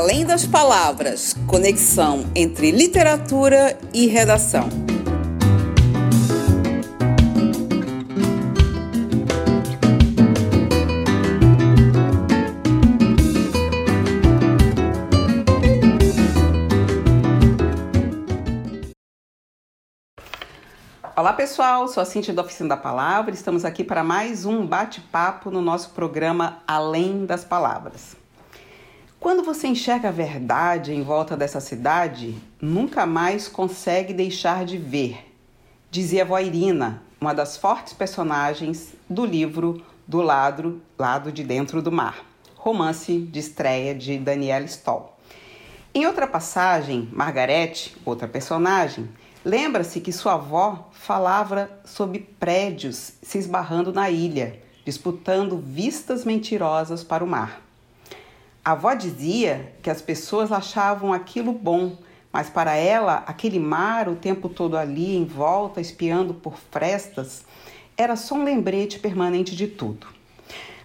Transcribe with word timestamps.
Além 0.00 0.24
das 0.24 0.46
palavras, 0.46 1.36
conexão 1.46 2.24
entre 2.34 2.70
literatura 2.70 3.78
e 3.92 4.06
redação. 4.06 4.66
Olá 21.14 21.34
pessoal, 21.34 21.86
sou 21.88 22.02
a 22.02 22.06
Cintia 22.06 22.32
da 22.32 22.40
Oficina 22.40 22.70
da 22.70 22.76
Palavra. 22.78 23.34
Estamos 23.34 23.66
aqui 23.66 23.84
para 23.84 24.02
mais 24.02 24.46
um 24.46 24.66
bate-papo 24.66 25.50
no 25.50 25.60
nosso 25.60 25.90
programa 25.90 26.62
Além 26.66 27.26
das 27.26 27.44
Palavras. 27.44 28.19
Quando 29.20 29.42
você 29.42 29.66
enxerga 29.66 30.08
a 30.08 30.10
verdade 30.12 30.94
em 30.94 31.02
volta 31.02 31.36
dessa 31.36 31.60
cidade, 31.60 32.34
nunca 32.58 33.04
mais 33.04 33.48
consegue 33.48 34.14
deixar 34.14 34.64
de 34.64 34.78
ver, 34.78 35.30
dizia 35.90 36.22
a 36.22 36.24
avó 36.24 36.38
Irina, 36.38 37.02
uma 37.20 37.34
das 37.34 37.54
fortes 37.54 37.92
personagens 37.92 38.94
do 39.10 39.26
livro 39.26 39.84
Do 40.06 40.22
Lado, 40.22 40.80
Lado 40.98 41.30
de 41.30 41.44
Dentro 41.44 41.82
do 41.82 41.92
Mar, 41.92 42.24
romance 42.56 43.18
de 43.18 43.38
estreia 43.38 43.94
de 43.94 44.16
Daniela 44.16 44.64
Stoll. 44.64 45.14
Em 45.92 46.06
outra 46.06 46.26
passagem, 46.26 47.06
Margarete, 47.12 47.94
outra 48.06 48.26
personagem, 48.26 49.06
lembra-se 49.44 50.00
que 50.00 50.12
sua 50.12 50.32
avó 50.32 50.88
falava 50.92 51.70
sobre 51.84 52.20
prédios 52.40 53.12
se 53.20 53.36
esbarrando 53.36 53.92
na 53.92 54.08
ilha, 54.08 54.58
disputando 54.82 55.58
vistas 55.58 56.24
mentirosas 56.24 57.04
para 57.04 57.22
o 57.22 57.26
mar. 57.26 57.69
A 58.62 58.72
avó 58.72 58.92
dizia 58.92 59.72
que 59.82 59.88
as 59.88 60.02
pessoas 60.02 60.52
achavam 60.52 61.12
aquilo 61.14 61.52
bom, 61.52 61.96
mas 62.30 62.50
para 62.50 62.74
ela, 62.74 63.24
aquele 63.26 63.58
mar 63.58 64.06
o 64.08 64.16
tempo 64.16 64.50
todo 64.50 64.76
ali 64.76 65.16
em 65.16 65.24
volta, 65.24 65.80
espiando 65.80 66.34
por 66.34 66.58
frestas, 66.70 67.44
era 67.96 68.16
só 68.16 68.34
um 68.34 68.44
lembrete 68.44 68.98
permanente 68.98 69.56
de 69.56 69.66
tudo. 69.66 70.06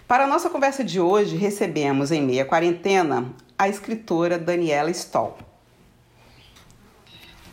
Para 0.08 0.24
a 0.24 0.26
nossa 0.26 0.48
conversa 0.48 0.82
de 0.82 0.98
hoje, 0.98 1.36
recebemos 1.36 2.10
em 2.10 2.22
meia 2.22 2.46
quarentena 2.46 3.26
a 3.58 3.68
escritora 3.68 4.38
Daniela 4.38 4.90
Stoll. 4.90 5.36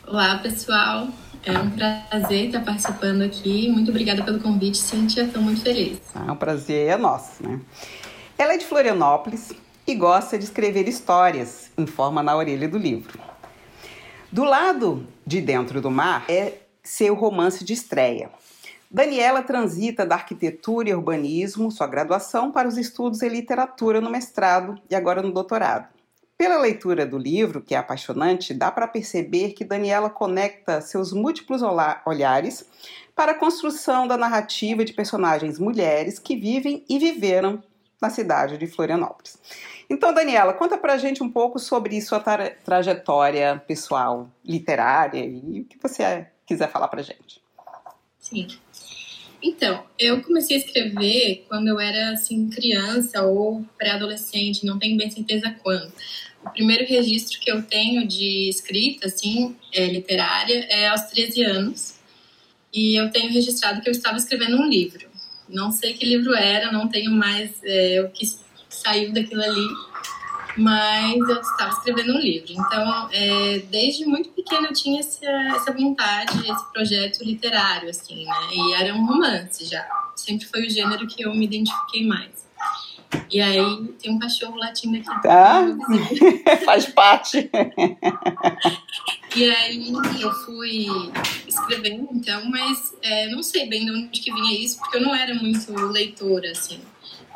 Olá, 0.06 0.38
pessoal. 0.38 1.08
É 1.44 1.52
um 1.58 1.70
prazer 1.70 2.46
estar 2.46 2.64
participando 2.64 3.22
aqui. 3.22 3.68
Muito 3.68 3.90
obrigada 3.90 4.22
pelo 4.22 4.40
convite, 4.40 4.78
Cíntia. 4.78 5.24
Estou 5.24 5.42
muito 5.42 5.60
feliz. 5.60 6.00
Ah, 6.14 6.32
o 6.32 6.36
prazer 6.36 6.88
é 6.88 6.96
nosso, 6.96 7.42
né? 7.46 7.60
Ela 8.38 8.54
é 8.54 8.56
de 8.56 8.64
Florianópolis, 8.64 9.52
e 9.86 9.94
gosta 9.94 10.38
de 10.38 10.44
escrever 10.44 10.88
histórias, 10.88 11.70
informa 11.76 12.22
na 12.22 12.34
orelha 12.34 12.68
do 12.68 12.78
livro. 12.78 13.18
Do 14.32 14.42
lado 14.42 15.06
de 15.26 15.40
Dentro 15.40 15.80
do 15.80 15.90
Mar 15.90 16.24
é 16.28 16.54
seu 16.82 17.14
romance 17.14 17.64
de 17.64 17.72
estreia. 17.72 18.30
Daniela 18.90 19.42
transita 19.42 20.06
da 20.06 20.14
arquitetura 20.14 20.88
e 20.88 20.94
urbanismo, 20.94 21.70
sua 21.70 21.86
graduação, 21.86 22.50
para 22.50 22.68
os 22.68 22.78
estudos 22.78 23.22
em 23.22 23.28
literatura 23.28 24.00
no 24.00 24.10
mestrado 24.10 24.80
e 24.88 24.94
agora 24.94 25.20
no 25.22 25.32
doutorado. 25.32 25.88
Pela 26.36 26.58
leitura 26.58 27.06
do 27.06 27.18
livro, 27.18 27.60
que 27.60 27.74
é 27.74 27.78
apaixonante, 27.78 28.54
dá 28.54 28.70
para 28.70 28.88
perceber 28.88 29.52
que 29.52 29.64
Daniela 29.64 30.10
conecta 30.10 30.80
seus 30.80 31.12
múltiplos 31.12 31.62
olhares 32.04 32.66
para 33.14 33.32
a 33.32 33.38
construção 33.38 34.08
da 34.08 34.16
narrativa 34.16 34.84
de 34.84 34.92
personagens 34.92 35.58
mulheres 35.58 36.18
que 36.18 36.34
vivem 36.34 36.84
e 36.88 36.98
viveram 36.98 37.62
na 38.00 38.10
cidade 38.10 38.58
de 38.58 38.66
Florianópolis. 38.66 39.38
Então, 39.88 40.14
Daniela, 40.14 40.54
conta 40.54 40.78
pra 40.78 40.96
gente 40.96 41.22
um 41.22 41.30
pouco 41.30 41.58
sobre 41.58 42.00
sua 42.00 42.20
tra 42.20 42.50
trajetória 42.50 43.62
pessoal, 43.66 44.30
literária 44.44 45.24
e 45.24 45.60
o 45.60 45.64
que 45.64 45.78
você 45.80 46.26
quiser 46.46 46.70
falar 46.70 46.88
pra 46.88 47.02
gente. 47.02 47.42
Sim. 48.18 48.48
Então, 49.42 49.84
eu 49.98 50.22
comecei 50.22 50.56
a 50.56 50.60
escrever 50.60 51.44
quando 51.48 51.68
eu 51.68 51.78
era 51.78 52.12
assim 52.12 52.48
criança 52.48 53.22
ou 53.22 53.62
pré-adolescente, 53.76 54.64
não 54.64 54.78
tenho 54.78 54.96
bem 54.96 55.10
certeza 55.10 55.54
quando. 55.62 55.92
O 56.42 56.50
primeiro 56.50 56.86
registro 56.86 57.38
que 57.38 57.50
eu 57.50 57.62
tenho 57.62 58.06
de 58.06 58.48
escrita 58.48 59.06
assim, 59.06 59.54
é, 59.72 59.86
literária 59.86 60.66
é 60.70 60.88
aos 60.88 61.02
13 61.02 61.42
anos. 61.42 61.94
E 62.72 62.98
eu 62.98 63.10
tenho 63.10 63.30
registrado 63.30 63.82
que 63.82 63.88
eu 63.88 63.92
estava 63.92 64.16
escrevendo 64.16 64.56
um 64.56 64.66
livro. 64.66 65.06
Não 65.48 65.70
sei 65.70 65.92
que 65.92 66.06
livro 66.06 66.34
era, 66.34 66.72
não 66.72 66.88
tenho 66.88 67.10
mais 67.10 67.52
é, 67.62 68.00
o 68.00 68.10
que 68.10 68.24
saiu 68.84 69.12
daquilo 69.12 69.42
ali, 69.42 69.66
mas 70.56 71.16
eu 71.16 71.40
estava 71.40 71.70
escrevendo 71.70 72.14
um 72.14 72.18
livro. 72.18 72.52
Então, 72.52 73.08
é, 73.10 73.58
desde 73.70 74.04
muito 74.04 74.28
pequena 74.30 74.68
eu 74.68 74.72
tinha 74.72 75.00
essa, 75.00 75.26
essa 75.26 75.72
vontade, 75.72 76.38
esse 76.38 76.72
projeto 76.72 77.24
literário, 77.24 77.88
assim, 77.88 78.24
né? 78.24 78.48
E 78.52 78.72
era 78.74 78.94
um 78.94 79.06
romance 79.06 79.64
já. 79.64 79.84
Sempre 80.14 80.46
foi 80.46 80.66
o 80.66 80.70
gênero 80.70 81.06
que 81.06 81.22
eu 81.22 81.34
me 81.34 81.44
identifiquei 81.44 82.06
mais. 82.06 82.44
E 83.30 83.40
aí 83.40 83.86
tem 84.00 84.12
um 84.12 84.18
cachorro 84.18 84.56
latindo 84.56 84.96
aqui. 84.96 85.22
Tá, 85.22 85.64
faz 86.64 86.86
parte. 86.86 87.48
E 89.36 89.50
aí 89.50 89.92
eu 90.20 90.32
fui 90.32 90.86
escrevendo, 91.46 92.08
então, 92.12 92.48
mas 92.50 92.94
é, 93.02 93.28
não 93.28 93.42
sei 93.42 93.68
bem 93.68 93.84
de 93.84 93.90
onde 93.92 94.20
que 94.20 94.32
vinha 94.32 94.58
isso, 94.58 94.78
porque 94.78 94.98
eu 94.98 95.02
não 95.02 95.14
era 95.14 95.34
muito 95.34 95.72
leitora, 95.72 96.50
assim 96.50 96.80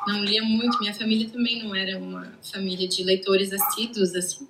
não 0.08 0.24
lia 0.24 0.42
muito. 0.42 0.78
Minha 0.80 0.94
família 0.94 1.28
também 1.28 1.62
não 1.62 1.74
era 1.74 1.98
uma 1.98 2.32
família 2.50 2.88
de 2.88 3.04
leitores 3.04 3.52
assíduos, 3.52 4.14
assim. 4.14 4.48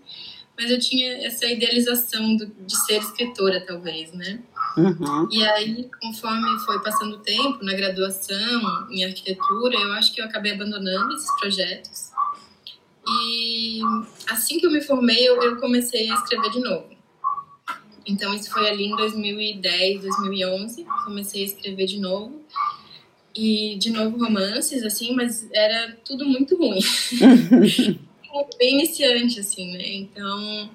Mas 0.56 0.70
eu 0.70 0.78
tinha 0.80 1.26
essa 1.26 1.46
idealização 1.46 2.36
do, 2.36 2.46
de 2.46 2.76
ser 2.84 2.98
escritora, 2.98 3.64
talvez, 3.64 4.12
né? 4.12 4.40
Uhum. 4.76 5.28
E 5.30 5.44
aí, 5.44 5.88
conforme 6.00 6.58
foi 6.60 6.80
passando 6.82 7.16
o 7.16 7.18
tempo, 7.18 7.64
na 7.64 7.74
graduação, 7.74 8.90
em 8.90 9.04
arquitetura, 9.04 9.76
eu 9.76 9.92
acho 9.92 10.12
que 10.12 10.20
eu 10.20 10.24
acabei 10.24 10.52
abandonando 10.52 11.14
esses 11.14 11.30
projetos. 11.38 12.10
E 13.06 13.80
assim 14.28 14.58
que 14.58 14.66
eu 14.66 14.70
me 14.70 14.80
formei, 14.80 15.28
eu, 15.28 15.40
eu 15.42 15.56
comecei 15.56 16.10
a 16.10 16.14
escrever 16.14 16.50
de 16.50 16.60
novo. 16.60 16.88
Então, 18.06 18.34
isso 18.34 18.50
foi 18.50 18.68
ali 18.68 18.86
em 18.86 18.96
2010, 18.96 20.02
2011. 20.02 20.86
Comecei 21.04 21.42
a 21.42 21.46
escrever 21.46 21.86
de 21.86 22.00
novo 22.00 22.42
e 23.38 23.76
de 23.76 23.90
novo 23.90 24.18
romances 24.18 24.82
assim, 24.82 25.14
mas 25.14 25.48
era 25.52 25.96
tudo 26.04 26.26
muito 26.26 26.56
ruim. 26.56 26.80
Bem 28.58 28.74
iniciante 28.74 29.38
assim, 29.38 29.72
né? 29.74 29.88
Então, 29.94 30.70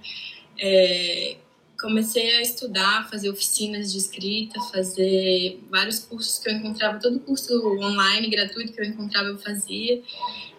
é, 0.58 1.36
comecei 1.78 2.38
a 2.38 2.42
estudar, 2.42 3.10
fazer 3.10 3.30
oficinas 3.30 3.92
de 3.92 3.98
escrita, 3.98 4.62
fazer 4.72 5.60
vários 5.70 6.00
cursos 6.00 6.40
que 6.40 6.50
eu 6.50 6.54
encontrava, 6.54 7.00
todo 7.00 7.20
curso 7.20 7.54
online 7.80 8.30
gratuito 8.30 8.72
que 8.72 8.80
eu 8.80 8.86
encontrava 8.86 9.28
eu 9.28 9.38
fazia. 9.38 10.02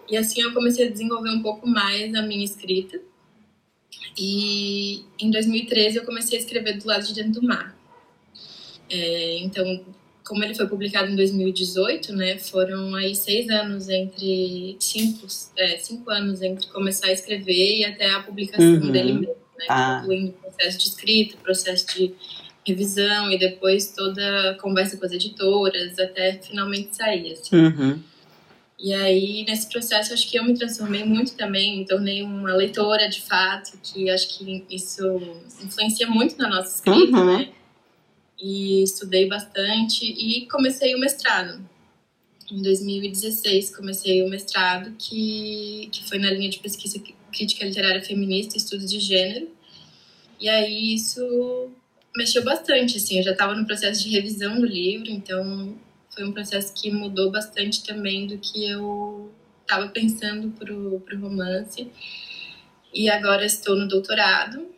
E 0.06 0.14
assim 0.14 0.42
eu 0.42 0.52
comecei 0.52 0.86
a 0.86 0.90
desenvolver 0.90 1.30
um 1.30 1.40
pouco 1.40 1.66
mais 1.66 2.14
a 2.14 2.20
minha 2.20 2.44
escrita. 2.44 3.00
E 4.18 5.04
em 5.18 5.30
2013 5.30 5.96
eu 5.96 6.04
comecei 6.04 6.36
a 6.36 6.40
escrever 6.42 6.76
do 6.76 6.86
lado 6.86 7.06
de 7.06 7.14
dentro 7.14 7.40
do 7.40 7.46
mar. 7.46 7.74
É, 8.90 9.38
então 9.38 9.82
como 10.24 10.42
ele 10.42 10.54
foi 10.54 10.66
publicado 10.66 11.10
em 11.10 11.16
2018, 11.16 12.12
né, 12.14 12.38
foram 12.38 12.94
aí 12.94 13.14
seis 13.14 13.48
anos 13.50 13.88
entre 13.88 14.76
cinco, 14.80 15.26
é, 15.56 15.76
cinco 15.76 16.10
anos 16.10 16.40
entre 16.40 16.66
começar 16.68 17.08
a 17.08 17.12
escrever 17.12 17.78
e 17.78 17.84
até 17.84 18.10
a 18.10 18.22
publicação 18.22 18.66
uhum. 18.66 18.90
dele 18.90 19.12
mesmo, 19.12 19.36
né, 19.58 19.66
ah. 19.68 20.00
incluindo 20.00 20.30
o 20.30 20.32
processo 20.32 20.78
de 20.78 20.84
escrita, 20.84 21.36
processo 21.42 21.86
de 21.94 22.14
revisão 22.66 23.30
e 23.30 23.38
depois 23.38 23.92
toda 23.94 24.50
a 24.50 24.54
conversa 24.54 24.96
com 24.96 25.04
as 25.04 25.12
editoras 25.12 25.98
até 25.98 26.32
finalmente 26.38 26.96
sair, 26.96 27.32
assim. 27.32 27.56
Uhum. 27.56 28.00
E 28.78 28.92
aí, 28.92 29.44
nesse 29.46 29.68
processo, 29.68 30.12
acho 30.12 30.28
que 30.30 30.38
eu 30.38 30.44
me 30.44 30.54
transformei 30.54 31.04
muito 31.04 31.36
também, 31.36 31.78
me 31.78 31.86
tornei 31.86 32.22
uma 32.22 32.54
leitora 32.54 33.08
de 33.08 33.20
fato, 33.20 33.78
que 33.82 34.10
acho 34.10 34.36
que 34.36 34.64
isso 34.68 35.02
influencia 35.62 36.06
muito 36.06 36.36
na 36.38 36.48
nossa 36.48 36.76
escrita, 36.76 37.16
uhum. 37.16 37.38
né? 37.38 37.48
E 38.44 38.82
estudei 38.82 39.26
bastante 39.26 40.04
e 40.04 40.46
comecei 40.46 40.94
o 40.94 41.00
mestrado. 41.00 41.66
Em 42.52 42.60
2016 42.60 43.74
comecei 43.74 44.22
o 44.22 44.28
mestrado 44.28 44.94
que, 44.98 45.88
que 45.90 46.06
foi 46.06 46.18
na 46.18 46.30
linha 46.30 46.50
de 46.50 46.58
pesquisa 46.58 47.02
crítica 47.32 47.64
literária 47.64 48.04
feminista 48.04 48.58
estudos 48.58 48.90
de 48.90 49.00
gênero. 49.00 49.48
E 50.38 50.46
aí 50.46 50.94
isso 50.94 51.70
mexeu 52.14 52.44
bastante, 52.44 52.98
assim, 52.98 53.16
eu 53.16 53.24
já 53.24 53.32
estava 53.32 53.54
no 53.54 53.64
processo 53.64 54.02
de 54.02 54.10
revisão 54.10 54.60
do 54.60 54.66
livro, 54.66 55.10
então 55.10 55.74
foi 56.10 56.24
um 56.24 56.32
processo 56.32 56.74
que 56.74 56.90
mudou 56.90 57.30
bastante 57.30 57.82
também 57.82 58.26
do 58.26 58.36
que 58.36 58.68
eu 58.68 59.32
estava 59.62 59.88
pensando 59.88 60.50
pro, 60.50 61.00
pro 61.00 61.18
romance. 61.18 61.90
E 62.92 63.08
agora 63.08 63.46
estou 63.46 63.74
no 63.74 63.88
doutorado 63.88 64.73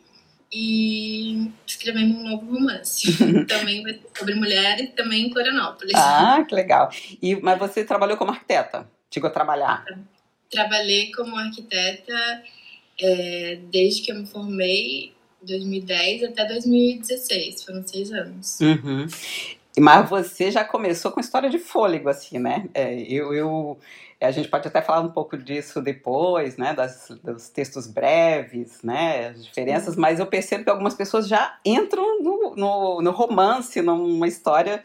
e 0.51 1.51
escrevendo 1.65 2.17
um 2.17 2.23
novo 2.23 2.53
romance. 2.53 3.07
também 3.47 3.83
vai 3.83 3.93
ser 3.93 4.09
sobre 4.17 4.35
mulheres, 4.35 4.91
também 4.95 5.27
em 5.27 5.31
Florianópolis. 5.31 5.93
Ah, 5.95 6.43
que 6.47 6.55
legal. 6.55 6.89
E, 7.21 7.35
mas 7.37 7.59
você 7.59 7.83
trabalhou 7.83 8.17
como 8.17 8.31
arquiteta? 8.31 8.89
Chegou 9.13 9.29
a 9.29 9.33
trabalhar? 9.33 9.85
Trabalhei 10.49 11.11
como 11.11 11.35
arquiteta 11.35 12.43
é, 12.99 13.59
desde 13.69 14.01
que 14.01 14.11
eu 14.11 14.15
me 14.15 14.25
formei, 14.25 15.13
2010 15.41 16.23
até 16.23 16.45
2016, 16.45 17.63
foram 17.63 17.85
seis 17.85 18.11
anos. 18.11 18.59
Uhum. 18.59 19.07
Mas 19.79 20.09
você 20.09 20.49
já 20.49 20.63
começou 20.63 21.11
com 21.11 21.19
história 21.19 21.49
de 21.49 21.59
fôlego, 21.59 22.09
assim, 22.09 22.39
né? 22.39 22.67
É, 22.73 22.99
eu, 23.01 23.33
eu, 23.33 23.77
a 24.19 24.31
gente 24.31 24.49
pode 24.49 24.67
até 24.67 24.81
falar 24.81 25.01
um 25.01 25.11
pouco 25.11 25.37
disso 25.37 25.79
depois, 25.79 26.57
né? 26.57 26.73
Das, 26.73 27.11
dos 27.23 27.49
textos 27.49 27.85
breves, 27.85 28.81
né? 28.81 29.27
As 29.29 29.45
diferenças, 29.45 29.95
mas 29.95 30.19
eu 30.19 30.25
percebo 30.25 30.63
que 30.63 30.69
algumas 30.69 30.95
pessoas 30.95 31.27
já 31.27 31.59
entram 31.63 32.21
no, 32.21 32.55
no, 32.55 33.01
no 33.01 33.11
romance, 33.11 33.79
numa 33.81 34.27
história 34.27 34.83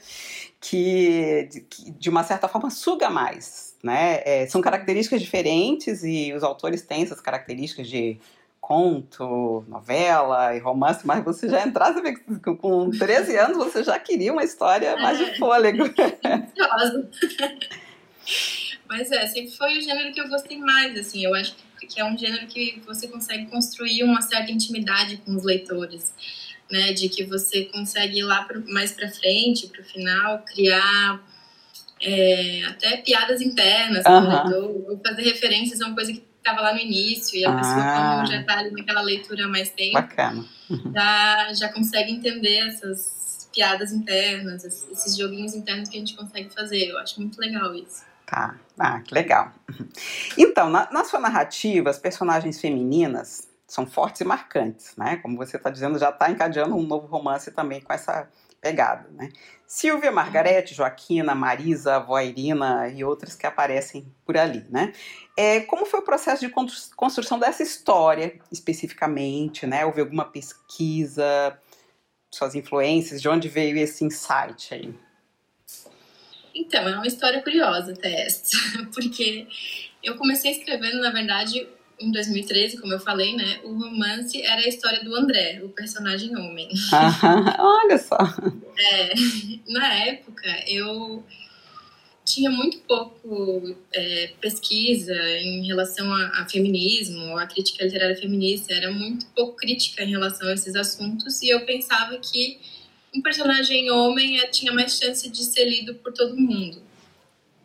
que 0.61 1.49
de, 1.51 1.93
de, 1.93 2.11
uma 2.11 2.23
certa 2.23 2.47
forma 2.47 2.69
suga 2.69 3.09
mais, 3.09 3.75
né? 3.83 4.21
É, 4.25 4.47
são 4.47 4.61
características 4.61 5.23
diferentes 5.23 6.05
e 6.05 6.33
os 6.35 6.43
autores 6.43 6.83
têm 6.83 7.03
essas 7.03 7.21
características 7.21 7.89
de 7.89 8.19
conto, 8.61 9.65
novela 9.67 10.55
e 10.55 10.61
romance, 10.61 11.07
mas 11.07 11.25
você 11.25 11.49
já 11.49 11.67
entrasse 11.67 12.01
com 12.61 12.91
13 12.91 13.37
anos, 13.37 13.57
você 13.57 13.83
já 13.83 13.99
queria 13.99 14.33
uma 14.33 14.45
história 14.45 14.95
mais 14.99 15.19
de 15.19 15.25
é. 15.25 15.39
fôlego. 15.39 15.85
mas 18.93 19.11
é, 19.11 19.27
sempre 19.27 19.51
foi 19.51 19.79
o 19.79 19.81
gênero 19.81 20.13
que 20.13 20.21
eu 20.21 20.29
gostei 20.29 20.59
mais, 20.59 20.97
assim, 20.99 21.25
eu 21.25 21.35
acho 21.35 21.57
que 21.81 21.99
é 21.99 22.05
um 22.05 22.17
gênero 22.17 22.47
que 22.47 22.81
você 22.87 23.09
consegue 23.09 23.47
construir 23.47 24.05
uma 24.05 24.21
certa 24.21 24.53
intimidade 24.53 25.17
com 25.17 25.35
os 25.35 25.43
leitores, 25.43 26.15
né, 26.71 26.93
de 26.93 27.09
que 27.09 27.25
você 27.25 27.65
consegue 27.65 28.19
ir 28.19 28.23
lá 28.23 28.45
pro, 28.45 28.63
mais 28.71 28.93
para 28.93 29.11
frente, 29.11 29.67
para 29.67 29.81
o 29.81 29.85
final, 29.85 30.45
criar 30.45 31.23
é, 32.03 32.65
até 32.65 32.99
piadas 32.99 33.41
internas 33.41 34.05
com 34.05 34.13
o 34.13 34.29
leitor, 34.29 34.91
ou 34.91 35.01
fazer 35.03 35.23
referências 35.23 35.81
a 35.81 35.87
uma 35.87 35.95
coisa 35.95 36.13
que 36.13 36.23
estava 36.37 36.61
lá 36.61 36.75
no 36.75 36.81
início 36.81 37.39
e 37.39 37.45
a 37.47 37.51
ah, 37.51 37.57
pessoa 37.57 37.83
como 37.83 38.27
já 38.27 38.41
está 38.41 38.59
ali 38.59 38.73
naquela 38.73 39.01
leitura 39.01 39.47
há 39.47 39.49
mais 39.49 39.71
tempo, 39.71 39.95
bacana. 39.95 40.45
Uhum. 40.69 40.93
Já, 40.93 41.53
já 41.55 41.73
consegue 41.73 42.13
entender 42.13 42.69
essas 42.69 43.49
piadas 43.55 43.91
internas, 43.93 44.65
esses 44.65 45.17
joguinhos 45.17 45.55
internos 45.55 45.89
que 45.89 45.97
a 45.97 46.01
gente 46.01 46.15
consegue 46.15 46.51
fazer. 46.51 46.89
Eu 46.89 46.99
acho 46.99 47.21
muito 47.21 47.39
legal 47.39 47.75
isso. 47.75 48.12
Tá, 48.33 48.57
ah, 48.79 48.99
que 49.01 49.13
legal. 49.13 49.53
Então, 50.39 50.71
na, 50.71 50.91
na 50.91 51.05
sua 51.05 51.21
narrativa, 51.21 51.91
as 51.91 51.99
personagens 51.99 52.59
femininas 52.59 53.47
são 53.67 53.87
fortes 53.87 54.23
e 54.23 54.25
marcantes, 54.25 54.97
né? 54.97 55.19
Como 55.19 55.37
você 55.37 55.59
está 55.59 55.69
dizendo, 55.69 55.99
já 55.99 56.09
está 56.09 56.31
encadeando 56.31 56.75
um 56.75 56.83
novo 56.83 57.07
romance 57.07 57.51
também 57.51 57.83
com 57.83 57.93
essa 57.93 58.27
pegada, 58.59 59.07
né? 59.11 59.29
Silvia, 59.67 60.11
Margarete, 60.11 60.73
Joaquina, 60.75 61.35
Marisa, 61.35 61.97
avó 61.97 62.19
Irina 62.19 62.89
e 62.89 63.05
outras 63.05 63.35
que 63.35 63.47
aparecem 63.47 64.11
por 64.25 64.39
ali, 64.39 64.65
né? 64.71 64.95
É, 65.37 65.61
como 65.61 65.85
foi 65.85 66.01
o 66.01 66.05
processo 66.05 66.41
de 66.41 66.51
construção 66.97 67.39
dessa 67.39 67.63
história, 67.63 68.41
especificamente, 68.51 69.67
né? 69.67 69.85
Houve 69.85 70.01
alguma 70.01 70.25
pesquisa, 70.25 71.59
suas 72.31 72.55
influências, 72.55 73.21
de 73.21 73.29
onde 73.29 73.51
veio 73.51 73.77
esse 73.77 74.07
insight 74.07 74.73
aí? 74.73 74.95
Então, 76.63 76.89
é 76.89 76.95
uma 76.95 77.07
história 77.07 77.43
curiosa 77.43 77.93
até 77.93 78.27
essa, 78.27 78.57
porque 78.95 79.47
eu 80.03 80.17
comecei 80.17 80.53
escrevendo, 80.53 81.01
na 81.01 81.11
verdade, 81.11 81.67
em 82.01 82.11
2013, 82.11 82.81
como 82.81 82.93
eu 82.93 83.01
falei, 83.01 83.35
né, 83.37 83.61
o 83.65 83.75
romance 83.75 84.41
era 84.41 84.63
a 84.63 84.69
história 84.69 85.03
do 85.05 85.15
André, 85.15 85.61
o 85.63 85.69
personagem 85.69 86.37
homem. 86.37 86.69
Ah, 86.93 87.57
olha 87.85 87.99
só. 87.99 88.19
É, 88.77 89.13
na 89.69 89.95
época, 89.95 90.49
eu 90.67 91.25
tinha 92.25 92.51
muito 92.51 92.79
pouco 92.81 93.77
é, 93.93 94.33
pesquisa 94.41 95.15
em 95.41 95.67
relação 95.67 96.13
a, 96.13 96.43
a, 96.43 96.49
feminismo, 96.49 97.37
a 97.37 97.47
crítica 97.47 97.85
literária 97.85 98.17
feminista, 98.17 98.73
era 98.73 98.91
muito 98.93 99.27
pouco 99.35 99.57
crítica 99.57 100.05
em 100.05 100.11
relação 100.11 100.49
a 100.49 100.55
esses 100.55 100.77
assuntos, 100.77 101.43
e 101.43 101.51
eu 101.51 101.65
pensava 101.67 102.17
que 102.19 102.61
um 103.15 103.21
personagem 103.23 103.91
homem 103.91 104.41
é, 104.41 104.47
tinha 104.47 104.73
mais 104.73 104.99
chance 104.99 105.29
de 105.29 105.45
ser 105.45 105.65
lido 105.65 105.95
por 105.97 106.13
todo 106.13 106.37
mundo 106.37 106.83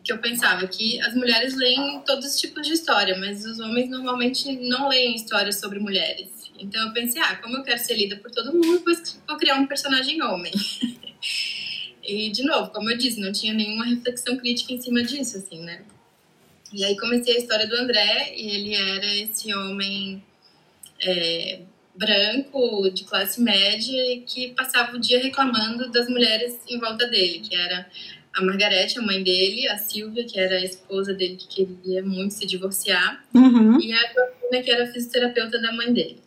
que 0.08 0.12
eu 0.12 0.18
pensava 0.18 0.66
que 0.66 0.98
as 1.02 1.14
mulheres 1.14 1.54
leem 1.54 2.00
todos 2.00 2.24
os 2.24 2.40
tipos 2.40 2.66
de 2.66 2.72
história, 2.72 3.14
mas 3.18 3.44
os 3.44 3.60
homens 3.60 3.90
normalmente 3.90 4.50
não 4.56 4.88
leem 4.88 5.14
histórias 5.14 5.60
sobre 5.60 5.78
mulheres. 5.78 6.50
Então 6.58 6.86
eu 6.86 6.94
pensei, 6.94 7.20
ah, 7.20 7.36
como 7.36 7.58
eu 7.58 7.62
quero 7.62 7.78
ser 7.78 7.94
lida 7.94 8.16
por 8.16 8.30
todo 8.30 8.54
mundo, 8.54 8.82
vou 9.26 9.36
criar 9.36 9.56
um 9.56 9.66
personagem 9.66 10.22
homem. 10.22 10.50
e, 12.02 12.30
de 12.30 12.42
novo, 12.42 12.70
como 12.70 12.88
eu 12.88 12.96
disse, 12.96 13.20
não 13.20 13.32
tinha 13.32 13.52
nenhuma 13.52 13.84
reflexão 13.84 14.38
crítica 14.38 14.72
em 14.72 14.80
cima 14.80 15.02
disso, 15.02 15.36
assim, 15.36 15.60
né? 15.60 15.84
E 16.72 16.86
aí 16.86 16.96
comecei 16.96 17.36
a 17.36 17.38
história 17.38 17.66
do 17.66 17.76
André, 17.76 18.32
e 18.34 18.48
ele 18.48 18.74
era 18.74 19.14
esse 19.14 19.54
homem 19.54 20.24
é, 21.02 21.60
branco, 21.98 22.88
de 22.90 23.04
classe 23.04 23.40
média, 23.42 24.22
que 24.26 24.54
passava 24.54 24.96
o 24.96 25.00
dia 25.00 25.20
reclamando 25.20 25.90
das 25.90 26.08
mulheres 26.08 26.58
em 26.68 26.78
volta 26.78 27.06
dele, 27.08 27.40
que 27.40 27.54
era 27.54 27.86
a 28.34 28.42
Margarete, 28.42 28.98
a 28.98 29.02
mãe 29.02 29.22
dele, 29.22 29.68
a 29.68 29.76
Silvia, 29.76 30.24
que 30.24 30.38
era 30.38 30.56
a 30.56 30.64
esposa 30.64 31.12
dele 31.12 31.36
que 31.36 31.48
queria 31.48 32.02
muito 32.02 32.34
se 32.34 32.46
divorciar, 32.46 33.24
uhum. 33.34 33.80
e 33.80 33.92
a 33.92 34.12
Joaquina, 34.12 34.62
que 34.62 34.70
era 34.70 34.84
a 34.84 34.92
fisioterapeuta 34.92 35.60
da 35.60 35.72
mãe 35.72 35.92
dele. 35.92 36.22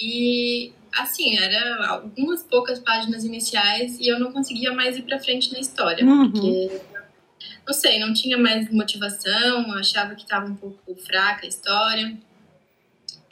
E 0.00 0.72
assim, 0.94 1.36
era 1.38 1.86
algumas 1.86 2.42
poucas 2.42 2.78
páginas 2.78 3.24
iniciais 3.24 3.98
e 3.98 4.08
eu 4.08 4.20
não 4.20 4.30
conseguia 4.30 4.72
mais 4.72 4.96
ir 4.96 5.02
para 5.02 5.18
frente 5.18 5.52
na 5.52 5.58
história, 5.58 6.04
uhum. 6.04 6.30
porque 6.30 6.80
não 7.66 7.74
sei, 7.74 7.98
não 7.98 8.12
tinha 8.12 8.38
mais 8.38 8.70
motivação, 8.70 9.72
achava 9.72 10.14
que 10.14 10.22
estava 10.22 10.46
um 10.46 10.54
pouco 10.54 10.94
fraca 10.96 11.44
a 11.44 11.48
história. 11.48 12.16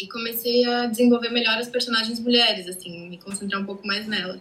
E 0.00 0.08
comecei 0.08 0.64
a 0.64 0.86
desenvolver 0.86 1.30
melhor 1.30 1.58
as 1.58 1.68
personagens 1.68 2.18
mulheres, 2.20 2.66
assim, 2.66 3.08
me 3.08 3.18
concentrar 3.18 3.60
um 3.60 3.66
pouco 3.66 3.86
mais 3.86 4.06
nelas. 4.06 4.40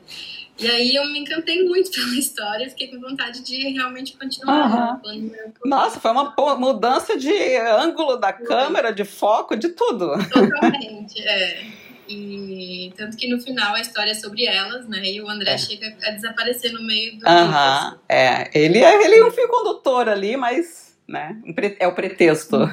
E 0.58 0.68
aí 0.68 0.96
eu 0.96 1.06
me 1.06 1.20
encantei 1.20 1.64
muito 1.64 1.92
pela 1.96 2.16
história, 2.16 2.70
fiquei 2.70 2.88
com 2.88 3.00
vontade 3.00 3.42
de 3.42 3.70
realmente 3.70 4.18
continuar. 4.18 5.00
Uhum. 5.04 5.32
Nossa, 5.66 6.00
foi 6.00 6.12
uma 6.12 6.34
mudança 6.56 7.18
de 7.18 7.32
ângulo 7.58 8.18
da 8.18 8.34
foi. 8.34 8.46
câmera, 8.46 8.92
de 8.92 9.04
foco, 9.06 9.56
de 9.56 9.70
tudo. 9.70 10.12
Totalmente, 10.30 11.20
é. 11.22 11.66
E 12.08 12.92
tanto 12.98 13.16
que 13.16 13.30
no 13.30 13.40
final 13.40 13.76
a 13.76 13.82
história 13.82 14.12
é 14.12 14.16
sobre 14.16 14.46
elas, 14.46 14.88
né? 14.88 15.06
E 15.06 15.22
o 15.22 15.30
André 15.30 15.54
é. 15.54 15.58
chega 15.58 15.96
a 16.04 16.12
desaparecer 16.12 16.74
no 16.74 16.82
meio 16.82 17.20
do. 17.20 17.28
Aham, 17.28 17.92
uhum. 17.92 18.00
é. 18.10 18.50
Ele 18.54 18.80
é, 18.80 19.04
ele 19.06 19.16
é 19.18 19.26
um 19.26 19.32
fio 19.32 19.48
condutor 19.48 20.10
ali, 20.10 20.36
mas 20.36 20.98
né, 21.08 21.36
é 21.80 21.88
o 21.88 21.94
pretexto. 21.94 22.58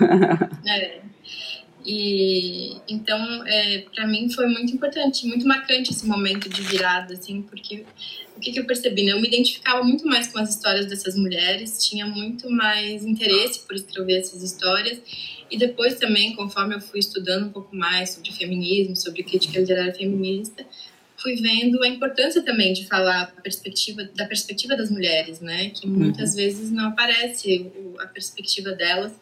É. 0.69 1.01
E 1.87 2.79
então, 2.89 3.47
é, 3.47 3.85
para 3.95 4.09
mim 4.09 4.29
foi 4.29 4.49
muito 4.49 4.75
importante, 4.75 5.25
muito 5.25 5.47
marcante 5.47 5.93
esse 5.93 6.05
momento 6.05 6.49
de 6.49 6.61
virada, 6.63 7.15
assim, 7.15 7.43
porque 7.43 7.85
o 8.37 8.41
que, 8.41 8.51
que, 8.51 8.59
eu 8.59 8.67
percebi, 8.67 9.05
né? 9.05 9.13
Eu 9.13 9.21
me 9.21 9.29
identificava 9.29 9.85
muito 9.85 10.05
mais 10.05 10.27
com 10.27 10.39
as 10.41 10.51
histórias 10.51 10.87
dessas 10.87 11.17
mulheres, 11.17 11.87
tinha 11.87 12.05
muito 12.05 12.51
mais 12.51 13.05
interesse 13.05 13.61
por 13.61 13.77
escrever 13.77 14.19
essas 14.19 14.43
histórias. 14.43 15.01
E 15.49 15.57
depois 15.57 15.95
também, 15.95 16.35
conforme 16.35 16.75
eu 16.75 16.81
fui 16.81 16.99
estudando 16.99 17.47
um 17.47 17.51
pouco 17.51 17.75
mais 17.75 18.11
sobre 18.11 18.33
feminismo, 18.33 18.97
sobre 18.97 19.23
crítica 19.23 19.61
literária 19.61 19.95
feminista, 19.95 20.67
fui 21.17 21.37
vendo 21.37 21.83
a 21.85 21.89
importância 21.89 22.43
também 22.43 22.73
de 22.73 22.85
falar 22.87 23.33
perspectiva, 23.43 24.03
da 24.17 24.27
perspectiva 24.27 24.77
das 24.77 24.91
mulheres, 24.91 25.41
né? 25.41 25.71
Que 25.71 25.87
muitas 25.87 26.31
uhum. 26.31 26.37
vezes 26.37 26.71
não 26.73 26.89
aparece 26.89 27.71
a 28.01 28.07
perspectiva 28.07 28.73
delas 28.73 29.13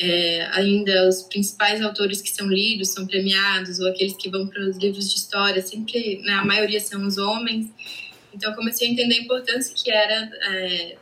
é, 0.00 0.46
ainda 0.52 1.06
os 1.06 1.22
principais 1.24 1.82
autores 1.82 2.22
que 2.22 2.30
são 2.30 2.48
lidos, 2.48 2.88
são 2.88 3.06
premiados, 3.06 3.80
ou 3.80 3.88
aqueles 3.88 4.16
que 4.16 4.30
vão 4.30 4.46
para 4.46 4.62
os 4.62 4.78
livros 4.78 5.10
de 5.10 5.16
história, 5.16 5.60
sempre, 5.60 6.22
né, 6.22 6.32
a 6.32 6.44
maioria 6.44 6.80
são 6.80 7.06
os 7.06 7.18
homens. 7.18 7.70
Então, 8.32 8.50
eu 8.50 8.56
comecei 8.56 8.88
a 8.88 8.92
entender 8.92 9.16
a 9.16 9.22
importância 9.22 9.74
que 9.74 9.90
era 9.90 10.30
é, 10.54 10.96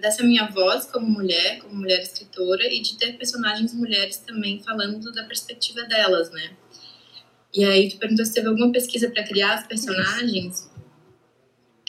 dessa 0.00 0.22
minha 0.22 0.46
voz 0.46 0.86
como 0.86 1.04
mulher, 1.04 1.58
como 1.58 1.74
mulher 1.74 2.00
escritora, 2.00 2.64
e 2.72 2.80
de 2.80 2.96
ter 2.96 3.14
personagens 3.14 3.74
mulheres 3.74 4.18
também 4.18 4.62
falando 4.62 5.10
da 5.10 5.24
perspectiva 5.24 5.82
delas, 5.82 6.30
né? 6.30 6.52
E 7.52 7.64
aí, 7.64 7.88
tu 7.88 7.98
perguntou 7.98 8.24
se 8.24 8.34
teve 8.34 8.46
alguma 8.46 8.70
pesquisa 8.70 9.10
para 9.10 9.24
criar 9.24 9.54
as 9.54 9.66
personagens. 9.66 10.70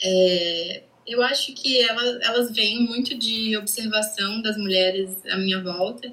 É, 0.02 0.82
eu 1.06 1.22
acho 1.22 1.54
que 1.54 1.80
elas, 1.80 2.20
elas 2.22 2.52
vêm 2.52 2.80
muito 2.80 3.16
de 3.16 3.56
observação 3.56 4.42
das 4.42 4.56
mulheres 4.56 5.24
à 5.26 5.36
minha 5.36 5.62
volta 5.62 6.12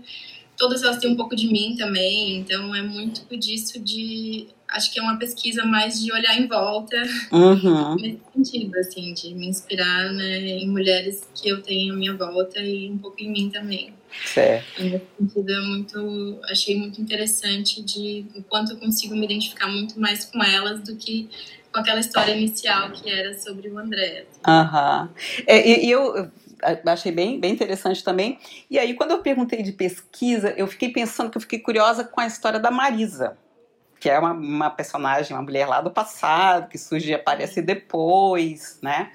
todas 0.57 0.83
elas 0.83 0.97
têm 0.97 1.11
um 1.11 1.15
pouco 1.15 1.35
de 1.35 1.47
mim 1.47 1.75
também, 1.77 2.37
então 2.37 2.75
é 2.75 2.81
muito 2.81 3.35
disso 3.37 3.79
de. 3.79 4.47
Acho 4.69 4.91
que 4.91 4.99
é 4.99 5.03
uma 5.03 5.17
pesquisa 5.17 5.63
mais 5.65 6.01
de 6.01 6.11
olhar 6.11 6.35
em 6.35 6.47
volta, 6.47 6.97
uhum. 7.31 7.95
nesse 8.01 8.19
sentido, 8.33 8.75
assim, 8.79 9.13
de 9.13 9.33
me 9.35 9.47
inspirar 9.47 10.11
né, 10.11 10.39
em 10.39 10.67
mulheres 10.67 11.21
que 11.35 11.47
eu 11.47 11.61
tenho 11.61 11.93
à 11.93 11.97
minha 11.97 12.15
volta 12.15 12.59
e 12.59 12.89
um 12.89 12.97
pouco 12.97 13.21
em 13.21 13.31
mim 13.31 13.49
também. 13.51 13.93
Certo. 14.25 14.81
E 14.81 14.89
nesse 14.89 15.05
sentido, 15.19 15.51
é 15.51 15.61
muito, 15.61 16.39
achei 16.45 16.75
muito 16.75 16.99
interessante 16.99 17.83
de 17.83 18.25
o 18.35 18.41
quanto 18.43 18.71
eu 18.71 18.77
consigo 18.77 19.15
me 19.15 19.25
identificar 19.25 19.67
muito 19.67 19.99
mais 19.99 20.25
com 20.25 20.43
elas 20.43 20.81
do 20.81 20.95
que 20.95 21.29
com 21.71 21.79
aquela 21.79 21.99
história 21.99 22.33
inicial 22.33 22.91
que 22.91 23.09
era 23.09 23.37
sobre 23.37 23.69
o 23.69 23.77
André. 23.77 24.25
Aham. 24.47 25.03
Uhum. 25.03 25.43
É, 25.47 25.85
e 25.85 25.89
eu 25.89 26.31
achei 26.85 27.11
bem, 27.11 27.39
bem 27.39 27.53
interessante 27.53 28.03
também. 28.03 28.39
E 28.69 28.79
aí, 28.79 28.93
quando 28.93 29.11
eu 29.11 29.19
perguntei 29.19 29.61
de 29.61 29.71
pesquisa, 29.71 30.53
eu 30.57 30.67
fiquei 30.67 30.89
pensando 30.89 31.29
que 31.29 31.37
eu 31.37 31.41
fiquei 31.41 31.59
curiosa 31.59 32.03
com 32.03 32.21
a 32.21 32.27
história 32.27 32.59
da 32.59 32.71
Marisa. 32.71 33.37
que 33.99 34.09
é 34.09 34.19
uma, 34.19 34.31
uma 34.31 34.69
personagem, 34.69 35.35
uma 35.35 35.43
mulher 35.43 35.65
lá 35.65 35.79
do 35.81 35.89
passado, 35.89 36.69
que 36.69 36.77
surge 36.77 37.11
e 37.11 37.13
aparece 37.13 37.61
depois, 37.61 38.77
né? 38.81 39.11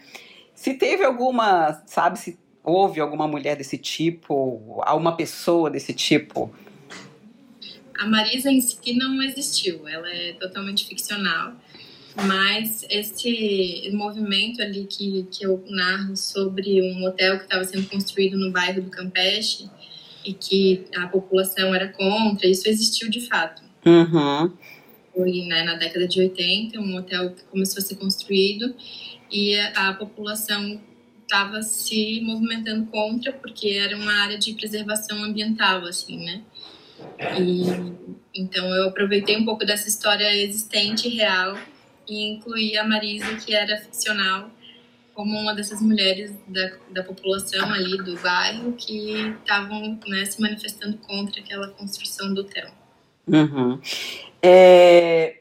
Se 0.54 0.74
teve 0.74 1.04
alguma, 1.04 1.82
sabe, 1.86 2.18
se 2.18 2.38
houve 2.64 3.00
alguma 3.00 3.28
mulher 3.28 3.56
desse 3.56 3.78
tipo, 3.78 4.80
alguma 4.84 5.16
pessoa 5.16 5.70
desse 5.70 5.92
tipo? 5.92 6.52
A 7.98 8.06
Marisa 8.06 8.50
em 8.50 8.60
si 8.60 8.94
não 8.94 9.22
existiu, 9.22 9.88
ela 9.88 10.08
é 10.08 10.32
totalmente 10.34 10.86
ficcional. 10.86 11.52
Mas 12.26 12.84
esse 12.90 13.90
movimento 13.92 14.60
ali 14.60 14.84
que, 14.84 15.26
que 15.30 15.44
eu 15.44 15.62
narro 15.68 16.16
sobre 16.16 16.82
um 16.82 17.04
hotel 17.04 17.38
que 17.38 17.44
estava 17.44 17.62
sendo 17.64 17.88
construído 17.88 18.36
no 18.36 18.50
bairro 18.50 18.82
do 18.82 18.90
Campeche 18.90 19.70
e 20.24 20.32
que 20.32 20.84
a 20.96 21.06
população 21.06 21.72
era 21.74 21.88
contra, 21.88 22.48
isso 22.48 22.68
existiu 22.68 23.08
de 23.08 23.20
fato. 23.20 23.62
Uhum. 23.86 24.52
Foi 25.14 25.46
né, 25.46 25.62
na 25.62 25.76
década 25.76 26.08
de 26.08 26.20
80, 26.20 26.80
um 26.80 26.96
hotel 26.96 27.30
que 27.30 27.44
começou 27.44 27.78
a 27.78 27.86
ser 27.86 27.96
construído 27.96 28.74
e 29.30 29.56
a, 29.56 29.88
a 29.88 29.94
população 29.94 30.80
estava 31.22 31.62
se 31.62 32.20
movimentando 32.22 32.86
contra 32.86 33.32
porque 33.32 33.68
era 33.70 33.96
uma 33.96 34.12
área 34.22 34.38
de 34.38 34.54
preservação 34.54 35.22
ambiental, 35.22 35.84
assim, 35.84 36.24
né? 36.24 36.42
E, 37.38 38.40
então 38.40 38.66
eu 38.74 38.88
aproveitei 38.88 39.36
um 39.36 39.44
pouco 39.44 39.64
dessa 39.64 39.88
história 39.88 40.34
existente 40.34 41.08
real 41.08 41.56
e 42.08 42.30
incluí 42.30 42.76
a 42.76 42.84
Marisa, 42.84 43.34
que 43.36 43.54
era 43.54 43.76
ficcional, 43.78 44.50
como 45.14 45.36
uma 45.36 45.54
dessas 45.54 45.82
mulheres 45.82 46.32
da, 46.46 46.70
da 46.90 47.02
população 47.02 47.72
ali 47.72 47.98
do 47.98 48.16
bairro 48.20 48.72
que 48.74 49.34
estavam 49.40 49.98
né, 50.06 50.24
se 50.24 50.40
manifestando 50.40 50.96
contra 50.98 51.40
aquela 51.40 51.68
construção 51.70 52.32
do 52.32 52.42
hotel. 52.42 52.70
Uhum. 53.26 53.80
É, 54.40 55.38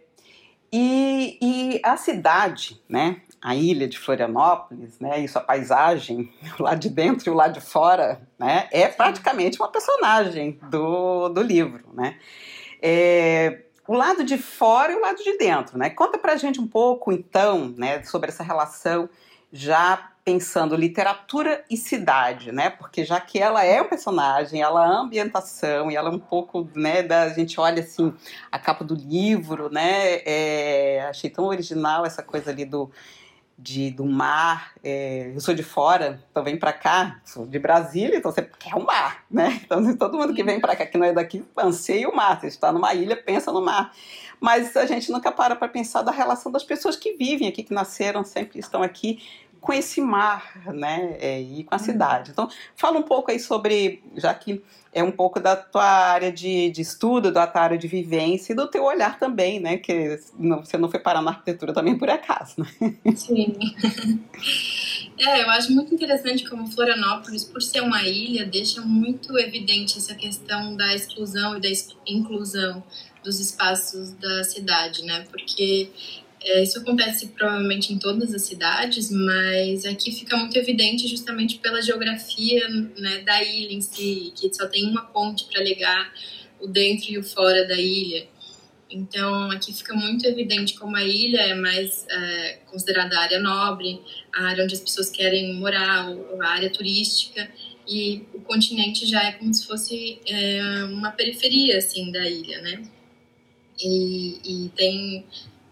e, 0.72 1.38
e 1.42 1.82
a 1.84 1.96
cidade, 1.96 2.82
né? 2.90 3.22
a 3.42 3.56
ilha 3.56 3.88
de 3.88 3.98
Florianópolis, 3.98 5.00
né, 5.00 5.20
e 5.20 5.28
sua 5.28 5.42
paisagem, 5.42 6.34
lá 6.60 6.74
de 6.76 6.90
dentro 6.90 7.30
e 7.30 7.32
o 7.32 7.36
lado 7.36 7.54
de 7.54 7.62
fora, 7.62 8.28
né, 8.38 8.68
é 8.72 8.88
praticamente 8.88 9.60
uma 9.60 9.70
personagem 9.70 10.60
do, 10.70 11.30
do 11.30 11.42
livro, 11.42 11.86
né. 11.94 12.18
É, 12.82 13.64
o 13.88 13.94
lado 13.94 14.24
de 14.24 14.38
fora 14.38 14.92
e 14.92 14.96
o 14.96 15.02
lado 15.02 15.24
de 15.24 15.38
dentro, 15.38 15.78
né? 15.78 15.90
Conta 15.90 16.18
pra 16.18 16.36
gente 16.36 16.60
um 16.60 16.68
pouco, 16.68 17.12
então, 17.12 17.74
né, 17.78 18.04
sobre 18.04 18.30
essa 18.30 18.44
relação 18.44 19.10
já 19.52 20.12
pensando 20.26 20.76
literatura 20.76 21.64
e 21.72 21.78
cidade, 21.78 22.52
né? 22.52 22.70
Porque 22.70 23.06
já 23.06 23.18
que 23.18 23.40
ela 23.40 23.64
é 23.64 23.82
um 23.82 23.88
personagem, 23.88 24.62
ela 24.62 24.86
é 24.86 24.98
ambientação 24.98 25.90
e 25.90 25.96
ela 25.96 26.10
é 26.10 26.12
um 26.12 26.20
pouco, 26.20 26.70
né? 26.76 27.02
Da 27.02 27.22
a 27.22 27.30
gente 27.30 27.58
olha 27.58 27.82
assim 27.82 28.14
a 28.52 28.60
capa 28.60 28.84
do 28.84 28.94
livro, 28.94 29.70
né? 29.72 30.22
É, 30.26 31.06
achei 31.10 31.30
tão 31.30 31.46
original 31.46 32.06
essa 32.06 32.22
coisa 32.22 32.52
ali 32.52 32.66
do 32.66 32.92
de, 33.58 33.90
do 33.90 34.06
mar. 34.06 34.74
É, 34.84 35.32
eu 35.34 35.40
sou 35.42 35.56
de 35.56 35.64
fora, 35.64 36.22
então 36.30 36.44
vem 36.44 36.58
para 36.58 36.72
cá, 36.72 37.20
sou 37.26 37.46
de 37.48 37.58
Brasília, 37.58 38.18
então 38.18 38.32
você 38.32 38.44
quer 38.44 38.76
o 38.76 38.86
mar, 38.86 39.26
né? 39.30 39.62
Então 39.66 39.98
todo 39.98 40.18
mundo 40.18 40.34
que 40.34 40.44
vem 40.44 40.60
para 40.60 40.76
cá, 40.76 40.86
que 40.86 40.98
não 40.98 41.06
é 41.06 41.14
daqui, 41.14 41.44
anseia 41.58 42.08
o 42.08 42.16
mar. 42.16 42.40
Você 42.40 42.48
está 42.48 42.72
numa 42.72 42.94
ilha, 42.94 43.16
pensa 43.16 43.52
no 43.52 43.62
mar. 43.62 43.92
Mas 44.40 44.78
a 44.78 44.86
gente 44.86 45.12
nunca 45.12 45.32
para 45.32 45.56
para 45.56 45.68
pensar 45.68 46.04
da 46.04 46.12
relação 46.12 46.52
das 46.52 46.64
pessoas 46.64 46.96
que 46.96 47.14
vivem 47.14 47.48
aqui, 47.48 47.64
que 47.64 47.74
nasceram, 47.74 48.24
sempre 48.24 48.60
estão 48.60 48.84
aqui 48.84 49.20
com 49.68 49.74
esse 49.74 50.00
mar, 50.00 50.50
né, 50.74 51.18
é, 51.20 51.42
e 51.42 51.66
com 51.66 51.76
a 51.76 51.78
cidade. 51.78 52.32
Então, 52.32 52.50
fala 52.74 52.98
um 52.98 53.04
pouco 53.04 53.30
aí 53.30 53.38
sobre, 53.38 54.02
já 54.16 54.34
que 54.34 54.64
é 54.94 55.04
um 55.04 55.12
pouco 55.12 55.42
da 55.42 55.58
tua 55.58 55.84
área 55.84 56.32
de, 56.32 56.72
de 56.72 56.82
estudo, 56.82 57.34
da 57.34 57.46
tua 57.46 57.64
área 57.64 57.78
de 57.78 57.86
vivência 57.86 58.54
e 58.54 58.56
do 58.56 58.66
teu 58.68 58.86
olhar 58.86 59.20
também, 59.20 59.60
né, 59.60 59.76
que 59.76 60.18
não, 60.40 60.64
você 60.64 60.78
não 60.78 60.90
foi 60.90 61.02
parar 61.02 61.22
na 61.22 61.32
arquitetura 61.32 61.74
também 61.74 61.98
por 61.98 62.10
acaso, 62.10 62.56
né? 62.58 62.96
Sim. 63.14 63.58
É, 65.20 65.42
eu 65.42 65.50
acho 65.50 65.74
muito 65.74 65.96
interessante 65.96 66.48
como 66.48 66.68
Florianópolis, 66.68 67.44
por 67.44 67.60
ser 67.60 67.82
uma 67.82 68.04
ilha, 68.04 68.46
deixa 68.46 68.82
muito 68.82 69.36
evidente 69.40 69.98
essa 69.98 70.14
questão 70.14 70.76
da 70.76 70.94
exclusão 70.94 71.58
e 71.58 71.60
da 71.60 71.68
inclusão 72.06 72.84
dos 73.24 73.40
espaços 73.40 74.14
da 74.14 74.44
cidade, 74.44 75.04
né? 75.04 75.26
Porque 75.32 75.90
é, 76.42 76.64
isso 76.64 76.80
acontece 76.80 77.28
provavelmente 77.28 77.92
em 77.92 77.98
todas 77.98 78.34
as 78.34 78.44
cidades, 78.44 79.12
mas 79.12 79.86
aqui 79.86 80.12
fica 80.12 80.38
muito 80.38 80.58
evidente 80.58 81.08
justamente 81.08 81.58
pela 81.58 81.82
geografia 81.82 82.68
né, 82.70 83.20
da 83.20 83.44
ilha 83.44 83.74
em 83.74 83.82
si, 83.82 84.32
que 84.36 84.54
só 84.54 84.68
tem 84.68 84.86
uma 84.86 85.02
ponte 85.02 85.46
para 85.46 85.64
ligar 85.64 86.14
o 86.60 86.68
dentro 86.68 87.12
e 87.12 87.18
o 87.18 87.24
fora 87.24 87.68
da 87.68 87.76
ilha. 87.76 88.28
Então, 88.90 89.52
aqui 89.52 89.74
fica 89.74 89.94
muito 89.94 90.26
evidente 90.26 90.76
como 90.76 90.96
a 90.96 91.04
ilha 91.04 91.42
é 91.42 91.54
mais 91.54 92.06
é, 92.10 92.60
considerada 92.68 93.20
área 93.20 93.40
nobre, 93.40 94.02
a 94.34 94.46
área 94.46 94.64
onde 94.64 94.76
as 94.76 94.80
pessoas 94.80 95.10
querem 95.10 95.56
morar, 95.56 96.08
a 96.40 96.48
área 96.48 96.70
turística, 96.70 97.50
e 97.86 98.24
o 98.34 98.42
continente 98.42 99.06
já 99.06 99.24
é 99.24 99.32
como 99.34 99.54
se 99.54 99.66
fosse 99.66 100.20
é, 100.26 100.84
uma 100.86 101.12
periferia, 101.12 101.78
assim, 101.78 102.12
da 102.12 102.30
ilha, 102.30 102.62
né? 102.62 102.84
E, 103.80 104.66
e 104.66 104.70
tem 104.70 105.26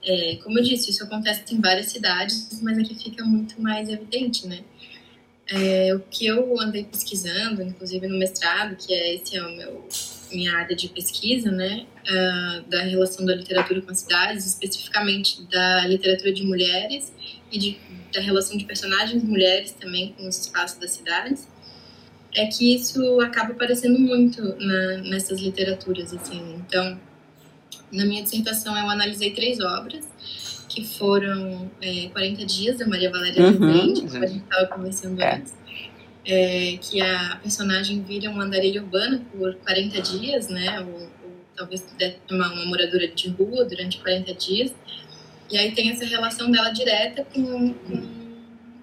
é, 0.05 0.35
como 0.43 0.59
eu 0.59 0.63
disse, 0.63 0.91
isso 0.91 1.03
acontece 1.03 1.43
em 1.53 1.59
várias 1.59 1.88
cidades, 1.88 2.59
mas 2.62 2.77
aqui 2.77 2.95
fica 2.95 3.24
muito 3.25 3.62
mais 3.62 3.89
evidente, 3.89 4.47
né? 4.47 4.63
É, 5.47 5.93
o 5.93 6.00
que 6.00 6.25
eu 6.25 6.59
andei 6.59 6.83
pesquisando, 6.83 7.62
inclusive 7.62 8.07
no 8.07 8.17
mestrado, 8.17 8.75
que 8.75 8.93
é 8.93 9.15
esse 9.15 9.38
é 9.38 9.43
o 9.43 9.55
meu 9.55 9.88
minha 10.31 10.57
área 10.57 10.75
de 10.75 10.89
pesquisa, 10.89 11.51
né, 11.51 11.85
uh, 12.01 12.69
da 12.69 12.81
relação 12.81 13.25
da 13.25 13.35
literatura 13.35 13.81
com 13.81 13.91
as 13.91 14.00
cidades, 14.00 14.45
especificamente 14.45 15.43
da 15.43 15.88
literatura 15.88 16.33
de 16.33 16.43
mulheres 16.43 17.13
e 17.51 17.57
de, 17.57 17.77
da 18.12 18.19
relação 18.19 18.57
de 18.57 18.65
personagens 18.65 19.24
mulheres 19.24 19.71
também 19.71 20.13
com 20.13 20.27
os 20.27 20.38
espaços 20.38 20.79
das 20.79 20.91
cidades, 20.91 21.47
é 22.33 22.47
que 22.47 22.75
isso 22.75 23.21
acaba 23.21 23.53
aparecendo 23.53 23.97
muito 23.97 24.41
na, 24.59 24.97
nessas 24.97 25.39
literaturas, 25.39 26.13
assim. 26.13 26.55
Então, 26.55 27.00
na 27.95 28.05
minha 28.05 28.23
dissertação, 28.23 28.77
eu 28.77 28.89
analisei 28.89 29.31
três 29.31 29.59
obras, 29.59 30.05
que 30.67 30.85
foram 30.85 31.71
é, 31.81 32.09
40 32.09 32.45
Dias, 32.45 32.77
da 32.77 32.87
Maria 32.87 33.09
Valéria 33.09 33.41
uhum, 33.41 33.51
Rezende, 33.51 34.01
que 34.01 34.17
a 34.17 34.27
gente 34.27 34.43
estava 34.43 34.67
conversando 34.67 35.21
é. 35.21 35.35
antes, 35.35 35.53
é, 36.25 36.77
que 36.81 37.01
a 37.01 37.39
personagem 37.41 38.01
vira 38.01 38.29
uma 38.29 38.43
andarilha 38.43 38.81
urbana 38.81 39.21
por 39.31 39.55
40 39.55 40.01
dias, 40.01 40.49
né? 40.49 40.81
Ou, 40.81 41.01
ou 41.01 41.09
talvez 41.55 41.85
uma, 42.29 42.51
uma 42.51 42.65
moradora 42.65 43.07
de 43.07 43.29
rua 43.29 43.63
durante 43.63 43.97
40 43.99 44.33
dias. 44.33 44.73
E 45.49 45.57
aí 45.57 45.73
tem 45.73 45.91
essa 45.91 46.03
relação 46.03 46.51
dela 46.51 46.71
direta 46.71 47.23
com, 47.23 47.73
com 47.73 48.15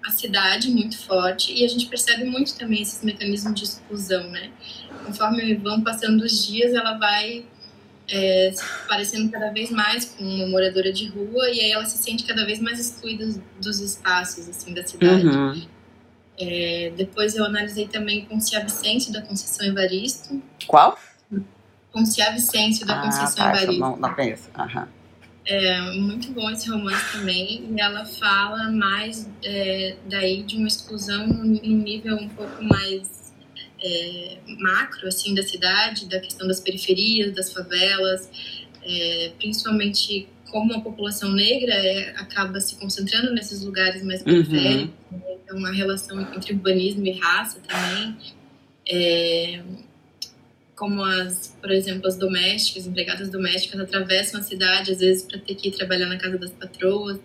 a 0.05 0.11
cidade 0.11 0.69
muito 0.69 0.97
forte 0.97 1.53
e 1.53 1.63
a 1.63 1.67
gente 1.67 1.85
percebe 1.87 2.23
muito 2.25 2.57
também 2.57 2.81
esses 2.81 3.03
mecanismos 3.03 3.53
de 3.53 3.63
exclusão, 3.65 4.29
né? 4.29 4.49
Conforme 5.05 5.53
vão 5.55 5.81
passando 5.81 6.21
os 6.21 6.47
dias, 6.47 6.73
ela 6.73 6.97
vai 6.97 7.45
é, 8.09 8.51
se 8.53 8.63
parecendo 8.87 9.31
cada 9.31 9.51
vez 9.51 9.71
mais 9.71 10.05
com 10.05 10.23
uma 10.23 10.47
moradora 10.47 10.91
de 10.91 11.07
rua 11.07 11.49
e 11.49 11.61
aí 11.61 11.71
ela 11.71 11.85
se 11.85 11.97
sente 11.97 12.23
cada 12.25 12.45
vez 12.45 12.59
mais 12.59 12.79
excluída 12.79 13.25
dos 13.61 13.79
espaços 13.79 14.49
assim 14.49 14.73
da 14.73 14.85
cidade. 14.85 15.27
Uhum. 15.27 15.67
É, 16.37 16.91
depois 16.95 17.35
eu 17.35 17.45
analisei 17.45 17.87
também 17.87 18.25
Poncia 18.25 18.59
Vicêncio 18.63 19.13
da 19.13 19.21
Conceição 19.21 19.67
Evaristo. 19.67 20.41
Qual? 20.67 20.97
Poncia 21.91 22.31
Vicêncio 22.31 22.85
da 22.85 22.99
ah, 22.99 23.03
Conceição 23.03 23.35
tá, 23.35 23.49
Evaristo. 23.51 23.79
Não, 23.79 23.97
não. 23.97 24.09
Uhum. 24.09 24.87
É 25.45 25.81
muito 25.91 26.31
bom 26.31 26.49
esse 26.49 26.69
romance 26.69 27.17
também 27.17 27.69
e 27.69 27.79
ela 27.79 28.05
fala 28.05 28.71
mais 28.71 29.29
é, 29.43 29.95
daí 30.09 30.41
de 30.43 30.55
uma 30.57 30.67
exclusão 30.67 31.27
num 31.27 31.43
nível 31.43 32.15
um 32.15 32.29
pouco 32.29 32.63
mais 32.63 33.22
é, 33.83 34.37
macro 34.59 35.07
assim 35.07 35.35
da 35.35 35.43
cidade, 35.43 36.07
da 36.07 36.19
questão 36.19 36.47
das 36.47 36.59
periferias, 36.59 37.33
das 37.33 37.51
favelas, 37.51 38.29
é, 38.81 39.31
principalmente 39.37 40.27
como 40.49 40.73
a 40.73 40.81
população 40.81 41.31
negra 41.31 41.73
é, 41.73 42.11
acaba 42.11 42.59
se 42.59 42.75
concentrando 42.75 43.33
nesses 43.33 43.63
lugares 43.63 44.03
mais 44.03 44.21
uhum. 44.21 44.25
periféricos, 44.25 44.93
uhum. 45.11 45.17
né? 45.17 45.35
então 45.43 45.65
a 45.65 45.71
relação 45.71 46.21
entre 46.21 46.53
urbanismo 46.53 47.05
e 47.05 47.11
raça 47.11 47.59
também, 47.67 48.15
é, 48.87 49.63
como 50.75 51.03
as, 51.03 51.57
por 51.59 51.71
exemplo, 51.71 52.07
as 52.07 52.17
domésticas, 52.17 52.85
empregadas 52.85 53.29
domésticas 53.29 53.79
atravessam 53.79 54.39
a 54.39 54.43
cidade 54.43 54.91
às 54.91 54.99
vezes 54.99 55.23
para 55.23 55.39
ter 55.39 55.55
que 55.55 55.69
ir 55.69 55.71
trabalhar 55.71 56.07
na 56.07 56.17
casa 56.17 56.37
das 56.37 56.51
patroas, 56.51 57.19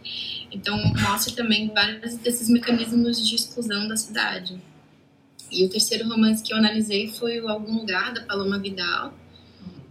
então 0.51 0.77
mostra 1.03 1.35
também 1.35 1.69
vários 1.69 2.17
desses 2.17 2.49
mecanismos 2.49 3.29
de 3.29 3.35
exclusão 3.35 3.87
da 3.89 3.97
cidade. 3.97 4.59
E 5.51 5.65
o 5.65 5.69
terceiro 5.69 6.09
romance 6.09 6.43
que 6.43 6.53
eu 6.53 6.57
analisei 6.57 7.09
foi 7.09 7.41
o 7.41 7.49
Algum 7.49 7.79
Lugar, 7.79 8.13
da 8.13 8.23
Paloma 8.23 8.59
Vidal, 8.59 9.15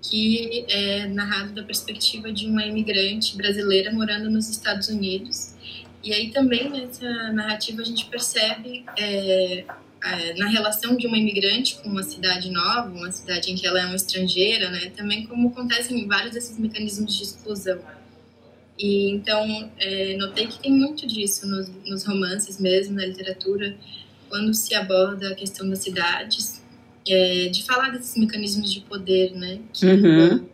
que 0.02 0.66
é 0.70 1.08
narrado 1.08 1.54
da 1.54 1.64
perspectiva 1.64 2.32
de 2.32 2.48
uma 2.48 2.66
imigrante 2.66 3.36
brasileira 3.36 3.92
morando 3.92 4.30
nos 4.30 4.50
Estados 4.50 4.88
Unidos. 4.90 5.56
E 6.04 6.14
aí 6.14 6.32
também 6.32 6.70
nessa 6.70 7.34
narrativa 7.34 7.82
a 7.82 7.86
gente 7.86 8.06
percebe 8.06 8.86
é, 8.98 9.66
é, 10.04 10.34
na 10.36 10.48
relação 10.48 10.96
de 10.96 11.08
uma 11.08 11.18
imigrante 11.18 11.78
com 11.78 11.90
uma 11.90 12.04
cidade 12.04 12.50
nova, 12.52 12.90
uma 12.90 13.12
cidade 13.12 13.52
em 13.52 13.56
que 13.56 13.66
ela 13.66 13.82
é 13.82 13.86
uma 13.86 13.96
estrangeira, 13.96 14.70
né? 14.70 14.92
Também 14.96 15.26
como 15.26 15.50
acontecem 15.50 16.08
vários 16.08 16.34
desses 16.34 16.58
mecanismos 16.58 17.16
de 17.16 17.24
exclusão. 17.24 17.80
E 18.78 19.10
então 19.10 19.72
é, 19.80 20.16
notei 20.18 20.48
que 20.48 20.60
tem 20.60 20.72
muito 20.72 21.08
disso 21.08 21.48
nos, 21.48 21.68
nos, 21.86 22.06
romances 22.06 22.60
mesmo, 22.60 22.96
na 22.96 23.06
literatura, 23.06 23.76
quando 24.30 24.54
se 24.54 24.74
aborda 24.76 25.30
a 25.30 25.36
questão 25.36 25.70
das 25.70 25.80
cidades, 25.80 26.62
é, 27.08 27.50
de 27.50 27.64
falar 27.64 27.92
desses 27.92 28.18
mecanismos 28.18 28.74
de 28.74 28.82
poder, 28.82 29.32
né? 29.34 29.60
Que 29.74 29.86
uhum. 29.86 30.46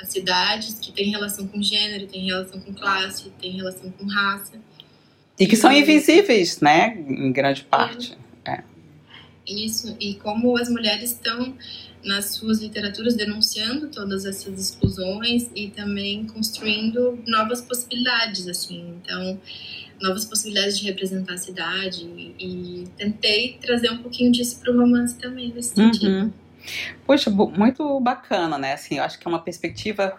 as 0.00 0.08
cidades 0.08 0.78
que 0.80 0.92
têm 0.92 1.10
relação 1.10 1.46
com 1.46 1.62
gênero, 1.62 2.06
têm 2.06 2.26
relação 2.26 2.60
com 2.60 2.72
classe, 2.72 3.30
têm 3.40 3.52
relação 3.52 3.90
com 3.90 4.06
raça. 4.06 4.54
E 5.38 5.46
que 5.46 5.56
são 5.56 5.72
invisíveis, 5.72 6.60
né? 6.60 6.96
Em 7.08 7.32
grande 7.32 7.64
parte. 7.64 8.16
É. 8.44 8.62
Isso, 9.46 9.96
e 9.98 10.14
como 10.14 10.56
as 10.56 10.68
mulheres 10.68 11.12
estão 11.12 11.56
nas 12.04 12.34
suas 12.34 12.60
literaturas 12.60 13.14
denunciando 13.14 13.88
todas 13.88 14.24
essas 14.24 14.58
exclusões 14.58 15.48
e 15.54 15.68
também 15.68 16.26
construindo 16.26 17.18
novas 17.26 17.60
possibilidades, 17.60 18.48
assim. 18.48 18.94
Então, 19.02 19.40
novas 20.00 20.24
possibilidades 20.24 20.78
de 20.78 20.86
representar 20.86 21.34
a 21.34 21.38
cidade 21.38 22.04
e, 22.38 22.88
tentei 22.96 23.58
trazer 23.60 23.90
um 23.90 23.98
pouquinho 23.98 24.32
disso 24.32 24.60
para 24.60 24.72
o 24.72 24.78
romance 24.78 25.16
também 25.18 25.52
nesse 25.52 25.74
sentido. 25.74 26.06
Uhum. 26.06 26.32
Poxa, 27.06 27.30
muito 27.30 27.98
bacana, 28.00 28.56
né? 28.56 28.74
Assim, 28.74 28.98
eu 28.98 29.04
acho 29.04 29.18
que 29.18 29.26
é 29.26 29.30
uma 29.30 29.42
perspectiva 29.42 30.18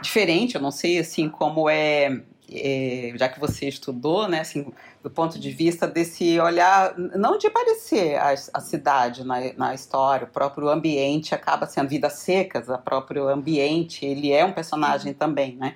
diferente. 0.00 0.54
Eu 0.54 0.60
não 0.60 0.70
sei 0.70 0.98
assim 0.98 1.28
como 1.28 1.68
é 1.68 2.20
é, 2.52 3.12
já 3.14 3.28
que 3.28 3.38
você 3.38 3.68
estudou, 3.68 4.28
né, 4.28 4.40
assim, 4.40 4.66
do 5.02 5.08
ponto 5.08 5.38
de 5.38 5.50
vista 5.50 5.86
desse 5.86 6.38
olhar, 6.40 6.94
não 6.98 7.38
de 7.38 7.46
aparecer 7.46 8.16
a, 8.16 8.32
a 8.32 8.60
cidade 8.60 9.24
na, 9.24 9.52
na, 9.54 9.74
história, 9.74 10.26
o 10.26 10.30
próprio 10.30 10.68
ambiente 10.68 11.34
acaba 11.34 11.66
sendo 11.66 11.88
vidas 11.88 12.14
secas, 12.14 12.68
o 12.68 12.76
próprio 12.78 13.28
ambiente, 13.28 14.04
ele 14.04 14.32
é 14.32 14.44
um 14.44 14.52
personagem 14.52 15.14
também, 15.14 15.56
né? 15.56 15.74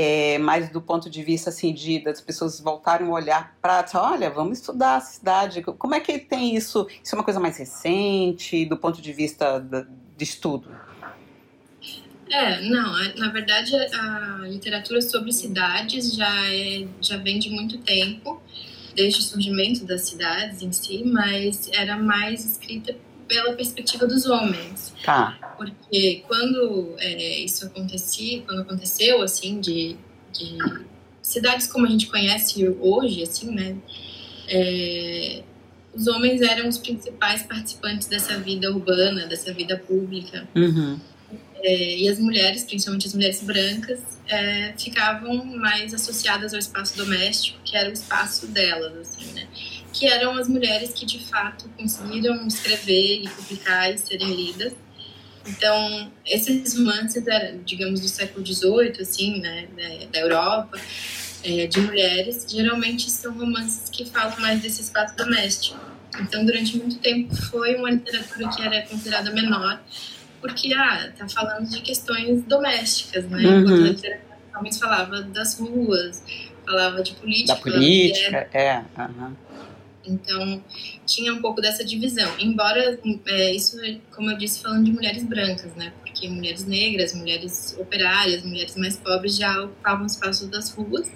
É, 0.00 0.38
mas 0.38 0.70
do 0.70 0.80
ponto 0.80 1.10
de 1.10 1.24
vista 1.24 1.50
assim 1.50 1.74
de 1.74 1.98
das 1.98 2.20
pessoas 2.20 2.60
voltarem 2.60 3.08
a 3.08 3.10
olhar 3.10 3.58
para 3.60 3.84
olha 3.94 4.30
vamos 4.30 4.60
estudar 4.60 4.94
a 4.94 5.00
cidade 5.00 5.60
como 5.60 5.92
é 5.92 5.98
que 5.98 6.20
tem 6.20 6.54
isso? 6.54 6.86
Isso 7.02 7.16
é 7.16 7.18
uma 7.18 7.24
coisa 7.24 7.40
mais 7.40 7.58
recente 7.58 8.64
do 8.64 8.76
ponto 8.76 9.02
de 9.02 9.12
vista 9.12 9.58
de 10.16 10.22
estudo? 10.22 10.70
É, 12.30 12.60
não, 12.60 12.92
na 13.16 13.32
verdade 13.32 13.74
a 13.74 14.42
literatura 14.42 15.02
sobre 15.02 15.32
cidades 15.32 16.14
já, 16.14 16.46
é, 16.46 16.86
já 17.00 17.16
vem 17.16 17.40
de 17.40 17.50
muito 17.50 17.78
tempo, 17.78 18.40
desde 18.94 19.18
o 19.18 19.22
surgimento 19.24 19.84
das 19.84 20.02
cidades 20.02 20.62
em 20.62 20.70
si, 20.70 21.02
mas 21.04 21.68
era 21.72 21.96
mais 21.96 22.44
escrita 22.44 22.94
pela 23.28 23.52
perspectiva 23.52 24.06
dos 24.06 24.26
homens. 24.26 24.94
Tá. 25.04 25.54
Porque 25.56 26.24
quando 26.26 26.94
é, 26.98 27.40
isso 27.40 27.66
acontecia, 27.66 28.42
quando 28.42 28.62
aconteceu, 28.62 29.22
assim, 29.22 29.60
de, 29.60 29.96
de, 30.32 30.58
cidades 31.22 31.66
como 31.66 31.86
a 31.86 31.90
gente 31.90 32.06
conhece 32.06 32.66
hoje, 32.80 33.22
assim, 33.22 33.54
né, 33.54 33.76
é, 34.48 35.42
os 35.94 36.06
homens 36.06 36.40
eram 36.40 36.68
os 36.68 36.78
principais 36.78 37.42
participantes 37.42 38.08
dessa 38.08 38.38
vida 38.38 38.70
urbana, 38.72 39.26
dessa 39.26 39.52
vida 39.52 39.76
pública. 39.76 40.48
Uhum. 40.54 40.98
É, 41.62 41.98
e 41.98 42.08
as 42.08 42.18
mulheres, 42.18 42.64
principalmente 42.64 43.06
as 43.06 43.14
mulheres 43.14 43.42
brancas, 43.42 44.00
é, 44.28 44.72
ficavam 44.78 45.44
mais 45.44 45.92
associadas 45.92 46.52
ao 46.52 46.58
espaço 46.58 46.96
doméstico, 46.96 47.58
que 47.64 47.76
era 47.76 47.90
o 47.90 47.92
espaço 47.92 48.46
delas, 48.46 48.96
assim, 48.96 49.32
né? 49.32 49.48
Que 49.92 50.06
eram 50.06 50.36
as 50.36 50.48
mulheres 50.48 50.92
que 50.92 51.04
de 51.04 51.18
fato 51.24 51.68
conseguiram 51.76 52.46
escrever 52.46 53.24
e 53.24 53.28
publicar 53.28 53.90
e 53.90 53.98
serem 53.98 54.34
lidas. 54.34 54.72
Então, 55.46 56.12
esses 56.26 56.76
romances, 56.76 57.24
digamos, 57.64 58.00
do 58.00 58.08
século 58.08 58.44
XVIII, 58.46 59.00
assim, 59.00 59.40
né, 59.40 59.66
da 60.12 60.20
Europa, 60.20 60.78
é, 61.42 61.66
de 61.66 61.80
mulheres, 61.80 62.46
geralmente 62.48 63.10
são 63.10 63.32
romances 63.32 63.88
que 63.88 64.04
falam 64.04 64.38
mais 64.40 64.60
desse 64.60 64.82
espaço 64.82 65.16
doméstico. 65.16 65.78
Então, 66.20 66.44
durante 66.44 66.76
muito 66.76 66.98
tempo, 66.98 67.34
foi 67.34 67.76
uma 67.76 67.90
literatura 67.90 68.48
que 68.48 68.62
era 68.62 68.82
considerada 68.82 69.30
menor, 69.30 69.80
porque, 70.40 70.72
ah, 70.74 71.12
tá 71.16 71.28
falando 71.28 71.68
de 71.68 71.80
questões 71.80 72.42
domésticas, 72.44 73.24
né? 73.28 73.38
Uhum. 73.38 73.60
Enquanto 73.60 73.80
a 73.80 73.88
literatura 73.88 74.38
realmente 74.50 74.78
falava 74.78 75.22
das 75.22 75.58
ruas, 75.58 76.22
falava 76.64 77.02
de 77.02 77.14
política. 77.14 77.54
Da 77.54 77.60
política, 77.60 78.48
é. 78.52 78.84
Uhum. 78.98 79.36
Então, 80.06 80.64
tinha 81.04 81.34
um 81.34 81.40
pouco 81.40 81.60
dessa 81.60 81.84
divisão. 81.84 82.30
Embora, 82.38 82.98
é, 83.26 83.54
isso, 83.54 83.76
como 84.14 84.30
eu 84.30 84.38
disse, 84.38 84.62
falando 84.62 84.84
de 84.84 84.92
mulheres 84.92 85.22
brancas, 85.24 85.74
né? 85.74 85.92
Porque 86.00 86.28
mulheres 86.28 86.64
negras, 86.64 87.14
mulheres 87.14 87.76
operárias, 87.78 88.42
mulheres 88.42 88.74
mais 88.76 88.96
pobres 88.96 89.36
já 89.36 89.62
ocupavam 89.62 90.06
espaço 90.06 90.46
das 90.46 90.70
ruas, 90.70 91.10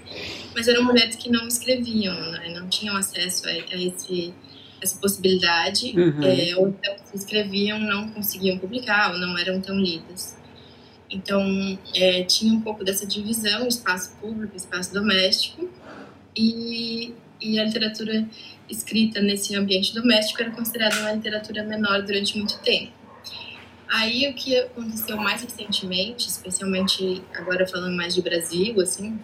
mas 0.55 0.69
eram 0.69 0.85
mulheres 0.85 1.17
que 1.17 1.31
não 1.31 1.49
escreviam, 1.49 2.15
né? 2.33 2.53
Não 2.55 2.69
tinham 2.69 2.97
acesso 2.97 3.47
a, 3.47 3.51
a 3.51 3.77
esse 3.77 4.35
essa 4.83 4.99
possibilidade, 4.99 5.95
uhum. 5.97 6.23
é, 6.23 6.57
ou 6.57 6.69
então 6.69 6.95
se 7.05 7.17
escreviam 7.17 7.79
não 7.79 8.09
conseguiam 8.09 8.59
publicar 8.59 9.13
ou 9.13 9.19
não 9.19 9.39
eram 9.39 9.61
tão 9.61 9.79
lidas. 9.79 10.37
Então, 11.09 11.79
é, 11.95 12.25
tinha 12.25 12.53
um 12.55 12.61
pouco 12.61 12.83
dessa 12.83 13.07
divisão, 13.07 13.69
espaço 13.69 14.17
público, 14.17 14.57
espaço 14.57 14.93
doméstico, 14.95 15.69
e, 16.35 17.13
e 17.41 17.61
a 17.61 17.65
literatura 17.65 18.27
escrita 18.69 19.21
nesse 19.21 19.55
ambiente 19.55 19.95
doméstico 19.95 20.41
era 20.41 20.51
considerada 20.51 20.99
uma 21.01 21.13
literatura 21.13 21.63
menor 21.65 22.03
durante 22.03 22.37
muito 22.39 22.59
tempo. 22.61 22.93
Aí, 23.91 24.27
o 24.31 24.33
que 24.33 24.57
aconteceu 24.57 25.19
mais 25.19 25.43
recentemente, 25.43 26.27
especialmente 26.27 27.23
agora 27.35 27.67
falando 27.67 27.95
mais 27.95 28.15
de 28.15 28.23
Brasil, 28.23 28.81
assim, 28.81 29.21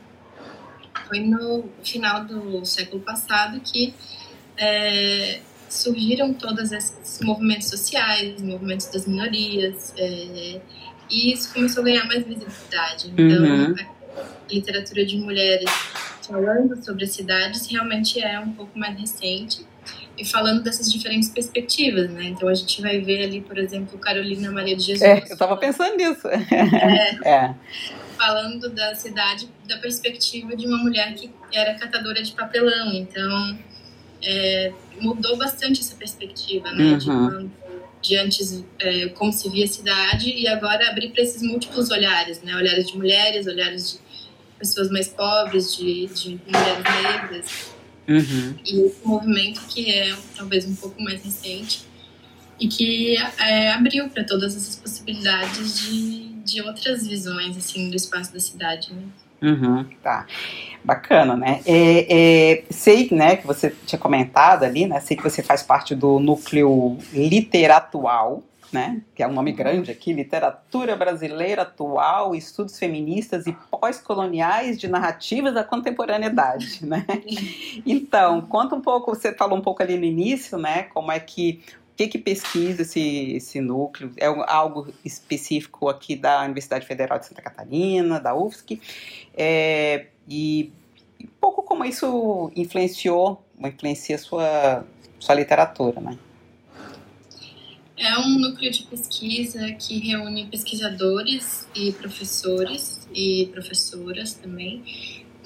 foi 1.08 1.20
no 1.20 1.70
final 1.82 2.26
do 2.26 2.62
século 2.66 3.00
passado 3.00 3.58
que 3.60 3.94
é, 4.58 5.40
surgiram 5.68 6.32
todos 6.32 6.72
esses 6.72 7.20
movimentos 7.20 7.68
sociais, 7.68 8.40
movimentos 8.42 8.86
das 8.86 9.06
minorias, 9.06 9.92
é, 9.96 10.60
e 11.10 11.32
isso 11.32 11.52
começou 11.52 11.82
a 11.82 11.86
ganhar 11.86 12.04
mais 12.06 12.24
visibilidade. 12.26 13.10
Então, 13.12 13.44
uhum. 13.44 13.74
a 14.16 14.52
literatura 14.52 15.04
de 15.04 15.16
mulheres 15.18 15.70
falando 16.26 16.84
sobre 16.84 17.04
as 17.04 17.12
cidades 17.12 17.66
realmente 17.66 18.20
é 18.20 18.38
um 18.38 18.52
pouco 18.52 18.78
mais 18.78 18.98
recente 18.98 19.66
e 20.18 20.24
falando 20.24 20.62
dessas 20.62 20.92
diferentes 20.92 21.28
perspectivas, 21.28 22.10
né? 22.10 22.24
Então 22.24 22.48
a 22.48 22.54
gente 22.54 22.82
vai 22.82 23.00
ver 23.00 23.24
ali, 23.24 23.40
por 23.40 23.56
exemplo, 23.56 23.98
Carolina 23.98 24.50
Maria 24.50 24.76
de 24.76 24.82
Jesus. 24.82 25.02
É, 25.02 25.18
eu 25.18 25.22
estava 25.24 25.56
pensando 25.56 25.96
nisso. 25.96 26.28
É, 27.24 27.28
é. 27.28 27.54
Falando 28.16 28.68
da 28.70 28.96
cidade 28.96 29.48
da 29.68 29.78
perspectiva 29.78 30.56
de 30.56 30.66
uma 30.66 30.78
mulher 30.78 31.14
que 31.14 31.30
era 31.52 31.74
catadora 31.74 32.20
de 32.20 32.32
papelão. 32.32 32.92
Então 32.92 33.58
é, 34.22 34.72
mudou 35.00 35.36
bastante 35.36 35.80
essa 35.80 35.94
perspectiva, 35.94 36.70
né? 36.72 36.98
Uhum. 37.06 37.46
De, 38.00 38.08
de, 38.08 38.16
antes 38.16 38.64
é, 38.78 39.08
como 39.08 39.32
se 39.32 39.48
via 39.48 39.64
a 39.64 39.68
cidade 39.68 40.30
e 40.30 40.46
agora 40.46 40.90
abrir 40.90 41.10
para 41.10 41.22
esses 41.22 41.42
múltiplos 41.42 41.90
olhares, 41.90 42.42
né? 42.42 42.54
Olhares 42.56 42.88
de 42.88 42.96
mulheres, 42.96 43.46
olhares 43.46 43.92
de 43.92 43.98
pessoas 44.58 44.90
mais 44.90 45.08
pobres, 45.08 45.76
de, 45.76 46.06
de 46.06 46.40
mulheres 46.46 47.02
negras. 47.02 47.78
Uhum. 48.08 48.56
E 48.64 48.86
esse 48.86 49.06
movimento 49.06 49.60
que 49.68 49.90
é 49.90 50.16
talvez 50.36 50.64
um 50.66 50.74
pouco 50.74 51.00
mais 51.02 51.22
recente 51.22 51.82
e 52.58 52.66
que 52.66 53.16
é, 53.38 53.70
abriu 53.70 54.08
para 54.08 54.24
todas 54.24 54.56
essas 54.56 54.76
possibilidades 54.76 55.80
de, 55.80 56.28
de 56.44 56.62
outras 56.62 57.06
visões 57.06 57.56
assim 57.56 57.90
do 57.90 57.96
espaço 57.96 58.32
da 58.32 58.40
cidade, 58.40 58.92
né? 58.92 59.02
Uhum, 59.40 59.84
tá. 60.02 60.26
Bacana, 60.84 61.36
né? 61.36 61.60
É, 61.64 62.06
é, 62.58 62.64
sei, 62.70 63.08
né, 63.12 63.36
que 63.36 63.46
você 63.46 63.70
tinha 63.86 63.98
comentado 63.98 64.64
ali, 64.64 64.86
né? 64.86 65.00
Sei 65.00 65.16
que 65.16 65.22
você 65.22 65.42
faz 65.42 65.62
parte 65.62 65.94
do 65.94 66.18
núcleo 66.18 66.98
literatual, 67.12 68.42
né? 68.72 69.00
Que 69.14 69.22
é 69.22 69.28
um 69.28 69.32
nome 69.32 69.52
grande 69.52 69.90
aqui, 69.90 70.12
Literatura 70.12 70.94
Brasileira 70.94 71.62
Atual, 71.62 72.34
Estudos 72.34 72.78
Feministas 72.78 73.46
e 73.46 73.56
Pós-Coloniais 73.70 74.78
de 74.78 74.88
Narrativas 74.88 75.54
da 75.54 75.64
Contemporaneidade, 75.64 76.84
né? 76.84 77.06
Então, 77.86 78.40
conta 78.42 78.74
um 78.74 78.80
pouco, 78.80 79.14
você 79.14 79.32
falou 79.32 79.56
um 79.58 79.62
pouco 79.62 79.82
ali 79.82 79.96
no 79.96 80.04
início, 80.04 80.58
né? 80.58 80.84
Como 80.84 81.10
é 81.10 81.18
que 81.18 81.62
que, 81.98 82.06
que 82.06 82.18
pesquisa 82.18 82.82
esse, 82.82 83.32
esse 83.32 83.60
núcleo? 83.60 84.12
É 84.16 84.26
algo 84.26 84.94
específico 85.04 85.88
aqui 85.88 86.14
da 86.14 86.44
Universidade 86.44 86.86
Federal 86.86 87.18
de 87.18 87.26
Santa 87.26 87.42
Catarina, 87.42 88.20
da 88.20 88.36
UFSC? 88.36 88.80
É, 89.36 90.06
e 90.28 90.70
um 91.20 91.26
pouco 91.40 91.60
como 91.60 91.84
isso 91.84 92.52
influenciou, 92.54 93.44
influencia 93.58 94.14
a 94.14 94.18
sua, 94.18 94.86
sua 95.18 95.34
literatura, 95.34 96.00
né? 96.00 96.16
É 97.96 98.16
um 98.16 98.38
núcleo 98.38 98.70
de 98.70 98.84
pesquisa 98.84 99.72
que 99.72 99.98
reúne 99.98 100.46
pesquisadores 100.46 101.68
e 101.74 101.90
professores 101.94 103.08
e 103.12 103.50
professoras 103.52 104.34
também 104.34 104.84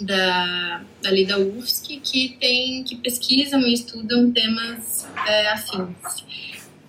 da, 0.00 0.84
ali 1.04 1.26
da 1.26 1.38
UFSC 1.38 2.00
que 2.02 2.36
tem 2.40 2.82
que 2.84 2.96
pesquisam 2.96 3.60
e 3.66 3.74
estudam 3.74 4.30
temas 4.32 5.06
é, 5.26 5.48
afins. 5.48 6.24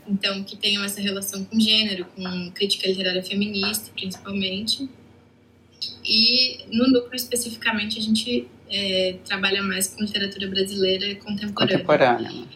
Então, 0.07 0.43
que 0.43 0.57
tenham 0.57 0.83
essa 0.83 0.99
relação 0.99 1.45
com 1.45 1.59
gênero, 1.59 2.05
com 2.05 2.51
crítica 2.51 2.87
literária 2.87 3.23
feminista, 3.23 3.89
principalmente. 3.95 4.89
E 6.03 6.65
no 6.71 6.87
núcleo 6.87 7.15
especificamente 7.15 7.97
a 7.99 8.01
gente 8.01 8.47
é, 8.69 9.15
trabalha 9.25 9.63
mais 9.63 9.87
com 9.87 10.03
literatura 10.03 10.47
brasileira 10.47 11.15
contemporânea. 11.15 11.85
Contemporânea. 11.85 12.47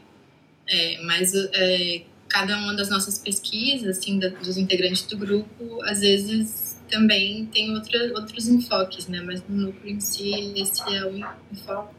É, 0.67 1.01
mas 1.03 1.33
é, 1.33 2.01
cada 2.27 2.57
uma 2.57 2.73
das 2.75 2.89
nossas 2.89 3.17
pesquisas, 3.17 3.97
assim, 3.97 4.19
da, 4.19 4.27
dos 4.29 4.57
integrantes 4.57 5.03
do 5.03 5.17
grupo, 5.17 5.81
às 5.83 6.01
vezes 6.01 6.66
também 6.89 7.45
tem 7.45 7.73
outra, 7.73 8.13
outros 8.13 8.47
enfoques, 8.47 9.08
né? 9.08 9.21
Mas 9.21 9.43
no 9.47 9.67
núcleo 9.67 9.95
em 9.95 10.00
si, 10.00 10.54
esse 10.56 10.82
é 10.93 11.06
o 11.06 11.17
enfoque. 11.52 11.95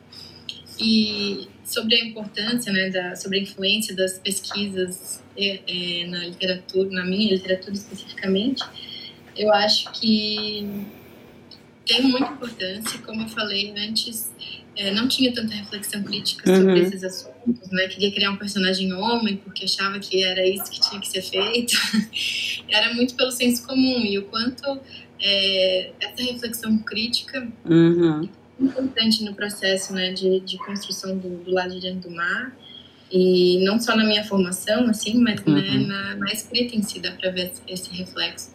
E 0.81 1.49
sobre 1.65 1.97
a 1.97 2.05
importância, 2.05 2.73
né, 2.73 2.89
da, 2.89 3.17
sobre 3.17 3.39
a 3.39 3.43
influência 3.43 3.95
das 3.95 4.19
pesquisas 4.19 5.23
é, 5.37 5.61
é, 5.67 6.07
na 6.07 6.19
literatura, 6.27 6.89
na 6.91 7.05
minha 7.05 7.35
literatura 7.35 7.75
especificamente, 7.75 8.65
eu 9.37 9.53
acho 9.53 9.91
que 9.93 10.87
tem 11.85 12.03
muita 12.03 12.33
importância, 12.33 12.99
como 13.01 13.23
eu 13.23 13.29
falei 13.29 13.73
antes, 13.77 14.33
é, 14.77 14.93
não 14.93 15.09
tinha 15.09 15.33
tanta 15.33 15.55
reflexão 15.55 16.03
crítica 16.05 16.55
sobre 16.55 16.73
uhum. 16.73 16.87
esses 16.87 17.03
assuntos, 17.03 17.38
né? 17.71 17.89
Queria 17.89 18.13
criar 18.13 18.31
um 18.31 18.37
personagem 18.37 18.93
homem 18.93 19.37
porque 19.37 19.65
achava 19.65 19.99
que 19.99 20.23
era 20.23 20.47
isso 20.47 20.71
que 20.71 20.81
tinha 20.81 21.01
que 21.01 21.09
ser 21.09 21.23
feito. 21.23 21.75
era 22.69 22.95
muito 22.95 23.15
pelo 23.15 23.31
senso 23.31 23.67
comum 23.67 24.05
e 24.05 24.19
o 24.19 24.25
quanto 24.25 24.81
é, 25.21 25.91
essa 26.01 26.23
reflexão 26.23 26.79
crítica 26.79 27.47
uhum. 27.65 28.29
é 28.61 28.65
importante 28.65 29.25
no 29.25 29.35
processo, 29.35 29.93
né, 29.93 30.13
de, 30.13 30.41
de 30.41 30.59
construção 30.59 31.17
do, 31.17 31.45
do 31.45 31.51
lado 31.51 31.75
de 31.75 31.81
dentro 31.81 32.09
do 32.09 32.15
mar 32.15 32.57
e 33.11 33.65
não 33.65 33.81
só 33.81 33.97
na 33.97 34.05
minha 34.05 34.25
formação, 34.25 34.89
assim, 34.89 35.19
mas 35.19 35.43
né, 35.45 35.53
uhum. 35.53 35.61
né, 35.61 35.87
na, 35.87 36.17
na 36.17 36.33
escrita 36.33 36.77
em 36.77 36.83
si 36.83 37.01
dá 37.01 37.13
para 37.13 37.31
ver 37.31 37.53
esse 37.67 37.91
reflexo. 37.91 38.53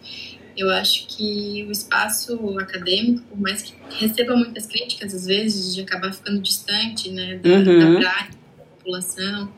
Eu 0.56 0.70
acho 0.70 1.08
que 1.08 1.66
o 1.68 1.72
espaço 1.72 2.60
acadêmico, 2.60 3.24
por 3.28 3.40
mais 3.40 3.64
que 3.64 3.74
receba 4.00 4.36
muitas 4.36 4.68
críticas, 4.68 5.14
às 5.14 5.26
vezes, 5.26 5.74
de 5.74 5.82
acabar 5.82 6.14
ficando 6.14 6.40
distante 6.40 7.10
né, 7.10 7.38
da, 7.38 7.50
uhum. 7.50 7.94
da 7.94 8.00
prática, 8.00 8.43
população, 8.84 9.52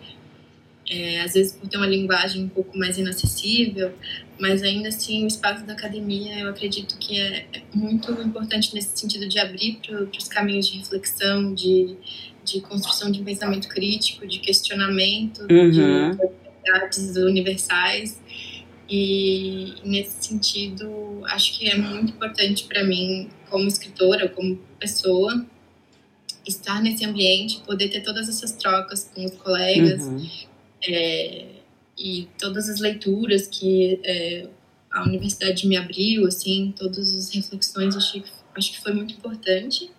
é, 0.88 1.22
às 1.22 1.34
vezes 1.34 1.54
por 1.54 1.68
ter 1.68 1.78
uma 1.78 1.88
linguagem 1.88 2.44
um 2.44 2.50
pouco 2.50 2.78
mais 2.78 2.98
inacessível, 2.98 3.92
mas 4.40 4.62
ainda 4.62 4.90
assim 4.90 5.24
o 5.24 5.28
espaço 5.28 5.66
da 5.66 5.74
academia 5.74 6.40
eu 6.40 6.50
acredito 6.50 6.98
que 7.00 7.20
é 7.20 7.46
muito 7.74 8.12
importante 8.22 8.74
nesse 8.74 8.98
sentido 8.98 9.28
de 9.28 9.40
abrir 9.40 9.80
para 9.86 10.04
os 10.04 10.28
caminhos 10.28 10.68
de 10.68 10.78
reflexão, 10.78 11.54
de, 11.54 11.96
de 12.44 12.62
construção 12.62 13.12
de 13.12 13.22
um 13.22 13.24
pensamento 13.24 13.68
crítico, 13.68 14.28
de 14.28 14.40
questionamento 14.40 15.42
uhum. 15.50 15.72
de 15.72 15.82
verdades 16.64 17.16
universais. 17.18 18.22
E 18.88 19.74
nesse 19.84 20.28
sentido, 20.28 21.22
acho 21.26 21.58
que 21.58 21.68
é 21.68 21.76
muito 21.76 22.14
importante 22.14 22.66
para 22.66 22.84
mim, 22.84 23.30
como 23.50 23.68
escritora, 23.68 24.30
como 24.30 24.58
pessoa, 24.80 25.44
estar 26.46 26.82
nesse 26.82 27.06
ambiente, 27.06 27.62
poder 27.66 27.90
ter 27.90 28.02
todas 28.02 28.30
essas 28.30 28.52
trocas 28.54 29.10
com 29.14 29.26
os 29.26 29.36
colegas 29.36 30.04
uhum. 30.04 30.28
é, 30.88 31.46
e 31.98 32.28
todas 32.40 32.70
as 32.70 32.80
leituras 32.80 33.48
que 33.48 34.00
é, 34.04 34.48
a 34.92 35.04
universidade 35.04 35.68
me 35.68 35.76
abriu, 35.76 36.26
assim, 36.26 36.74
todas 36.78 37.14
as 37.14 37.34
reflexões, 37.34 37.96
acho 37.96 38.14
que, 38.14 38.24
acho 38.56 38.72
que 38.72 38.82
foi 38.82 38.94
muito 38.94 39.14
importante. 39.14 39.92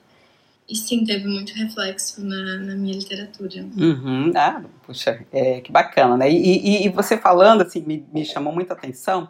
E 0.68 0.74
sim, 0.74 1.04
teve 1.04 1.28
muito 1.28 1.52
reflexo 1.52 2.24
na, 2.24 2.56
na 2.56 2.74
minha 2.74 2.94
literatura. 2.94 3.64
Uhum. 3.76 4.32
Ah, 4.34 4.64
puxa, 4.84 5.24
é, 5.30 5.60
que 5.60 5.70
bacana, 5.70 6.16
né? 6.16 6.30
E, 6.30 6.36
e, 6.36 6.86
e, 6.86 6.88
você 6.88 7.16
falando, 7.16 7.62
assim, 7.62 7.80
me, 7.82 8.04
me 8.12 8.24
chamou 8.24 8.52
muita 8.52 8.72
atenção, 8.72 9.28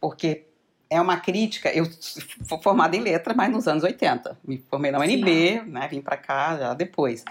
porque 0.00 0.44
é 0.90 1.00
uma 1.00 1.18
crítica. 1.18 1.70
Eu 1.70 1.84
fui 2.46 2.58
formada 2.62 2.96
em 2.96 3.00
letras, 3.00 3.36
mas 3.36 3.50
nos 3.50 3.68
anos 3.68 3.84
80. 3.84 4.38
Me 4.46 4.58
formei 4.58 4.90
na 4.90 4.98
UNB, 4.98 5.62
né? 5.66 5.88
Vim 5.88 6.00
para 6.00 6.16
cá 6.16 6.56
já 6.56 6.74
depois. 6.74 7.24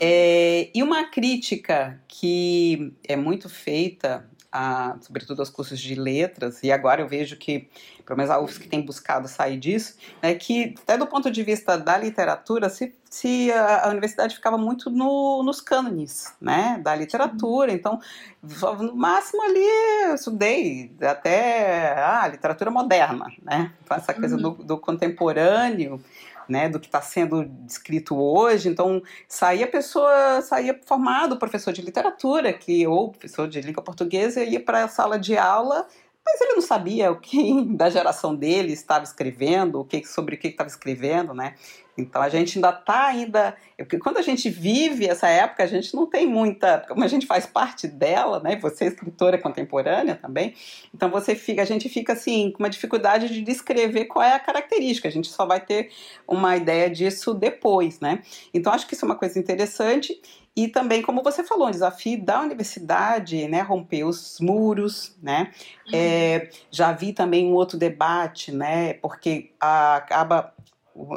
É, 0.00 0.70
e 0.74 0.82
uma 0.82 1.04
crítica 1.04 2.00
que 2.06 2.92
é 3.06 3.16
muito 3.16 3.48
feita 3.48 4.28
a, 4.50 4.96
sobretudo 5.00 5.40
aos 5.40 5.50
cursos 5.50 5.78
de 5.78 5.94
letras, 5.94 6.62
e 6.62 6.72
agora 6.72 7.02
eu 7.02 7.08
vejo 7.08 7.36
que, 7.36 7.68
pelo 8.06 8.16
menos 8.16 8.30
a 8.30 8.40
UFSC 8.40 8.68
tem 8.68 8.80
buscado 8.80 9.28
sair 9.28 9.58
disso, 9.58 9.96
é 10.22 10.34
que 10.34 10.74
até 10.82 10.96
do 10.96 11.06
ponto 11.06 11.30
de 11.30 11.42
vista 11.42 11.76
da 11.76 11.98
literatura, 11.98 12.68
se, 12.68 12.94
se 13.10 13.50
a, 13.52 13.86
a 13.86 13.88
universidade 13.88 14.34
ficava 14.34 14.58
muito 14.58 14.90
no, 14.90 15.42
nos 15.42 15.60
cânones, 15.60 16.34
né, 16.40 16.80
da 16.82 16.94
literatura, 16.94 17.72
então, 17.72 18.00
no 18.42 18.94
máximo 18.94 19.42
ali 19.42 19.66
eu 20.08 20.14
estudei 20.14 20.92
até 21.00 21.94
a 21.94 22.22
ah, 22.22 22.28
literatura 22.28 22.70
moderna, 22.70 23.26
né, 23.42 23.72
então 23.82 23.96
essa 23.96 24.12
coisa 24.12 24.36
do, 24.36 24.50
do 24.50 24.78
contemporâneo, 24.78 26.00
né, 26.48 26.68
do 26.68 26.80
que 26.80 26.86
está 26.86 27.02
sendo 27.02 27.44
descrito 27.44 28.16
hoje. 28.16 28.70
Então, 28.70 29.02
saía 29.28 29.66
pessoa, 29.66 30.40
saía 30.40 30.80
formado 30.86 31.36
professor 31.36 31.72
de 31.72 31.82
literatura, 31.82 32.52
que 32.54 32.86
ou 32.86 33.10
professor 33.10 33.46
de 33.46 33.60
língua 33.60 33.82
portuguesa, 33.82 34.42
ia 34.42 34.58
para 34.58 34.84
a 34.84 34.88
sala 34.88 35.18
de 35.18 35.36
aula, 35.36 35.86
mas 36.30 36.40
ele 36.40 36.54
não 36.54 36.62
sabia 36.62 37.10
o 37.10 37.18
que 37.18 37.64
da 37.76 37.90
geração 37.90 38.34
dele 38.34 38.72
estava 38.72 39.04
escrevendo, 39.04 39.80
o 39.80 39.84
que 39.84 40.04
sobre 40.06 40.34
o 40.34 40.38
que 40.38 40.48
estava 40.48 40.68
escrevendo, 40.68 41.34
né? 41.34 41.54
Então 41.96 42.22
a 42.22 42.28
gente 42.28 42.58
ainda 42.58 42.70
está 42.70 43.06
ainda, 43.06 43.56
porque 43.76 43.98
quando 43.98 44.18
a 44.18 44.22
gente 44.22 44.48
vive 44.48 45.06
essa 45.06 45.26
época, 45.26 45.64
a 45.64 45.66
gente 45.66 45.92
não 45.96 46.06
tem 46.06 46.28
muita, 46.28 46.84
como 46.88 47.02
a 47.02 47.08
gente 47.08 47.26
faz 47.26 47.44
parte 47.44 47.88
dela, 47.88 48.38
né? 48.38 48.56
Você 48.56 48.84
é 48.84 48.86
escritora 48.86 49.36
contemporânea 49.36 50.14
também, 50.14 50.54
então 50.94 51.10
você 51.10 51.34
fica, 51.34 51.60
a 51.60 51.64
gente 51.64 51.88
fica 51.88 52.12
assim 52.12 52.52
com 52.52 52.62
uma 52.62 52.70
dificuldade 52.70 53.28
de 53.28 53.42
descrever 53.42 54.04
qual 54.04 54.24
é 54.24 54.34
a 54.34 54.38
característica. 54.38 55.08
A 55.08 55.10
gente 55.10 55.28
só 55.28 55.44
vai 55.44 55.60
ter 55.60 55.90
uma 56.26 56.56
ideia 56.56 56.88
disso 56.88 57.34
depois, 57.34 57.98
né? 57.98 58.22
Então 58.54 58.72
acho 58.72 58.86
que 58.86 58.94
isso 58.94 59.04
é 59.04 59.08
uma 59.08 59.16
coisa 59.16 59.36
interessante 59.36 60.20
e 60.58 60.66
também, 60.66 61.02
como 61.02 61.22
você 61.22 61.44
falou, 61.44 61.68
um 61.68 61.70
desafio 61.70 62.20
da 62.20 62.40
universidade, 62.40 63.46
né, 63.46 63.60
romper 63.60 64.02
os 64.02 64.40
muros, 64.40 65.16
né, 65.22 65.52
uhum. 65.86 65.92
é, 65.94 66.50
já 66.68 66.90
vi 66.90 67.12
também 67.12 67.46
um 67.46 67.54
outro 67.54 67.78
debate, 67.78 68.50
né, 68.50 68.94
porque 68.94 69.52
acaba 69.60 70.52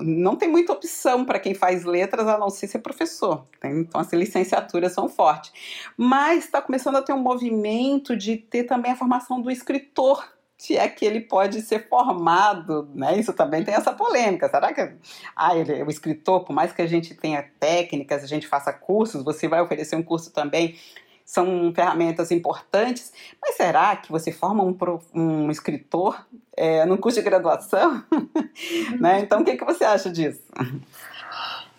não 0.03 0.35
tem 0.35 0.47
muita 0.47 0.73
opção 0.73 1.25
para 1.25 1.39
quem 1.39 1.55
faz 1.55 1.85
letras 1.85 2.27
a 2.27 2.37
não 2.37 2.51
ser 2.51 2.67
ser 2.67 2.77
professor. 2.77 3.47
Né? 3.63 3.79
Então 3.79 3.99
as 3.99 4.13
licenciaturas 4.13 4.93
são 4.93 5.09
fortes. 5.09 5.51
Mas 5.97 6.45
está 6.45 6.61
começando 6.61 6.97
a 6.97 7.01
ter 7.01 7.13
um 7.13 7.19
movimento 7.19 8.15
de 8.15 8.37
ter 8.37 8.65
também 8.65 8.91
a 8.91 8.95
formação 8.95 9.41
do 9.41 9.49
escritor, 9.49 10.23
se 10.61 10.77
é 10.77 10.87
que 10.87 11.03
ele 11.03 11.21
pode 11.21 11.59
ser 11.63 11.89
formado, 11.89 12.87
né? 12.93 13.17
Isso 13.17 13.33
também 13.33 13.63
tem 13.63 13.73
essa 13.73 13.91
polêmica. 13.93 14.47
Será 14.47 14.71
que 14.71 14.93
ah, 15.35 15.57
ele, 15.57 15.81
o 15.81 15.89
escritor, 15.89 16.43
por 16.43 16.53
mais 16.53 16.71
que 16.71 16.83
a 16.83 16.87
gente 16.87 17.15
tenha 17.15 17.41
técnicas, 17.59 18.23
a 18.23 18.27
gente 18.27 18.45
faça 18.45 18.71
cursos, 18.71 19.23
você 19.23 19.47
vai 19.47 19.59
oferecer 19.59 19.95
um 19.95 20.03
curso 20.03 20.31
também 20.31 20.77
são 21.25 21.73
ferramentas 21.73 22.29
importantes, 22.29 23.11
mas 23.41 23.55
será 23.55 23.95
que 23.95 24.11
você 24.11 24.31
forma 24.31 24.63
um, 24.63 24.77
um 25.15 25.49
escritor 25.49 26.27
é, 26.55 26.85
num 26.85 26.97
curso 26.97 27.17
de 27.17 27.25
graduação? 27.25 28.03
né? 28.99 29.21
Então, 29.21 29.41
o 29.41 29.45
que, 29.45 29.57
que 29.57 29.65
você 29.65 29.83
acha 29.83 30.11
disso? 30.11 30.43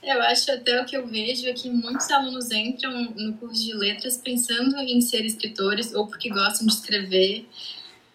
Eu 0.02 0.20
acho 0.22 0.50
até 0.50 0.82
o 0.82 0.86
que 0.86 0.96
eu 0.96 1.06
vejo 1.06 1.46
é 1.46 1.52
que 1.52 1.70
muitos 1.70 2.10
alunos 2.10 2.50
entram 2.50 2.90
no 3.14 3.34
curso 3.34 3.62
de 3.62 3.74
letras 3.74 4.16
pensando 4.16 4.76
em 4.78 5.00
ser 5.00 5.24
escritores 5.24 5.94
ou 5.94 6.08
porque 6.08 6.30
gostam 6.30 6.66
de 6.66 6.72
escrever 6.72 7.46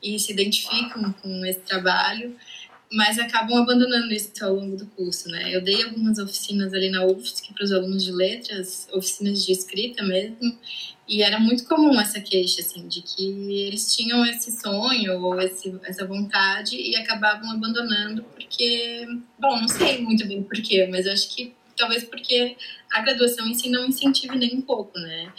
e 0.02 0.18
se 0.20 0.32
identificam 0.32 1.12
com 1.14 1.46
esse 1.46 1.60
trabalho, 1.62 2.36
mas 2.92 3.20
acabam 3.20 3.58
abandonando 3.58 4.14
isso 4.14 4.32
ao 4.42 4.54
longo 4.54 4.78
do 4.78 4.86
curso, 4.88 5.30
né? 5.30 5.54
Eu 5.54 5.62
dei 5.62 5.84
algumas 5.84 6.18
oficinas 6.18 6.74
ali 6.74 6.90
na 6.90 7.06
UFSC 7.06 7.54
para 7.54 7.64
os 7.64 7.72
alunos 7.72 8.04
de 8.04 8.12
letras, 8.12 8.88
oficinas 8.94 9.46
de 9.46 9.52
escrita 9.52 10.04
mesmo, 10.04 10.58
e 11.08 11.22
era 11.22 11.40
muito 11.40 11.66
comum 11.66 12.00
essa 12.00 12.20
queixa, 12.20 12.62
assim, 12.62 12.88
de 12.88 13.02
que 13.02 13.62
eles 13.62 13.96
tinham 13.96 14.26
esse 14.26 14.52
sonho 14.52 15.22
ou 15.22 15.40
esse, 15.40 15.74
essa 15.84 16.06
vontade 16.06 16.76
e 16.78 16.96
acabavam 16.96 17.52
abandonando 17.52 18.24
porque, 18.24 19.06
bom, 19.40 19.60
não 19.60 19.68
sei 19.68 20.02
muito 20.02 20.26
bem 20.28 20.44
porquê, 20.44 20.88
mas 20.90 21.06
eu 21.06 21.14
acho 21.14 21.30
que 21.36 21.54
talvez 21.78 22.04
porque 22.04 22.58
a 22.92 23.02
graduação 23.02 23.48
em 23.48 23.54
si 23.54 23.70
não 23.70 23.86
incentive 23.86 24.38
nem 24.38 24.56
um 24.56 24.62
pouco, 24.62 24.98
né? 25.00 25.32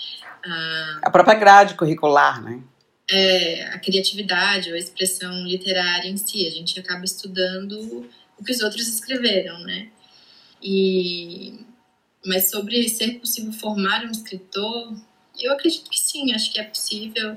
A, 0.45 0.99
a 1.03 1.11
própria 1.11 1.35
grade 1.35 1.75
curricular, 1.75 2.43
né? 2.43 2.63
É, 3.11 3.65
a 3.69 3.79
criatividade 3.79 4.69
ou 4.69 4.75
a 4.75 4.79
expressão 4.79 5.47
literária 5.47 6.09
em 6.09 6.17
si. 6.17 6.47
A 6.47 6.51
gente 6.51 6.79
acaba 6.79 7.05
estudando 7.05 8.07
o 8.39 8.45
que 8.45 8.53
os 8.53 8.61
outros 8.61 8.87
escreveram, 8.87 9.59
né? 9.61 9.89
E, 10.63 11.55
mas 12.25 12.51
sobre 12.51 12.89
ser 12.89 13.19
possível 13.19 13.53
formar 13.53 14.05
um 14.05 14.11
escritor, 14.11 14.95
eu 15.39 15.53
acredito 15.53 15.89
que 15.89 15.99
sim, 15.99 16.33
acho 16.33 16.53
que 16.53 16.61
é 16.61 16.65
possível. 16.65 17.37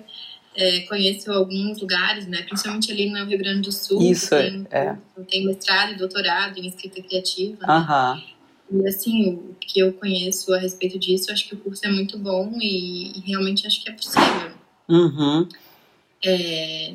É, 0.53 0.81
conheço 0.81 1.31
alguns 1.31 1.79
lugares, 1.79 2.27
né, 2.27 2.41
principalmente 2.41 2.91
ali 2.91 3.09
no 3.09 3.23
Rio 3.25 3.37
Grande 3.37 3.61
do 3.61 3.71
Sul. 3.71 4.01
Isso, 4.01 4.31
tem, 4.31 4.67
é. 4.69 4.97
tem 5.29 5.45
mestrado 5.45 5.93
e 5.93 5.97
doutorado 5.97 6.57
em 6.57 6.67
escrita 6.67 7.01
criativa. 7.01 7.65
Uhum. 7.65 8.15
Né? 8.17 8.83
E 8.83 8.87
assim, 8.87 9.33
o 9.33 9.55
que 9.59 9.79
eu 9.79 9.93
conheço 9.93 10.53
a 10.53 10.59
respeito 10.59 10.99
disso, 10.99 11.31
acho 11.31 11.47
que 11.47 11.55
o 11.55 11.57
curso 11.57 11.85
é 11.85 11.89
muito 11.89 12.17
bom 12.17 12.57
e, 12.61 13.17
e 13.17 13.19
realmente 13.27 13.65
acho 13.65 13.81
que 13.81 13.89
é 13.89 13.93
possível. 13.93 14.51
Uhum. 14.91 15.47
É, 16.23 16.93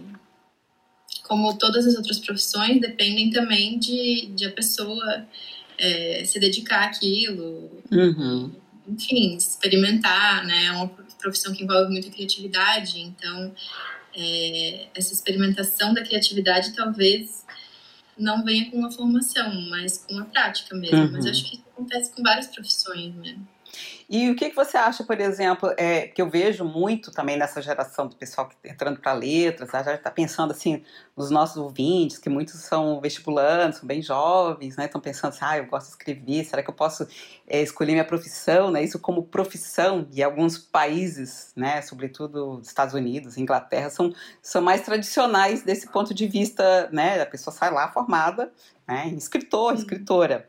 como 1.22 1.56
todas 1.58 1.86
as 1.86 1.96
outras 1.96 2.18
profissões, 2.18 2.80
dependem 2.80 3.30
também 3.30 3.78
de, 3.78 4.26
de 4.34 4.46
a 4.46 4.52
pessoa 4.52 5.26
é, 5.78 6.22
se 6.24 6.38
dedicar 6.38 6.84
àquilo. 6.84 7.70
Uhum. 7.90 8.52
Enfim, 8.86 9.36
experimentar, 9.36 10.44
né? 10.46 10.66
É 10.66 10.72
uma 10.72 10.88
profissão 11.18 11.52
que 11.52 11.64
envolve 11.64 11.90
muita 11.90 12.10
criatividade, 12.10 13.00
então 13.00 13.52
é, 14.14 14.86
essa 14.94 15.12
experimentação 15.12 15.92
da 15.92 16.02
criatividade 16.02 16.74
talvez 16.74 17.44
não 18.16 18.44
venha 18.44 18.70
com 18.70 18.78
uma 18.78 18.90
formação, 18.90 19.60
mas 19.68 19.98
com 19.98 20.18
a 20.18 20.24
prática 20.24 20.74
mesmo. 20.76 20.98
Uhum. 20.98 21.12
Mas 21.12 21.26
acho 21.26 21.44
que 21.44 21.56
isso 21.56 21.64
acontece 21.72 22.12
com 22.12 22.22
várias 22.22 22.46
profissões, 22.46 23.14
né? 23.16 23.36
E 24.08 24.30
o 24.30 24.36
que, 24.36 24.50
que 24.50 24.56
você 24.56 24.76
acha, 24.76 25.02
por 25.02 25.20
exemplo, 25.20 25.72
é, 25.76 26.06
que 26.06 26.22
eu 26.22 26.30
vejo 26.30 26.64
muito 26.64 27.10
também 27.10 27.36
nessa 27.36 27.60
geração 27.60 28.06
do 28.06 28.14
pessoal 28.14 28.48
que 28.48 28.54
tá 28.56 28.68
entrando 28.68 29.00
para 29.00 29.12
letras, 29.12 29.68
já 29.70 29.94
está 29.94 30.10
pensando 30.12 30.52
assim 30.52 30.84
nos 31.16 31.28
nossos 31.28 31.56
ouvintes, 31.56 32.16
que 32.16 32.28
muitos 32.28 32.54
são 32.60 33.00
vestibulantes, 33.00 33.80
são 33.80 33.86
bem 33.86 34.00
jovens, 34.00 34.76
né? 34.76 34.84
Estão 34.84 35.00
pensando 35.00 35.30
assim, 35.30 35.40
ah, 35.42 35.58
eu 35.58 35.66
gosto 35.66 35.86
de 35.86 35.92
escrever, 35.92 36.44
será 36.44 36.62
que 36.62 36.70
eu 36.70 36.74
posso 36.74 37.06
é, 37.48 37.60
escolher 37.60 37.92
minha 37.92 38.04
profissão, 38.04 38.70
né? 38.70 38.84
Isso 38.84 39.00
como 39.00 39.24
profissão, 39.24 40.06
e 40.12 40.22
alguns 40.22 40.56
países, 40.56 41.52
né, 41.56 41.82
sobretudo 41.82 42.60
Estados 42.62 42.94
Unidos, 42.94 43.36
Inglaterra, 43.36 43.90
são, 43.90 44.14
são 44.40 44.62
mais 44.62 44.82
tradicionais 44.82 45.62
desse 45.62 45.88
ponto 45.88 46.14
de 46.14 46.28
vista, 46.28 46.88
né? 46.92 47.20
A 47.20 47.26
pessoa 47.26 47.52
sai 47.52 47.72
lá 47.72 47.90
formada, 47.90 48.52
né? 48.86 49.08
Escritor, 49.16 49.74
escritora. 49.74 50.48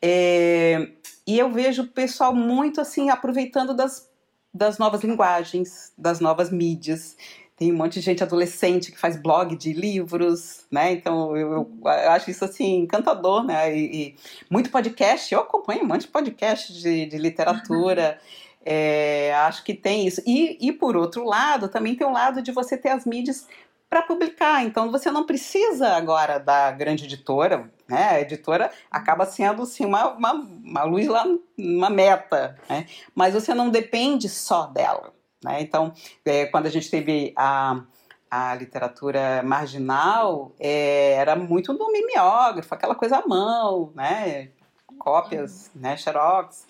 É, 0.00 0.90
e 1.26 1.38
eu 1.38 1.50
vejo 1.50 1.82
o 1.82 1.88
pessoal 1.88 2.34
muito 2.34 2.80
assim 2.80 3.10
aproveitando 3.10 3.74
das, 3.74 4.10
das 4.52 4.78
novas 4.78 5.02
linguagens, 5.02 5.92
das 5.96 6.20
novas 6.20 6.50
mídias. 6.50 7.16
Tem 7.56 7.72
um 7.72 7.76
monte 7.76 7.94
de 7.94 8.00
gente 8.00 8.22
adolescente 8.22 8.90
que 8.90 8.98
faz 8.98 9.16
blog 9.16 9.56
de 9.56 9.72
livros, 9.72 10.66
né? 10.70 10.92
Então 10.92 11.36
eu, 11.36 11.52
eu, 11.52 11.88
acho 12.10 12.30
isso 12.30 12.44
assim 12.44 12.80
encantador, 12.80 13.44
né? 13.44 13.74
E, 13.74 14.08
e, 14.08 14.16
muito 14.50 14.70
podcast, 14.70 15.32
eu 15.32 15.40
acompanho 15.40 15.84
um 15.84 15.86
monte 15.86 16.02
de 16.02 16.08
podcast 16.08 16.72
de, 16.72 17.06
de 17.06 17.16
literatura. 17.16 18.18
É, 18.66 19.32
acho 19.34 19.62
que 19.62 19.72
tem 19.72 20.06
isso. 20.06 20.20
E, 20.26 20.58
e 20.60 20.72
por 20.72 20.96
outro 20.96 21.24
lado, 21.24 21.68
também 21.68 21.94
tem 21.94 22.06
o 22.06 22.12
lado 22.12 22.42
de 22.42 22.50
você 22.50 22.76
ter 22.76 22.88
as 22.88 23.04
mídias 23.04 23.46
para 23.88 24.02
publicar. 24.02 24.64
Então 24.64 24.90
você 24.90 25.10
não 25.10 25.24
precisa 25.24 25.90
agora 25.90 26.38
da 26.38 26.72
grande 26.72 27.04
editora, 27.04 27.70
né? 27.88 28.10
A 28.10 28.20
editora 28.20 28.70
acaba 28.90 29.26
sendo 29.26 29.62
assim, 29.62 29.84
uma, 29.84 30.12
uma, 30.12 30.32
uma 30.32 30.84
luz 30.84 31.06
lá, 31.06 31.24
uma 31.58 31.90
meta, 31.90 32.58
né? 32.68 32.86
mas 33.14 33.34
você 33.34 33.54
não 33.54 33.70
depende 33.70 34.28
só 34.28 34.66
dela. 34.66 35.12
Né? 35.44 35.60
Então, 35.60 35.92
é, 36.24 36.46
quando 36.46 36.66
a 36.66 36.70
gente 36.70 36.90
teve 36.90 37.32
a, 37.36 37.82
a 38.30 38.54
literatura 38.54 39.42
marginal, 39.42 40.52
é, 40.58 41.12
era 41.12 41.36
muito 41.36 41.72
no 41.72 41.92
mimeógrafo, 41.92 42.74
aquela 42.74 42.94
coisa 42.94 43.18
à 43.18 43.26
mão, 43.26 43.92
né? 43.94 44.48
cópias, 44.98 45.70
né? 45.74 45.96
xerox. 45.96 46.66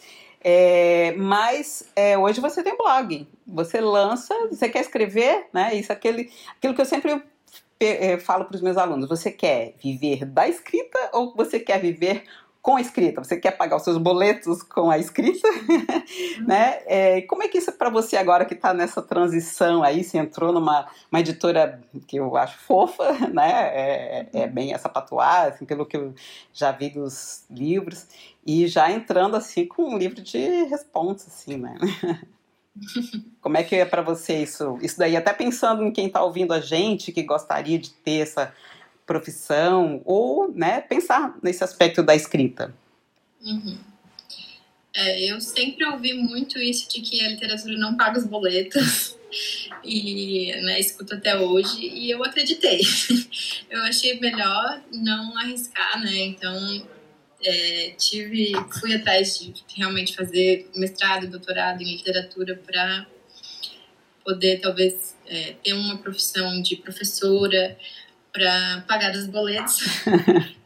É, 0.47 1.15
mas 1.17 1.91
é, 1.97 2.19
hoje 2.19 2.39
você 2.39 2.63
tem 2.63 2.77
blog, 2.77 3.27
você 3.47 3.81
lança, 3.81 4.35
você 4.49 4.69
quer 4.69 4.81
escrever, 4.81 5.49
né? 5.55 5.75
Isso 5.75 5.91
aquele, 5.91 6.31
aquilo 6.55 6.75
que 6.75 6.83
eu 6.83 6.85
sempre 6.85 7.23
falo 8.21 8.45
para 8.45 8.57
os 8.57 8.63
meus 8.63 8.77
alunos: 8.77 9.09
você 9.09 9.31
quer 9.31 9.75
viver 9.83 10.25
da 10.25 10.49
escrita 10.49 10.99
ou 11.13 11.35
você 11.35 11.59
quer 11.61 11.81
viver 11.81 12.25
com 12.65 12.77
a 12.77 12.81
escrita? 12.81 13.23
Você 13.23 13.37
quer 13.37 13.51
pagar 13.51 13.77
os 13.77 13.83
seus 13.83 13.99
boletos 13.99 14.63
com 14.63 14.91
a 14.91 14.97
escrita? 14.97 15.47
Uhum. 15.47 16.47
né? 16.49 16.81
É, 16.87 17.21
como 17.21 17.43
é 17.43 17.49
que 17.49 17.59
isso 17.59 17.69
é 17.69 17.73
para 17.75 17.91
você 17.91 18.17
agora 18.17 18.47
que 18.47 18.55
está 18.55 18.73
nessa 18.73 19.03
transição 19.03 19.83
aí? 19.83 20.03
Você 20.03 20.17
entrou 20.17 20.51
numa 20.51 20.89
uma 21.13 21.21
editora 21.21 21.79
que 22.09 22.17
eu 22.17 22.35
acho 22.39 22.59
fofa, 22.61 23.13
né? 23.29 23.51
É, 23.51 24.29
é 24.33 24.47
bem 24.47 24.73
essa 24.73 24.89
patuar, 24.89 25.49
assim, 25.49 25.67
pelo 25.67 25.85
que 25.85 25.95
eu 25.95 26.15
já 26.55 26.73
vi 26.73 26.89
dos 26.89 27.45
livros, 27.51 28.07
e 28.47 28.67
já 28.67 28.91
entrando 28.91 29.37
assim 29.37 29.67
com 29.67 29.83
um 29.85 29.99
livro 29.99 30.23
de 30.23 30.65
responsa, 30.65 31.29
assim, 31.29 31.59
né? 31.59 31.77
Como 33.41 33.57
é 33.57 33.63
que 33.63 33.77
é 33.77 33.85
para 33.85 34.03
você 34.03 34.43
isso? 34.43 34.79
Isso 34.83 34.99
daí, 34.99 35.17
até 35.17 35.33
pensando 35.33 35.83
em 35.83 35.93
quem 35.93 36.07
está 36.07 36.23
ouvindo 36.23 36.53
a 36.53 36.61
gente, 36.61 37.13
que 37.13 37.23
gostaria 37.23 37.79
de 37.79 37.91
ter 37.91 38.21
essa 38.21 38.53
profissão, 39.07 40.01
ou 40.05 40.51
né, 40.51 40.81
pensar 40.81 41.37
nesse 41.43 41.63
aspecto 41.63 42.03
da 42.03 42.15
escrita. 42.15 42.75
Uhum. 43.45 43.79
É, 44.95 45.31
eu 45.31 45.41
sempre 45.41 45.85
ouvi 45.87 46.15
muito 46.15 46.59
isso 46.59 46.89
de 46.89 47.01
que 47.01 47.21
a 47.21 47.29
literatura 47.29 47.77
não 47.77 47.97
paga 47.97 48.19
os 48.19 48.27
boletos. 48.27 49.17
E 49.83 50.55
né, 50.63 50.79
escuto 50.79 51.13
até 51.15 51.37
hoje, 51.37 51.81
e 51.81 52.09
eu 52.09 52.23
acreditei. 52.23 52.81
Eu 53.69 53.83
achei 53.83 54.21
melhor 54.21 54.81
não 54.93 55.37
arriscar, 55.37 56.01
né? 56.01 56.27
Então, 56.27 56.87
é, 57.45 57.95
tive, 57.99 58.53
fui 58.81 58.95
atrás 58.95 59.39
de 59.39 59.53
realmente 59.77 60.15
fazer 60.15 60.71
mestrado, 60.75 61.29
doutorado 61.29 61.83
em 61.83 61.97
literatura 61.97 62.61
para 62.67 63.07
poder 64.25 64.61
talvez 64.61 65.17
é, 65.27 65.55
ter 65.63 65.75
uma 65.75 65.99
profissão 65.99 66.63
de 66.63 66.77
professora 66.77 67.77
para 68.33 68.85
pagar 68.89 69.15
os 69.15 69.27
boletos. 69.27 69.79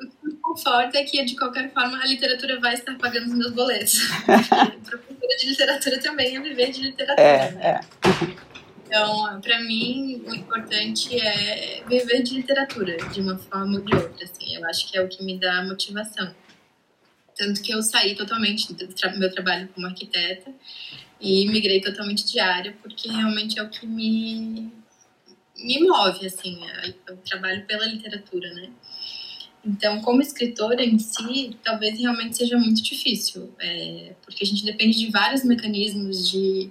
o 0.01 0.07
que 0.07 0.27
me 0.27 0.35
conforta 0.41 0.99
é 0.99 1.05
que 1.05 1.23
de 1.25 1.37
qualquer 1.37 1.73
forma 1.73 2.01
a 2.01 2.07
literatura 2.07 2.59
vai 2.61 2.75
estar 2.75 2.97
pagando 2.97 3.27
os 3.27 3.35
meus 3.35 3.53
boletos. 3.53 3.99
professora 4.89 5.37
de 5.39 5.47
literatura 5.49 5.99
também 5.99 6.37
é 6.37 6.41
viver 6.41 6.71
de 6.71 6.83
literatura. 6.83 7.29
É, 7.29 7.51
né? 7.53 7.81
é. 7.85 8.49
Então, 8.87 9.39
para 9.43 9.61
mim, 9.61 10.25
o 10.27 10.35
importante 10.35 11.15
é 11.21 11.83
viver 11.87 12.23
de 12.23 12.37
literatura, 12.37 12.97
de 13.13 13.21
uma 13.21 13.37
forma 13.37 13.77
ou 13.77 13.85
de 13.85 13.95
outra. 13.95 14.25
Assim, 14.25 14.55
eu 14.57 14.67
acho 14.67 14.91
que 14.91 14.97
é 14.97 15.03
o 15.03 15.09
que 15.09 15.23
me 15.23 15.39
dá 15.39 15.63
motivação. 15.63 16.35
Tanto 17.39 17.63
que 17.63 17.73
eu 17.73 17.81
saí 17.81 18.17
totalmente 18.17 18.75
do 18.75 18.89
tra 18.89 19.17
meu 19.17 19.31
trabalho 19.31 19.69
como 19.69 19.87
arquiteta 19.87 20.53
e 21.21 21.49
migrei 21.49 21.81
totalmente 21.81 22.27
de 22.27 22.41
área, 22.41 22.77
porque 22.83 23.09
realmente 23.09 23.59
é 23.59 23.63
o 23.63 23.71
que 23.71 23.87
me, 23.87 24.73
me 25.57 25.81
move, 25.81 26.27
assim, 26.27 26.59
eu 27.07 27.17
trabalho 27.19 27.65
pela 27.65 27.87
literatura, 27.87 28.53
né? 28.55 28.71
Então, 29.65 30.01
como 30.01 30.23
escritora 30.23 30.85
em 30.85 30.99
si, 30.99 31.57
talvez 31.63 31.99
realmente 31.99 32.37
seja 32.37 32.57
muito 32.57 32.83
difícil, 32.83 33.53
é, 33.61 34.15
porque 34.25 34.45
a 34.45 34.47
gente 34.47 34.65
depende 34.65 34.99
de 34.99 35.11
vários 35.11 35.45
mecanismos 35.45 36.31
de, 36.31 36.71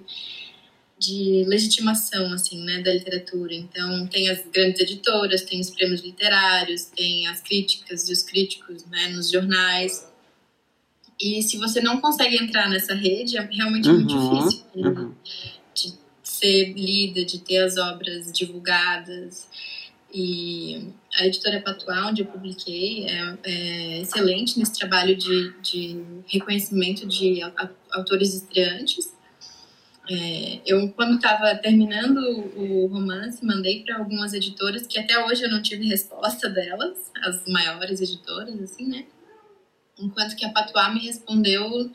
de 0.98 1.44
legitimação, 1.46 2.32
assim, 2.32 2.62
né, 2.64 2.82
da 2.82 2.92
literatura. 2.92 3.54
Então, 3.54 4.06
tem 4.06 4.28
as 4.30 4.44
grandes 4.48 4.80
editoras, 4.80 5.42
tem 5.42 5.60
os 5.60 5.70
prêmios 5.70 6.00
literários, 6.00 6.86
tem 6.86 7.26
as 7.28 7.40
críticas 7.40 8.08
e 8.08 8.12
os 8.12 8.22
críticos, 8.22 8.84
né, 8.86 9.08
nos 9.08 9.30
jornais. 9.30 10.10
E 11.20 11.42
se 11.42 11.58
você 11.58 11.80
não 11.80 12.00
consegue 12.00 12.36
entrar 12.36 12.68
nessa 12.68 12.94
rede, 12.94 13.36
é 13.36 13.42
realmente 13.50 13.88
uhum, 13.88 13.94
muito 13.96 14.08
difícil 14.08 14.64
de, 14.74 14.88
uhum. 14.88 15.14
de 15.74 15.94
ser 16.22 16.72
lida, 16.74 17.24
de 17.24 17.40
ter 17.40 17.58
as 17.58 17.76
obras 17.76 18.32
divulgadas. 18.32 19.48
E 20.12 20.92
a 21.16 21.26
editora 21.26 21.60
Patual, 21.60 22.10
onde 22.10 22.22
eu 22.22 22.26
publiquei, 22.26 23.06
é, 23.06 23.38
é 23.44 24.00
excelente 24.00 24.58
nesse 24.58 24.78
trabalho 24.78 25.14
de, 25.16 25.52
de 25.60 26.00
reconhecimento 26.26 27.06
de 27.06 27.40
autores 27.92 28.34
estreantes. 28.34 29.12
É, 30.10 30.60
eu, 30.64 30.88
quando 30.92 31.16
estava 31.16 31.54
terminando 31.56 32.16
o 32.56 32.86
romance, 32.86 33.44
mandei 33.44 33.82
para 33.82 33.98
algumas 33.98 34.32
editoras 34.32 34.86
que 34.86 34.98
até 34.98 35.22
hoje 35.26 35.42
eu 35.42 35.50
não 35.50 35.60
tive 35.60 35.86
resposta 35.86 36.48
delas, 36.48 37.10
as 37.22 37.46
maiores 37.46 38.00
editoras, 38.00 38.58
assim, 38.62 38.88
né? 38.88 39.04
Enquanto 39.98 40.36
que 40.36 40.44
a 40.44 40.50
Patuá 40.50 40.90
me 40.90 41.00
respondeu 41.00 41.90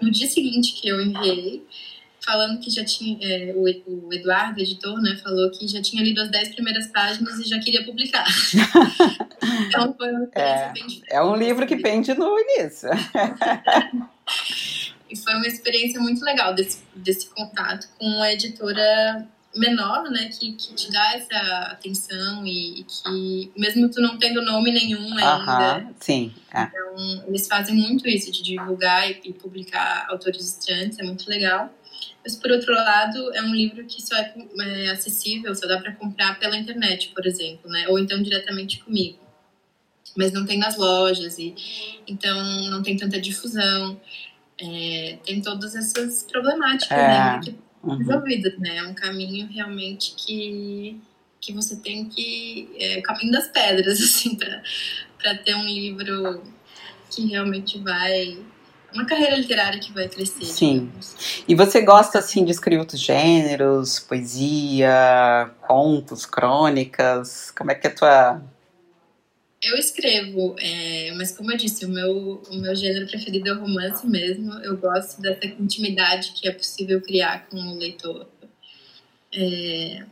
no 0.00 0.10
dia 0.10 0.26
seguinte 0.26 0.74
que 0.74 0.88
eu 0.88 1.00
enviei, 1.00 1.64
falando 2.24 2.60
que 2.60 2.70
já 2.70 2.84
tinha. 2.84 3.18
É, 3.20 3.52
o, 3.54 3.64
o, 3.64 4.12
Eduardo, 4.12 4.60
editor, 4.60 5.00
né, 5.00 5.18
falou 5.22 5.50
que 5.50 5.66
já 5.66 5.82
tinha 5.82 6.02
lido 6.02 6.20
as 6.20 6.30
dez 6.30 6.54
primeiras 6.54 6.86
páginas 6.88 7.38
e 7.38 7.48
já 7.48 7.58
queria 7.58 7.84
publicar. 7.84 8.26
então 9.66 9.94
foi 9.94 10.10
uma 10.10 10.24
experiência 10.24 10.64
é, 10.64 10.72
bem 10.72 10.86
diferente. 10.86 11.14
É 11.14 11.22
um 11.22 11.36
livro 11.36 11.66
que 11.66 11.76
pende 11.76 12.14
no 12.14 12.36
início. 12.38 12.90
e 15.10 15.16
foi 15.16 15.34
uma 15.34 15.46
experiência 15.46 16.00
muito 16.00 16.24
legal 16.24 16.54
desse, 16.54 16.82
desse 16.94 17.28
contato 17.30 17.88
com 17.98 18.22
a 18.22 18.32
editora 18.32 19.26
menor, 19.54 20.10
né, 20.10 20.28
que, 20.28 20.52
que 20.52 20.74
te 20.74 20.90
dá 20.90 21.14
essa 21.14 21.36
atenção 21.72 22.46
e, 22.46 22.80
e 22.80 22.84
que, 22.84 23.52
mesmo 23.56 23.88
tu 23.90 24.00
não 24.00 24.18
tendo 24.18 24.42
nome 24.42 24.72
nenhum 24.72 25.16
ainda. 25.18 25.78
Uh 25.78 25.88
-huh, 25.88 25.94
sim. 26.00 26.32
É. 26.52 26.62
Então, 26.62 27.24
eles 27.28 27.46
fazem 27.46 27.74
muito 27.74 28.08
isso, 28.08 28.32
de 28.32 28.42
divulgar 28.42 29.10
e, 29.10 29.20
e, 29.24 29.32
publicar 29.32 30.06
autores 30.08 30.40
estranhos, 30.46 30.98
é 30.98 31.02
muito 31.02 31.28
legal. 31.28 31.70
Mas, 32.24 32.36
por 32.36 32.50
outro 32.50 32.72
lado, 32.72 33.34
é 33.34 33.42
um 33.42 33.54
livro 33.54 33.84
que 33.84 34.00
só 34.00 34.16
é, 34.16 34.34
é 34.60 34.90
acessível, 34.90 35.54
só 35.54 35.66
dá 35.66 35.78
para 35.78 35.92
comprar 35.92 36.38
pela 36.38 36.56
internet, 36.56 37.08
por 37.14 37.26
exemplo, 37.26 37.70
né, 37.70 37.86
ou 37.88 37.98
então 37.98 38.22
diretamente 38.22 38.82
comigo. 38.82 39.18
mas 40.16 40.32
não 40.32 40.44
tem 40.44 40.58
nas 40.58 40.76
lojas 40.76 41.38
e 41.38 41.54
então 42.06 42.38
não 42.70 42.82
tem 42.82 42.96
tanta 42.96 43.20
difusão. 43.20 44.00
É, 44.60 45.18
tem 45.24 45.40
todas 45.40 45.74
essas 45.74 46.22
problemáticas 46.22 46.96
é. 46.96 47.08
né, 47.08 47.40
que 47.42 47.58
uhum. 47.82 47.96
resolvidas, 47.96 48.58
né? 48.58 48.78
É 48.78 48.82
um 48.84 48.94
caminho 48.94 49.46
realmente 49.48 50.14
que 50.16 51.00
que 51.40 51.52
você 51.52 51.74
tem 51.74 52.08
que 52.08 52.70
é 52.78 52.98
o 52.98 53.02
caminho 53.02 53.32
das 53.32 53.48
pedras 53.48 53.98
assim 54.00 54.36
para 54.36 55.34
ter 55.38 55.56
um 55.56 55.64
livro 55.64 56.40
que 57.10 57.26
realmente 57.26 57.78
vai 57.78 58.38
uma 58.94 59.06
carreira 59.06 59.36
literária 59.36 59.80
que 59.80 59.92
vai 59.92 60.08
crescer. 60.08 60.44
Sim. 60.44 60.80
Digamos. 60.80 61.44
E 61.48 61.54
você 61.54 61.80
gosta 61.80 62.18
assim 62.18 62.44
de 62.44 62.50
escrever 62.52 62.80
outros 62.80 63.00
gêneros, 63.00 63.98
poesia, 63.98 65.50
contos, 65.66 66.26
crônicas? 66.26 67.50
Como 67.50 67.70
é 67.70 67.74
que 67.74 67.86
é 67.86 67.90
a 67.90 67.94
tua 67.94 68.42
eu 69.62 69.76
escrevo, 69.76 70.56
é, 70.58 71.12
mas 71.12 71.36
como 71.36 71.52
eu 71.52 71.56
disse, 71.56 71.84
o 71.86 71.88
meu, 71.88 72.42
o 72.50 72.56
meu 72.56 72.74
gênero 72.74 73.06
preferido 73.06 73.48
é 73.48 73.52
o 73.52 73.60
romance 73.60 74.06
mesmo. 74.06 74.52
Eu 74.54 74.76
gosto 74.76 75.22
dessa 75.22 75.46
intimidade 75.46 76.32
que 76.32 76.48
é 76.48 76.52
possível 76.52 77.00
criar 77.00 77.48
com 77.48 77.56
o 77.56 77.78
leitor. 77.78 78.28
É, 79.32 80.04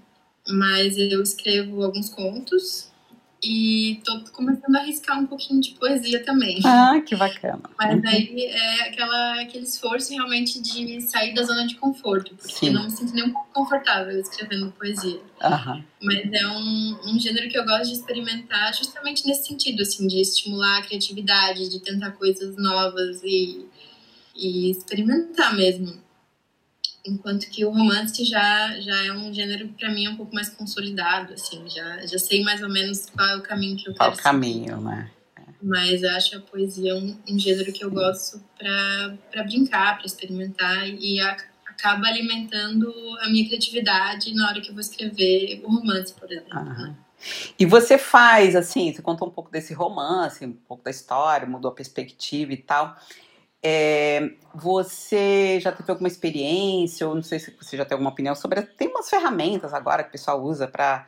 mas 0.49 0.97
eu 0.97 1.21
escrevo 1.23 1.83
alguns 1.83 2.09
contos, 2.09 2.90
e 3.43 4.01
tô 4.05 4.21
começando 4.33 4.77
a 4.77 4.81
arriscar 4.81 5.19
um 5.19 5.27
pouquinho 5.27 5.61
de 5.61 5.71
poesia 5.73 6.23
também. 6.23 6.61
Ah, 6.65 7.01
que 7.01 7.17
bacana. 7.17 7.63
Mas 7.79 7.99
uhum. 7.99 8.09
aí 8.09 8.45
é 8.45 8.89
aquela, 8.89 9.43
aquele 9.43 9.65
esforço 9.65 10.13
realmente 10.13 10.61
de 10.61 11.01
sair 11.01 11.33
da 11.33 11.43
zona 11.43 11.67
de 11.67 11.77
conforto, 11.77 12.35
porque 12.35 12.67
Sim. 12.67 12.71
não 12.71 12.85
me 12.85 12.91
sinto 12.91 13.15
nem 13.15 13.25
um 13.25 13.33
pouco 13.33 13.49
confortável 13.53 14.19
escrevendo 14.21 14.73
poesia. 14.73 15.21
Mas 16.03 16.33
é 16.33 16.47
um, 16.49 16.99
um 17.07 17.19
gênero 17.19 17.49
que 17.49 17.59
eu 17.59 17.65
gosto 17.65 17.87
de 17.87 17.95
experimentar 17.95 18.75
justamente 18.75 19.27
nesse 19.27 19.49
sentido, 19.49 19.83
assim, 19.83 20.07
de 20.07 20.21
estimular 20.21 20.79
a 20.79 20.83
criatividade, 20.83 21.71
de 21.71 21.81
tentar 21.81 22.13
coisas 22.13 22.57
novas 22.57 23.23
e, 23.23 23.65
e 24.37 24.71
experimentar 24.71 25.57
mesmo 25.57 25.99
enquanto 27.05 27.49
que 27.49 27.65
o 27.65 27.71
romance 27.71 28.25
já 28.25 28.79
já 28.81 29.05
é 29.07 29.13
um 29.13 29.33
gênero 29.33 29.69
para 29.69 29.91
mim 29.91 30.09
um 30.09 30.17
pouco 30.17 30.35
mais 30.35 30.49
consolidado 30.51 31.33
assim 31.33 31.69
já 31.69 32.07
já 32.07 32.19
sei 32.19 32.43
mais 32.43 32.63
ou 32.63 32.69
menos 32.69 33.07
qual 33.07 33.29
é 33.29 33.37
o 33.37 33.43
caminho 33.43 33.77
que 33.77 33.89
eu 33.89 33.95
quero 33.95 33.97
qual 33.97 34.13
o 34.13 34.17
caminho 34.17 34.77
seguir. 34.77 34.85
né 34.85 35.11
mas 35.63 36.03
eu 36.03 36.11
acho 36.11 36.37
a 36.37 36.41
poesia 36.41 36.95
um, 36.95 37.17
um 37.29 37.39
gênero 37.39 37.73
que 37.73 37.85
eu 37.85 37.91
gosto 37.91 38.43
para 38.59 39.43
brincar 39.45 39.97
para 39.97 40.07
experimentar 40.07 40.89
e 40.89 41.21
a, 41.21 41.37
acaba 41.67 42.07
alimentando 42.07 42.93
a 43.21 43.29
minha 43.29 43.47
criatividade 43.47 44.35
na 44.35 44.49
hora 44.49 44.61
que 44.61 44.69
eu 44.69 44.75
vou 44.75 44.81
escrever 44.81 45.63
o 45.65 45.71
romance 45.71 46.13
por 46.15 46.31
exemplo 46.31 46.65
né? 46.65 46.97
E 47.59 47.67
você 47.67 47.99
faz, 47.99 48.57
assim, 48.57 48.93
você 48.93 49.03
contou 49.03 49.29
um 49.29 49.31
pouco 49.31 49.51
desse 49.51 49.75
romance, 49.75 50.45
um 50.47 50.53
pouco 50.53 50.83
da 50.83 50.91
história, 50.91 51.47
mudou 51.47 51.71
a 51.71 51.75
perspectiva 51.75 52.53
e 52.53 52.57
tal. 52.57 52.97
É, 53.63 54.31
você 54.55 55.61
já 55.61 55.71
teve 55.71 55.91
alguma 55.91 56.09
experiência, 56.09 57.07
ou 57.07 57.15
não 57.15 57.23
sei 57.23 57.39
se 57.39 57.55
você 57.61 57.77
já 57.77 57.85
tem 57.85 57.95
alguma 57.95 58.11
opinião 58.11 58.35
sobre. 58.35 58.63
Tem 58.63 58.89
umas 58.89 59.09
ferramentas 59.09 59.75
agora 59.75 60.03
que 60.03 60.09
o 60.09 60.13
pessoal 60.13 60.43
usa 60.43 60.67
para 60.67 61.07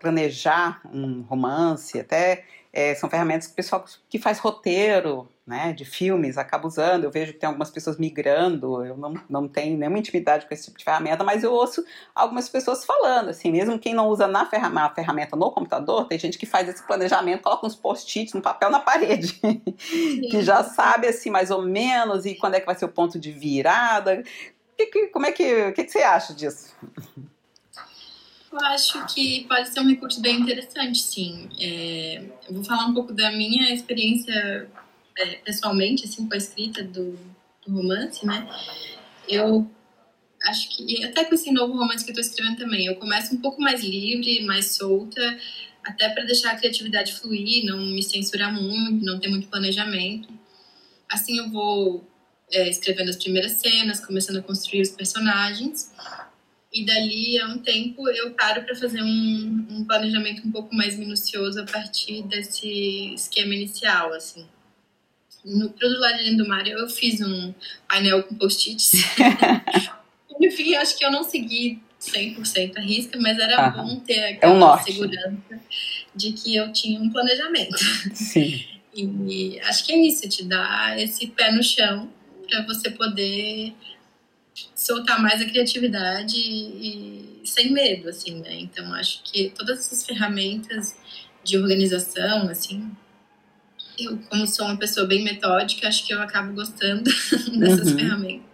planejar 0.00 0.80
um 0.84 1.22
romance, 1.22 1.98
até 1.98 2.44
é, 2.72 2.94
são 2.94 3.10
ferramentas 3.10 3.48
que 3.48 3.52
o 3.52 3.56
pessoal 3.56 3.84
que 4.08 4.18
faz 4.18 4.38
roteiro 4.38 5.28
né, 5.46 5.72
de 5.72 5.84
filmes 5.84 6.38
acaba 6.38 6.68
usando. 6.68 7.02
Eu 7.02 7.10
vejo 7.10 7.32
que 7.32 7.40
tem 7.40 7.48
algumas 7.48 7.70
pessoas 7.70 7.98
migrando, 7.98 8.84
eu 8.84 8.96
não, 8.96 9.14
não 9.28 9.48
tenho 9.48 9.76
nenhuma 9.76 9.98
intimidade 9.98 10.46
com 10.46 10.54
esse 10.54 10.66
tipo 10.66 10.78
de 10.78 10.84
ferramenta, 10.84 11.24
mas 11.24 11.42
eu 11.42 11.52
ouço 11.52 11.84
algumas 12.14 12.48
pessoas 12.48 12.84
falando, 12.84 13.30
assim, 13.30 13.50
mesmo 13.50 13.78
quem 13.78 13.92
não 13.92 14.06
usa 14.06 14.28
na 14.28 14.46
ferramenta, 14.46 14.80
na 14.80 14.94
ferramenta 14.94 15.36
no 15.36 15.50
computador, 15.50 16.06
tem 16.06 16.18
gente 16.18 16.38
que 16.38 16.46
faz 16.46 16.68
esse 16.68 16.86
planejamento, 16.86 17.42
coloca 17.42 17.66
uns 17.66 17.74
post-its 17.74 18.32
no 18.34 18.40
papel 18.40 18.70
na 18.70 18.78
parede, 18.78 19.40
que 20.30 20.40
já 20.42 20.62
sabe, 20.62 21.08
assim, 21.08 21.30
mais 21.30 21.50
ou 21.50 21.62
menos, 21.62 22.24
e 22.24 22.36
quando 22.36 22.54
é 22.54 22.60
que 22.60 22.66
vai 22.66 22.76
ser 22.76 22.84
o 22.84 22.88
ponto 22.88 23.18
de 23.18 23.32
virada. 23.32 24.22
Que, 24.76 24.86
que, 24.86 25.06
como 25.08 25.26
é 25.26 25.32
que, 25.32 25.66
o 25.66 25.72
que, 25.72 25.84
que 25.84 25.90
você 25.90 26.02
acha 26.02 26.32
disso? 26.32 26.74
Eu 28.52 28.58
acho 28.62 29.06
que 29.14 29.44
pode 29.44 29.68
ser 29.68 29.80
um 29.80 29.88
recurso 29.88 30.20
bem 30.20 30.40
interessante, 30.40 30.98
sim. 30.98 31.48
É, 31.60 32.22
eu 32.48 32.54
vou 32.54 32.64
falar 32.64 32.86
um 32.86 32.94
pouco 32.94 33.12
da 33.12 33.30
minha 33.30 33.72
experiência 33.72 34.68
é, 35.16 35.24
pessoalmente, 35.36 36.04
assim, 36.04 36.26
com 36.26 36.34
a 36.34 36.36
escrita 36.36 36.82
do, 36.82 37.16
do, 37.64 37.72
romance, 37.72 38.26
né? 38.26 38.48
Eu 39.28 39.70
acho 40.42 40.68
que, 40.76 41.04
até 41.04 41.24
com 41.24 41.34
esse 41.36 41.52
novo 41.52 41.74
romance 41.74 42.04
que 42.04 42.10
eu 42.10 42.14
estou 42.14 42.28
escrevendo 42.28 42.58
também, 42.58 42.86
eu 42.86 42.96
começo 42.96 43.32
um 43.32 43.40
pouco 43.40 43.60
mais 43.60 43.84
livre, 43.84 44.44
mais 44.44 44.74
solta, 44.74 45.38
até 45.84 46.08
para 46.08 46.24
deixar 46.24 46.50
a 46.50 46.56
criatividade 46.56 47.12
fluir, 47.12 47.64
não 47.64 47.78
me 47.78 48.02
censurar 48.02 48.52
muito, 48.52 49.04
não 49.04 49.20
ter 49.20 49.28
muito 49.28 49.46
planejamento. 49.46 50.28
Assim 51.08 51.38
eu 51.38 51.48
vou 51.50 52.04
é, 52.50 52.68
escrevendo 52.68 53.10
as 53.10 53.16
primeiras 53.16 53.52
cenas, 53.52 54.04
começando 54.04 54.38
a 54.38 54.42
construir 54.42 54.82
os 54.82 54.90
personagens 54.90 55.92
e 56.72 56.84
dali 56.84 57.38
a 57.40 57.48
um 57.48 57.58
tempo 57.58 58.08
eu 58.08 58.30
paro 58.32 58.62
para 58.62 58.76
fazer 58.76 59.02
um, 59.02 59.66
um, 59.70 59.84
planejamento 59.84 60.46
um 60.46 60.52
pouco 60.52 60.74
mais 60.74 60.96
minucioso 60.96 61.60
a 61.60 61.64
partir 61.64 62.22
desse 62.22 63.12
esquema 63.14 63.54
inicial, 63.54 64.12
assim. 64.12 64.46
No 65.44 65.70
Pro 65.70 65.88
do 65.88 65.98
Lado 65.98 66.36
do 66.36 66.46
Mar 66.46 66.66
eu 66.66 66.88
fiz 66.88 67.20
um 67.20 67.52
painel 67.88 68.22
com 68.22 68.36
post-its. 68.36 68.92
Enfim, 70.40 70.74
acho 70.76 70.96
que 70.96 71.04
eu 71.04 71.10
não 71.10 71.24
segui 71.24 71.80
100% 72.00 72.76
a 72.76 72.80
risca, 72.80 73.18
mas 73.20 73.38
era 73.38 73.70
bom 73.70 74.00
ter 74.00 74.20
aquela 74.24 74.76
é 74.76 74.80
um 74.80 74.84
segurança 74.84 75.60
de 76.14 76.32
que 76.32 76.56
eu 76.56 76.72
tinha 76.72 77.00
um 77.00 77.10
planejamento. 77.10 77.76
Sim. 78.14 78.64
E 78.94 79.60
acho 79.60 79.84
que 79.84 79.92
é 79.92 79.98
isso, 79.98 80.28
te 80.28 80.44
dá 80.44 80.94
esse 80.98 81.26
pé 81.28 81.52
no 81.52 81.62
chão 81.62 82.10
para 82.48 82.62
você 82.66 82.90
poder 82.90 83.74
soltar 84.74 85.20
mais 85.20 85.40
a 85.40 85.44
criatividade 85.44 86.36
e, 86.36 87.42
e, 87.42 87.46
sem 87.46 87.72
medo, 87.72 88.08
assim, 88.08 88.40
né? 88.40 88.54
Então, 88.60 88.92
acho 88.94 89.22
que 89.24 89.50
todas 89.50 89.78
essas 89.78 90.04
ferramentas 90.04 90.96
de 91.44 91.58
organização, 91.58 92.48
assim, 92.48 92.90
eu, 93.98 94.18
como 94.28 94.46
sou 94.46 94.66
uma 94.66 94.76
pessoa 94.76 95.06
bem 95.06 95.22
metódica, 95.22 95.88
acho 95.88 96.06
que 96.06 96.14
eu 96.14 96.20
acabo 96.22 96.54
gostando 96.54 97.04
dessas 97.58 97.90
uhum. 97.90 97.98
ferramentas. 97.98 98.50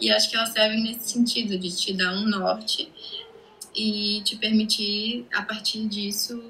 E 0.00 0.10
acho 0.10 0.28
que 0.28 0.36
elas 0.36 0.50
servem 0.50 0.82
nesse 0.82 1.12
sentido, 1.12 1.56
de 1.58 1.74
te 1.74 1.92
dar 1.92 2.12
um 2.12 2.26
norte 2.26 2.90
e 3.74 4.22
te 4.24 4.36
permitir, 4.36 5.26
a 5.32 5.42
partir 5.42 5.86
disso, 5.86 6.42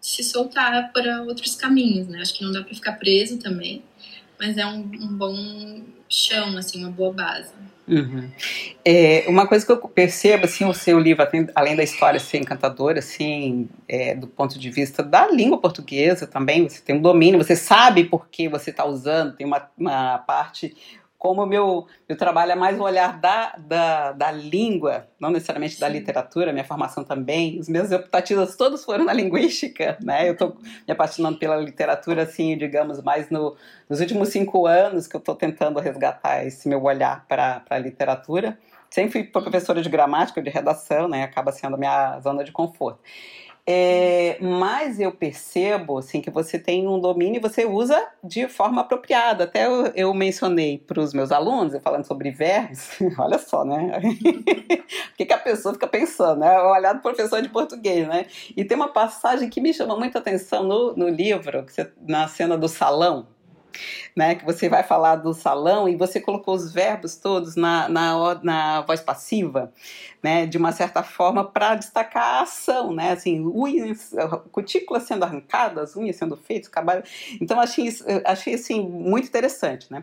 se 0.00 0.22
soltar 0.22 0.92
para 0.92 1.22
outros 1.22 1.54
caminhos, 1.54 2.08
né? 2.08 2.20
Acho 2.20 2.34
que 2.34 2.44
não 2.44 2.52
dá 2.52 2.62
para 2.62 2.74
ficar 2.74 2.92
preso 2.92 3.38
também, 3.38 3.82
mas 4.38 4.58
é 4.58 4.66
um, 4.66 4.80
um 4.80 5.16
bom 5.16 5.82
chão, 6.08 6.56
assim, 6.56 6.80
uma 6.80 6.90
boa 6.90 7.12
base. 7.12 7.52
Uhum. 7.86 8.30
É, 8.84 9.24
uma 9.28 9.46
coisa 9.46 9.64
que 9.64 9.72
eu 9.72 9.76
percebo, 9.76 10.46
assim, 10.46 10.64
o 10.64 10.72
seu 10.72 10.98
livro, 10.98 11.26
além 11.54 11.76
da 11.76 11.82
história 11.82 12.18
ser 12.18 12.38
encantadora, 12.38 12.98
assim, 12.98 13.68
é, 13.86 14.14
do 14.14 14.26
ponto 14.26 14.58
de 14.58 14.70
vista 14.70 15.02
da 15.02 15.30
língua 15.30 15.60
portuguesa 15.60 16.26
também, 16.26 16.68
você 16.68 16.80
tem 16.80 16.96
um 16.96 17.02
domínio, 17.02 17.42
você 17.42 17.54
sabe 17.54 18.04
por 18.04 18.28
que 18.28 18.48
você 18.48 18.70
está 18.70 18.84
usando, 18.84 19.36
tem 19.36 19.46
uma, 19.46 19.68
uma 19.76 20.18
parte 20.18 20.74
como 21.24 21.42
o 21.42 21.46
meu, 21.46 21.86
meu 22.06 22.18
trabalho 22.18 22.52
é 22.52 22.54
mais 22.54 22.78
o 22.78 22.82
olhar 22.82 23.18
da, 23.18 23.54
da, 23.56 24.12
da 24.12 24.30
língua, 24.30 25.08
não 25.18 25.30
necessariamente 25.30 25.80
da 25.80 25.88
literatura, 25.88 26.52
minha 26.52 26.66
formação 26.66 27.02
também, 27.02 27.58
os 27.58 27.66
meus 27.66 27.90
optativas 27.90 28.56
todos 28.56 28.84
foram 28.84 29.06
na 29.06 29.12
linguística, 29.14 29.96
né? 30.02 30.28
Eu 30.28 30.34
estou 30.34 30.54
me 30.86 30.92
apaixonando 30.92 31.38
pela 31.38 31.56
literatura, 31.56 32.24
assim, 32.24 32.58
digamos, 32.58 33.02
mais 33.02 33.30
no, 33.30 33.56
nos 33.88 34.00
últimos 34.00 34.28
cinco 34.28 34.66
anos 34.66 35.06
que 35.06 35.16
eu 35.16 35.18
estou 35.18 35.34
tentando 35.34 35.80
resgatar 35.80 36.44
esse 36.44 36.68
meu 36.68 36.82
olhar 36.84 37.24
para 37.26 37.64
a 37.70 37.78
literatura. 37.78 38.58
Sempre 38.90 39.12
fui 39.12 39.24
professora 39.24 39.80
de 39.80 39.88
gramática, 39.88 40.42
de 40.42 40.50
redação, 40.50 41.08
né? 41.08 41.22
Acaba 41.22 41.52
sendo 41.52 41.76
a 41.76 41.78
minha 41.78 42.20
zona 42.20 42.44
de 42.44 42.52
conforto. 42.52 43.00
É, 43.66 44.36
mas 44.42 45.00
eu 45.00 45.10
percebo 45.10 45.96
assim, 45.96 46.20
que 46.20 46.30
você 46.30 46.58
tem 46.58 46.86
um 46.86 47.00
domínio 47.00 47.38
e 47.38 47.40
você 47.40 47.64
usa 47.64 48.08
de 48.22 48.46
forma 48.46 48.82
apropriada. 48.82 49.44
Até 49.44 49.66
eu, 49.66 49.86
eu 49.94 50.12
mencionei 50.12 50.78
para 50.78 51.00
os 51.00 51.14
meus 51.14 51.32
alunos, 51.32 51.74
falando 51.82 52.04
sobre 52.04 52.30
verbos, 52.30 52.90
olha 53.18 53.38
só, 53.38 53.64
né? 53.64 54.00
o 55.12 55.16
que, 55.16 55.24
que, 55.24 55.32
a 55.32 55.38
pessoa 55.38 55.72
fica 55.72 55.86
pensando, 55.86 56.40
né? 56.40 56.60
Olhar 56.60 56.92
do 56.92 57.00
professor 57.00 57.40
de 57.40 57.48
português, 57.48 58.06
né? 58.06 58.26
E 58.54 58.64
tem 58.64 58.76
uma 58.76 58.92
passagem 58.92 59.48
que 59.48 59.60
me 59.62 59.72
chama 59.72 59.96
muita 59.96 60.18
atenção 60.18 60.64
no, 60.64 60.94
no 60.94 61.08
livro, 61.08 61.64
na 62.06 62.28
cena 62.28 62.58
do 62.58 62.68
salão, 62.68 63.28
né, 64.14 64.34
que 64.34 64.44
você 64.44 64.68
vai 64.68 64.82
falar 64.82 65.16
do 65.16 65.32
salão 65.32 65.88
e 65.88 65.96
você 65.96 66.20
colocou 66.20 66.54
os 66.54 66.72
verbos 66.72 67.16
todos 67.16 67.56
na, 67.56 67.88
na, 67.88 68.34
na 68.42 68.80
voz 68.82 69.00
passiva, 69.00 69.72
né, 70.22 70.46
de 70.46 70.58
uma 70.58 70.72
certa 70.72 71.02
forma 71.02 71.44
para 71.44 71.74
destacar 71.74 72.22
a 72.22 72.42
ação, 72.42 72.92
né, 72.92 73.12
assim, 73.12 73.40
unhas, 73.40 74.14
cutículas 74.52 75.04
sendo 75.04 75.24
arrancadas, 75.24 75.96
unhas 75.96 76.16
sendo 76.16 76.36
feitas, 76.36 76.68
cabelo. 76.68 77.02
Então 77.40 77.60
achei 77.60 77.88
achei 78.24 78.54
assim 78.54 78.80
muito 78.80 79.28
interessante, 79.28 79.90
né. 79.90 80.02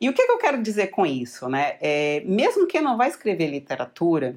E 0.00 0.08
o 0.08 0.12
que, 0.12 0.24
que 0.24 0.32
eu 0.32 0.38
quero 0.38 0.62
dizer 0.62 0.88
com 0.88 1.04
isso, 1.04 1.48
né? 1.48 1.76
É, 1.80 2.22
mesmo 2.24 2.66
quem 2.66 2.80
não 2.80 2.96
vai 2.96 3.08
escrever 3.08 3.48
literatura 3.48 4.36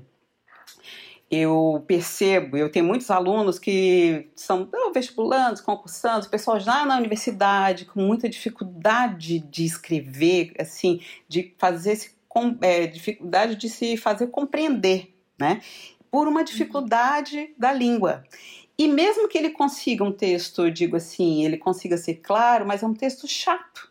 eu 1.32 1.82
percebo, 1.88 2.58
eu 2.58 2.70
tenho 2.70 2.86
muitos 2.86 3.10
alunos 3.10 3.58
que 3.58 4.30
são 4.36 4.70
vestibulantes, 4.94 5.62
concursantes, 5.62 6.28
pessoal 6.28 6.60
já 6.60 6.86
na 6.86 6.98
universidade 6.98 7.86
com 7.86 8.02
muita 8.02 8.28
dificuldade 8.28 9.40
de 9.40 9.64
escrever, 9.64 10.54
assim, 10.60 11.00
de 11.30 11.56
fazer 11.58 11.96
se 11.96 12.12
é, 12.62 12.86
dificuldade 12.86 13.56
de 13.56 13.70
se 13.70 13.96
fazer 13.96 14.28
compreender, 14.28 15.14
né? 15.40 15.62
Por 16.10 16.28
uma 16.28 16.44
dificuldade 16.44 17.54
da 17.58 17.72
língua. 17.72 18.24
E 18.78 18.88
mesmo 18.88 19.28
que 19.28 19.38
ele 19.38 19.52
consiga 19.52 20.04
um 20.04 20.12
texto, 20.12 20.66
eu 20.66 20.72
digo 20.72 20.98
assim, 20.98 21.46
ele 21.46 21.58
consiga 21.58 21.98
ser 21.98 22.16
claro, 22.16 22.66
mas 22.66 22.84
é 22.84 22.88
um 22.88 22.94
texto 22.94 23.28
chato 23.28 23.91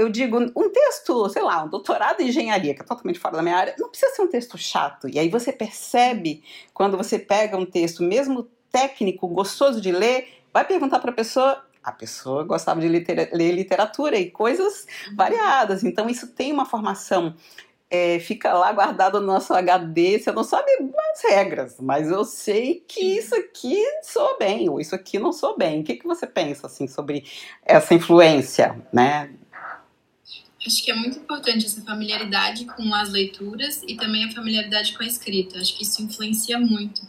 eu 0.00 0.08
digo, 0.08 0.38
um 0.38 0.70
texto, 0.70 1.28
sei 1.28 1.42
lá, 1.42 1.62
um 1.62 1.68
doutorado 1.68 2.20
em 2.20 2.28
engenharia, 2.28 2.74
que 2.74 2.80
é 2.80 2.84
totalmente 2.84 3.18
fora 3.18 3.36
da 3.36 3.42
minha 3.42 3.56
área, 3.56 3.74
não 3.78 3.90
precisa 3.90 4.12
ser 4.14 4.22
um 4.22 4.28
texto 4.28 4.56
chato. 4.56 5.08
E 5.08 5.18
aí 5.18 5.28
você 5.28 5.52
percebe, 5.52 6.42
quando 6.72 6.96
você 6.96 7.18
pega 7.18 7.56
um 7.56 7.66
texto, 7.66 8.02
mesmo 8.02 8.48
técnico, 8.72 9.28
gostoso 9.28 9.80
de 9.80 9.92
ler, 9.92 10.28
vai 10.52 10.64
perguntar 10.64 11.00
para 11.00 11.10
a 11.10 11.14
pessoa. 11.14 11.62
A 11.82 11.92
pessoa 11.92 12.44
gostava 12.44 12.80
de 12.80 12.88
litera 12.88 13.28
ler 13.32 13.52
literatura 13.52 14.16
e 14.16 14.30
coisas 14.30 14.86
variadas. 15.14 15.84
Então, 15.84 16.08
isso 16.08 16.28
tem 16.28 16.52
uma 16.52 16.64
formação 16.64 17.34
é, 17.90 18.20
fica 18.20 18.52
lá 18.54 18.72
guardado 18.72 19.20
no 19.20 19.26
nosso 19.26 19.52
HD, 19.52 20.20
você 20.20 20.30
não 20.30 20.44
sabe 20.44 20.70
as 21.12 21.22
regras, 21.28 21.76
mas 21.80 22.08
eu 22.08 22.24
sei 22.24 22.84
que 22.86 23.00
isso 23.00 23.34
aqui 23.34 23.76
sou 24.02 24.38
bem, 24.38 24.68
ou 24.68 24.80
isso 24.80 24.94
aqui 24.94 25.18
não 25.18 25.32
sou 25.32 25.58
bem. 25.58 25.80
O 25.80 25.84
que, 25.84 25.96
que 25.96 26.06
você 26.06 26.24
pensa 26.24 26.68
assim 26.68 26.86
sobre 26.86 27.24
essa 27.66 27.92
influência, 27.92 28.80
né, 28.92 29.34
Acho 30.66 30.84
que 30.84 30.90
é 30.90 30.94
muito 30.94 31.18
importante 31.18 31.64
essa 31.64 31.80
familiaridade 31.80 32.66
com 32.66 32.94
as 32.94 33.08
leituras 33.08 33.82
e 33.88 33.96
também 33.96 34.24
a 34.24 34.30
familiaridade 34.30 34.92
com 34.92 35.02
a 35.02 35.06
escrita. 35.06 35.58
Acho 35.58 35.74
que 35.74 35.84
isso 35.84 36.02
influencia 36.02 36.58
muito. 36.58 37.00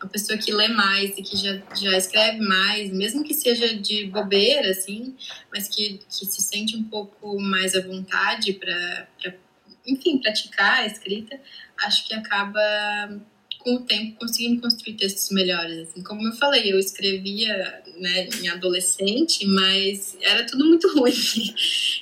A 0.00 0.06
pessoa 0.08 0.36
que 0.36 0.52
lê 0.52 0.66
mais 0.66 1.16
e 1.16 1.22
que 1.22 1.36
já, 1.36 1.62
já 1.76 1.96
escreve 1.96 2.40
mais, 2.40 2.92
mesmo 2.92 3.22
que 3.22 3.34
seja 3.34 3.72
de 3.72 4.06
bobeira, 4.06 4.70
assim, 4.70 5.16
mas 5.52 5.68
que, 5.68 6.00
que 6.08 6.26
se 6.26 6.42
sente 6.42 6.76
um 6.76 6.82
pouco 6.82 7.40
mais 7.40 7.76
à 7.76 7.80
vontade 7.80 8.54
para, 8.54 9.06
enfim, 9.86 10.18
praticar 10.18 10.80
a 10.80 10.86
escrita, 10.86 11.40
acho 11.76 12.04
que 12.04 12.14
acaba 12.14 12.60
com 13.58 13.74
o 13.74 13.80
tempo 13.80 14.18
conseguindo 14.18 14.60
construir 14.60 14.94
textos 14.94 15.30
melhores. 15.30 15.78
Assim, 15.78 16.02
como 16.02 16.26
eu 16.26 16.32
falei, 16.32 16.72
eu 16.72 16.78
escrevia 16.78 17.82
né, 17.98 18.28
em 18.40 18.48
adolescente, 18.48 19.46
mas 19.46 20.16
era 20.22 20.46
tudo 20.46 20.64
muito 20.64 20.88
ruim. 20.96 21.12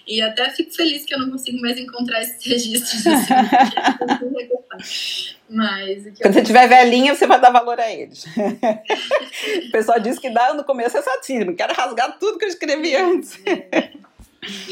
E 0.06 0.20
até 0.20 0.50
fico 0.50 0.74
feliz 0.74 1.04
que 1.04 1.14
eu 1.14 1.18
não 1.18 1.30
consigo 1.30 1.60
mais 1.60 1.78
encontrar 1.78 2.22
esses 2.22 2.44
registros. 2.44 3.06
Assim, 3.06 3.34
mas, 5.48 6.04
Quando 6.20 6.34
você 6.34 6.42
tiver 6.42 6.68
velhinha, 6.68 7.14
você 7.14 7.26
vai 7.26 7.40
dar 7.40 7.50
valor 7.50 7.80
a 7.80 7.90
eles. 7.90 8.24
o 9.68 9.70
pessoal 9.70 9.98
diz 9.98 10.18
que 10.18 10.30
dá 10.30 10.54
no 10.54 10.64
começo 10.64 10.96
é 10.96 11.02
satismo, 11.02 11.56
quero 11.56 11.74
rasgar 11.74 12.18
tudo 12.18 12.38
que 12.38 12.44
eu 12.44 12.50
escrevi 12.50 12.94
antes. 12.94 13.38
É. 13.46 13.90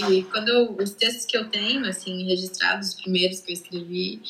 E 0.09 0.22
quando 0.24 0.51
eu, 0.51 0.76
os 0.76 0.91
textos 0.93 1.26
que 1.26 1.37
eu 1.37 1.49
tenho, 1.49 1.85
assim, 1.87 2.24
registrados, 2.26 2.91
os 2.91 2.95
primeiros 2.95 3.41
que 3.41 3.51
eu 3.51 3.55
escrevi, 3.55 4.20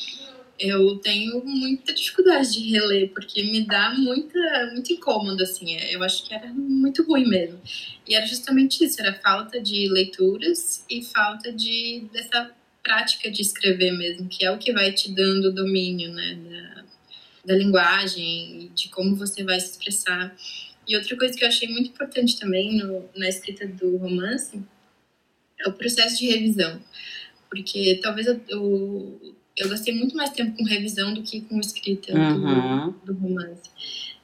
eu 0.59 0.97
tenho 0.97 1.43
muita 1.43 1.93
dificuldade 1.93 2.53
de 2.53 2.71
reler, 2.71 3.11
porque 3.11 3.43
me 3.43 3.65
dá 3.65 3.93
muita, 3.93 4.71
muito 4.73 4.93
incômodo, 4.93 5.43
assim. 5.43 5.77
Eu 5.91 6.03
acho 6.03 6.25
que 6.25 6.33
era 6.33 6.47
muito 6.47 7.03
ruim 7.03 7.27
mesmo. 7.27 7.59
E 8.07 8.15
era 8.15 8.25
justamente 8.25 8.83
isso, 8.83 9.01
era 9.01 9.13
falta 9.13 9.59
de 9.59 9.89
leituras 9.89 10.85
e 10.89 11.03
falta 11.03 11.51
de 11.51 12.05
dessa 12.13 12.51
prática 12.83 13.31
de 13.31 13.41
escrever 13.41 13.91
mesmo, 13.91 14.29
que 14.29 14.45
é 14.45 14.51
o 14.51 14.59
que 14.59 14.71
vai 14.71 14.91
te 14.91 15.11
dando 15.11 15.51
domínio, 15.51 16.13
né, 16.13 16.35
da, 16.35 16.85
da 17.45 17.55
linguagem, 17.57 18.71
de 18.75 18.89
como 18.89 19.15
você 19.15 19.43
vai 19.43 19.59
se 19.59 19.71
expressar. 19.71 20.35
E 20.87 20.95
outra 20.95 21.17
coisa 21.17 21.35
que 21.35 21.43
eu 21.43 21.47
achei 21.47 21.67
muito 21.67 21.89
importante 21.89 22.39
também 22.39 22.77
no, 22.77 23.09
na 23.15 23.27
escrita 23.27 23.65
do 23.65 23.97
romance 23.97 24.61
é 25.59 25.67
o 25.67 25.73
processo 25.73 26.19
de 26.19 26.27
revisão. 26.27 26.79
Porque 27.49 27.99
talvez 28.03 28.27
eu, 28.27 29.35
eu 29.57 29.69
gastei 29.69 29.93
muito 29.93 30.15
mais 30.15 30.31
tempo 30.31 30.57
com 30.57 30.63
revisão 30.65 31.13
do 31.13 31.21
que 31.21 31.41
com 31.41 31.59
escrita 31.59 32.13
uhum. 32.13 32.91
do, 33.05 33.13
do, 33.13 33.19
romance. 33.19 33.69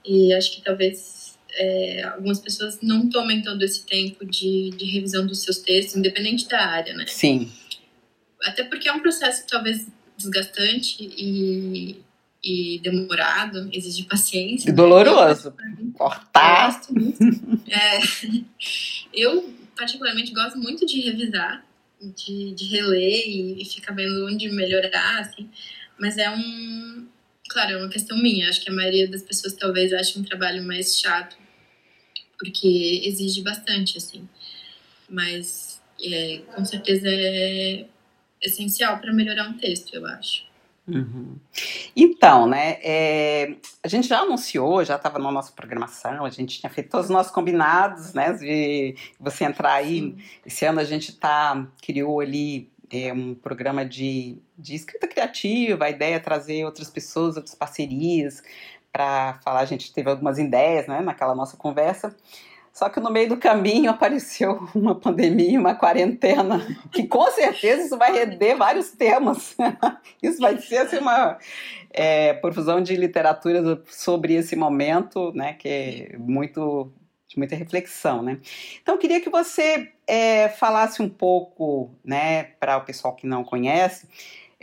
E 0.06 0.34
acho 0.34 0.56
que 0.56 0.62
talvez 0.62 1.38
é, 1.54 2.04
algumas 2.04 2.40
pessoas 2.40 2.80
não 2.82 3.10
tomem 3.10 3.42
todo 3.42 3.62
esse 3.64 3.86
tempo 3.86 4.26
de, 4.26 4.72
de 4.72 4.86
revisão 4.86 5.26
dos 5.26 5.42
seus 5.44 5.60
textos, 5.60 5.96
independente 5.96 6.48
da 6.48 6.66
área, 6.66 6.94
né? 6.94 7.06
Sim. 7.08 7.52
Até 8.44 8.64
porque 8.64 8.90
é 8.90 8.94
um 8.94 9.00
processo 9.00 9.46
talvez 9.48 9.88
desgastante 10.18 10.98
e, 11.00 12.02
e 12.44 12.80
demorado, 12.80 13.70
exige 13.72 14.04
paciência. 14.04 14.70
E 14.70 14.74
doloroso. 14.74 15.54
Né? 15.58 15.78
Cortar. 15.94 16.82
é, 17.70 18.00
eu, 19.14 19.54
particularmente, 19.78 20.34
gosto 20.34 20.58
muito 20.58 20.86
de 20.86 21.00
revisar 21.02 21.64
de, 22.02 22.54
de 22.54 22.66
reler 22.66 23.28
e, 23.28 23.62
e 23.62 23.66
ficar 23.66 23.94
vendo 23.94 24.26
onde 24.28 24.50
melhorar, 24.50 25.20
assim. 25.20 25.50
Mas 26.00 26.18
é 26.18 26.30
um. 26.30 27.08
Claro, 27.50 27.74
é 27.74 27.78
uma 27.78 27.90
questão 27.90 28.18
minha. 28.18 28.50
Acho 28.50 28.62
que 28.62 28.70
a 28.70 28.74
maioria 28.74 29.08
das 29.08 29.22
pessoas 29.22 29.54
talvez 29.54 29.94
ache 29.94 30.18
um 30.18 30.24
trabalho 30.24 30.64
mais 30.64 31.00
chato, 31.00 31.38
porque 32.40 33.02
exige 33.04 33.42
bastante, 33.42 33.98
assim. 33.98 34.28
Mas 35.10 35.82
é, 36.04 36.40
com 36.56 36.66
certeza 36.66 37.08
é 37.08 37.86
essencial 38.42 39.00
para 39.00 39.14
melhorar 39.14 39.48
um 39.50 39.58
texto, 39.58 39.94
eu 39.94 40.06
acho. 40.06 40.51
Uhum. 40.88 41.36
Então, 41.96 42.48
né, 42.48 42.78
é, 42.82 43.56
a 43.84 43.88
gente 43.88 44.08
já 44.08 44.20
anunciou, 44.20 44.84
já 44.84 44.96
estava 44.96 45.20
na 45.20 45.32
nossa 45.32 45.52
programação, 45.52 46.26
a 46.26 46.30
gente 46.30 46.60
tinha 46.60 46.70
feito 46.70 46.90
todos 46.90 47.06
os 47.06 47.12
nossos 47.12 47.32
combinados, 47.32 48.14
né, 48.14 48.34
de 48.34 48.96
você 49.20 49.46
entrar 49.46 49.74
aí, 49.74 50.00
Sim. 50.00 50.18
esse 50.46 50.66
ano 50.66 50.80
a 50.80 50.84
gente 50.84 51.16
tá, 51.16 51.68
criou 51.82 52.20
ali 52.20 52.70
é, 52.92 53.14
um 53.14 53.36
programa 53.36 53.86
de, 53.86 54.38
de 54.58 54.76
escrita 54.76 55.08
criativa, 55.08 55.86
a 55.86 55.90
ideia 55.90 56.16
é 56.16 56.20
trazer 56.20 56.66
outras 56.66 56.90
pessoas, 56.90 57.38
outras 57.38 57.56
parcerias, 57.56 58.42
para 58.92 59.40
falar, 59.44 59.62
a 59.62 59.66
gente 59.66 59.94
teve 59.94 60.10
algumas 60.10 60.38
ideias, 60.38 60.88
né, 60.88 61.00
naquela 61.00 61.34
nossa 61.34 61.56
conversa, 61.56 62.16
só 62.74 62.90
que 62.90 63.00
no 63.00 63.12
meio 63.12 63.30
do 63.30 63.38
caminho 63.38 63.92
apareceu 63.92 64.68
uma 64.74 64.96
pandemia, 64.96 65.60
uma 65.60 65.76
quarentena, 65.76 66.66
que 66.92 67.06
com 67.06 67.30
certeza 67.32 67.84
isso 67.84 67.98
vai 67.98 68.12
render 68.14 68.56
vários 68.56 68.92
temas. 68.92 69.56
Isso 70.22 70.40
vai 70.40 70.58
ser 70.60 70.78
assim, 70.78 70.98
uma 70.98 71.38
é, 71.90 72.34
profusão 72.34 72.82
de 72.82 72.96
literatura 72.96 73.82
sobre 73.88 74.36
esse 74.36 74.56
momento, 74.56 75.32
né, 75.34 75.54
que 75.54 75.68
é 76.14 76.18
muito 76.18 76.92
de 77.28 77.38
muita 77.38 77.56
reflexão, 77.56 78.22
né? 78.22 78.40
Então, 78.82 78.98
queria 78.98 79.22
que 79.22 79.30
você 79.30 79.90
é, 80.06 80.50
falasse 80.50 81.02
um 81.02 81.08
pouco, 81.08 81.90
né, 82.04 82.44
para 82.60 82.78
o 82.78 82.82
pessoal 82.82 83.16
que 83.16 83.26
não 83.26 83.42
conhece, 83.42 84.06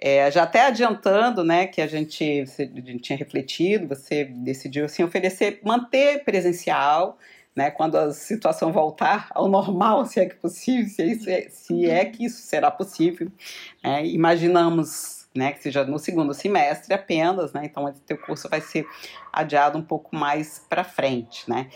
é, 0.01 0.31
já 0.31 0.43
até 0.43 0.61
adiantando, 0.61 1.43
né, 1.43 1.67
que 1.67 1.81
a 1.81 1.87
gente, 1.87 2.43
a 2.43 2.45
gente 2.45 2.99
tinha 2.99 3.19
refletido, 3.19 3.89
você 3.89 4.25
decidiu 4.25 4.85
assim 4.85 5.03
oferecer, 5.03 5.61
manter 5.65 6.23
presencial, 6.25 7.19
né, 7.59 7.73
quando 7.73 7.97
a 7.97 8.13
situação 8.13 8.71
voltar 8.71 9.27
ao 9.35 9.49
normal, 9.49 10.07
se 10.07 10.21
é 10.21 10.27
que 10.27 10.37
possível, 10.37 10.89
se 10.89 11.03
é, 11.03 11.07
isso 11.07 11.29
é, 11.29 11.49
se 11.51 11.91
é 11.91 12.05
que 12.05 12.25
isso 12.25 12.41
será 12.43 12.71
possível. 12.71 13.33
Né, 13.83 14.07
imaginamos 14.07 15.27
né, 15.35 15.53
que 15.53 15.61
seja 15.61 15.85
no 15.85 15.99
segundo 15.99 16.33
semestre 16.33 16.95
apenas, 16.95 17.53
né, 17.53 17.63
então 17.65 17.85
o 17.85 17.93
teu 17.93 18.17
curso 18.17 18.49
vai 18.49 18.61
ser 18.61 18.87
adiado 19.33 19.77
um 19.77 19.83
pouco 19.83 20.15
mais 20.15 20.65
para 20.69 20.85
frente, 20.85 21.51
né. 21.51 21.69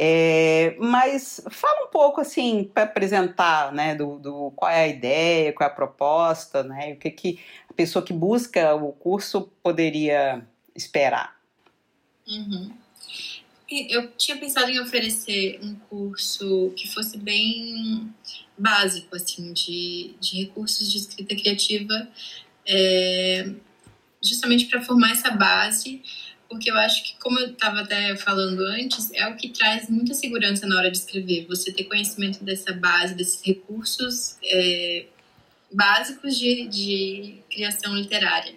É, 0.00 0.76
mas 0.78 1.42
fala 1.50 1.86
um 1.86 1.90
pouco 1.90 2.20
assim 2.22 2.70
para 2.72 2.84
apresentar, 2.84 3.70
né, 3.70 3.94
do, 3.94 4.18
do, 4.18 4.52
qual 4.56 4.70
é 4.70 4.84
a 4.84 4.88
ideia, 4.88 5.52
qual 5.52 5.68
é 5.68 5.70
a 5.70 5.74
proposta, 5.74 6.62
né, 6.62 6.94
o 6.94 6.96
que 6.96 7.10
que 7.10 7.40
a 7.68 7.74
pessoa 7.74 8.02
que 8.02 8.14
busca 8.14 8.74
o 8.74 8.92
curso 8.92 9.52
poderia 9.62 10.46
esperar. 10.74 11.36
Uhum. 12.26 12.72
Eu 13.70 14.10
tinha 14.12 14.36
pensado 14.38 14.70
em 14.70 14.80
oferecer 14.80 15.60
um 15.62 15.74
curso 15.74 16.72
que 16.74 16.88
fosse 16.88 17.18
bem 17.18 18.12
básico, 18.56 19.14
assim, 19.14 19.52
de, 19.52 20.14
de 20.18 20.44
recursos 20.44 20.90
de 20.90 20.96
escrita 20.98 21.36
criativa, 21.36 22.08
é, 22.66 23.50
justamente 24.22 24.66
para 24.66 24.80
formar 24.80 25.12
essa 25.12 25.30
base, 25.30 26.02
porque 26.48 26.70
eu 26.70 26.76
acho 26.76 27.04
que, 27.04 27.14
como 27.18 27.38
eu 27.38 27.52
estava 27.52 27.80
até 27.80 28.16
falando 28.16 28.60
antes, 28.60 29.10
é 29.12 29.28
o 29.28 29.36
que 29.36 29.50
traz 29.50 29.90
muita 29.90 30.14
segurança 30.14 30.66
na 30.66 30.76
hora 30.78 30.90
de 30.90 30.96
escrever. 30.96 31.46
Você 31.46 31.70
ter 31.70 31.84
conhecimento 31.84 32.42
dessa 32.42 32.72
base, 32.72 33.14
desses 33.14 33.42
recursos 33.44 34.38
é, 34.42 35.06
básicos 35.70 36.38
de, 36.38 36.66
de 36.68 37.34
criação 37.50 37.94
literária. 37.94 38.54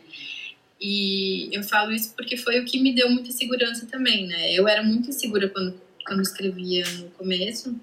E 0.81 1.49
eu 1.55 1.63
falo 1.63 1.91
isso 1.91 2.13
porque 2.15 2.35
foi 2.35 2.59
o 2.59 2.65
que 2.65 2.79
me 2.79 2.93
deu 2.93 3.07
muita 3.09 3.31
segurança 3.31 3.85
também, 3.85 4.25
né? 4.25 4.51
Eu 4.51 4.67
era 4.67 4.81
muito 4.81 5.09
insegura 5.09 5.47
quando, 5.47 5.79
quando 6.05 6.21
escrevia 6.23 6.83
no 6.97 7.11
começo, 7.11 7.79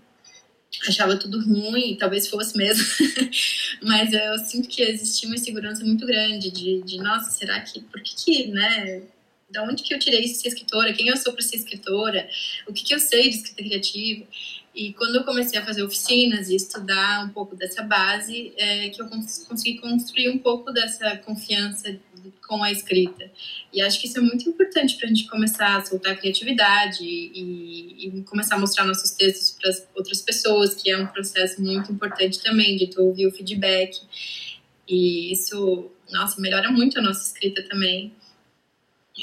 achava 0.88 1.16
tudo 1.16 1.40
ruim, 1.40 1.96
talvez 1.96 2.28
fosse 2.28 2.57
mesmo, 2.57 2.84
mas 3.82 4.12
eu 4.12 4.38
sinto 4.38 4.68
que 4.68 4.82
existia 4.82 5.28
uma 5.28 5.36
insegurança 5.36 5.84
muito 5.84 6.05
grande 6.05 6.51
de, 6.51 6.82
de 6.82 6.99
nossa, 6.99 7.30
será 7.30 7.61
que, 7.61 7.80
por 7.80 8.03
que 8.03 8.14
que, 8.16 8.49
né, 8.49 9.03
da 9.51 9.62
onde 9.62 9.82
que 9.82 9.94
eu 9.94 9.99
tirei 9.99 10.20
isso 10.20 10.34
de 10.34 10.40
ser 10.40 10.49
escritora, 10.49 10.92
quem 10.92 11.09
eu 11.09 11.16
sou 11.16 11.32
para 11.32 11.42
ser 11.42 11.57
escritora, 11.57 12.28
o 12.66 12.72
que, 12.72 12.84
que 12.84 12.94
eu 12.94 13.01
sei 13.01 13.30
de 13.30 13.36
escrita 13.36 13.62
criativa. 13.62 14.26
E 14.74 14.92
quando 14.92 15.16
eu 15.16 15.24
comecei 15.24 15.59
a 15.59 15.64
fazer 15.64 15.82
oficinas 15.82 16.51
e 16.51 16.55
estudar 16.55 17.24
um 17.24 17.30
pouco 17.30 17.57
dessa 17.57 17.82
base, 17.82 18.53
é 18.57 18.90
que 18.90 19.01
eu 19.01 19.09
consegui 19.09 19.78
construir 19.78 20.28
um 20.28 20.38
pouco 20.38 20.70
dessa 20.70 21.16
confiança 21.16 21.99
com 22.47 22.62
a 22.62 22.70
escrita. 22.70 23.31
E 23.72 23.81
acho 23.81 24.01
que 24.01 24.07
isso 24.07 24.18
é 24.18 24.20
muito 24.20 24.49
importante 24.49 24.97
para 24.97 25.07
a 25.07 25.09
gente 25.09 25.29
começar 25.29 25.76
a 25.76 25.85
soltar 25.85 26.12
a 26.12 26.16
criatividade 26.16 27.05
e, 27.05 28.07
e, 28.07 28.22
começar 28.22 28.57
a 28.57 28.59
mostrar 28.59 28.85
nossos 28.85 29.11
textos 29.12 29.57
para 29.61 29.70
outras 29.95 30.22
pessoas, 30.22 30.74
que 30.74 30.91
é 30.91 30.99
um 30.99 31.07
processo 31.07 31.61
muito 31.61 31.93
importante 31.93 32.43
também 32.43 32.76
de 32.76 32.89
tu 32.89 33.03
ouvir 33.03 33.26
o 33.26 33.31
feedback. 33.31 34.01
E 34.89 35.33
isso, 35.33 35.91
nossa, 36.11 36.41
melhora 36.41 36.70
muito 36.70 36.99
a 36.99 37.03
nossa 37.03 37.26
escrita 37.26 37.62
também. 37.68 38.12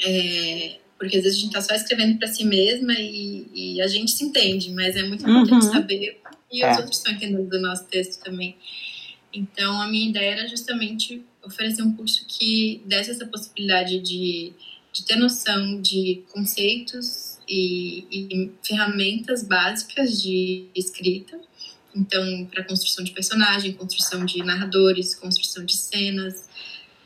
É, 0.04 0.78
porque 0.98 1.16
às 1.16 1.22
vezes 1.22 1.38
a 1.38 1.40
gente 1.40 1.56
está 1.56 1.60
só 1.60 1.74
escrevendo 1.74 2.18
para 2.18 2.28
si 2.28 2.44
mesma 2.44 2.92
e, 2.94 3.46
e, 3.54 3.80
a 3.80 3.86
gente 3.86 4.10
se 4.10 4.24
entende, 4.24 4.70
mas 4.70 4.96
é 4.96 5.02
muito 5.02 5.22
importante 5.22 5.66
uhum. 5.66 5.72
saber 5.72 6.20
e 6.50 6.62
é. 6.62 6.70
os 6.70 6.78
outros 6.78 6.98
estão 6.98 7.12
entendendo 7.12 7.48
do 7.48 7.60
nosso 7.60 7.84
texto 7.86 8.22
também. 8.22 8.56
Então, 9.32 9.80
a 9.80 9.88
minha 9.88 10.08
ideia 10.08 10.32
era 10.32 10.48
justamente 10.48 11.24
oferecer 11.46 11.82
um 11.82 11.92
curso 11.94 12.24
que 12.26 12.82
desse 12.84 13.10
essa 13.10 13.26
possibilidade 13.26 14.00
de, 14.00 14.52
de 14.92 15.04
ter 15.04 15.16
noção 15.16 15.80
de 15.80 16.22
conceitos 16.32 17.38
e, 17.48 18.04
e 18.10 18.50
ferramentas 18.62 19.42
básicas 19.42 20.20
de 20.20 20.66
escrita. 20.74 21.40
Então, 21.94 22.46
para 22.46 22.64
construção 22.64 23.04
de 23.04 23.12
personagem, 23.12 23.72
construção 23.72 24.24
de 24.24 24.42
narradores, 24.42 25.14
construção 25.14 25.64
de 25.64 25.76
cenas. 25.76 26.46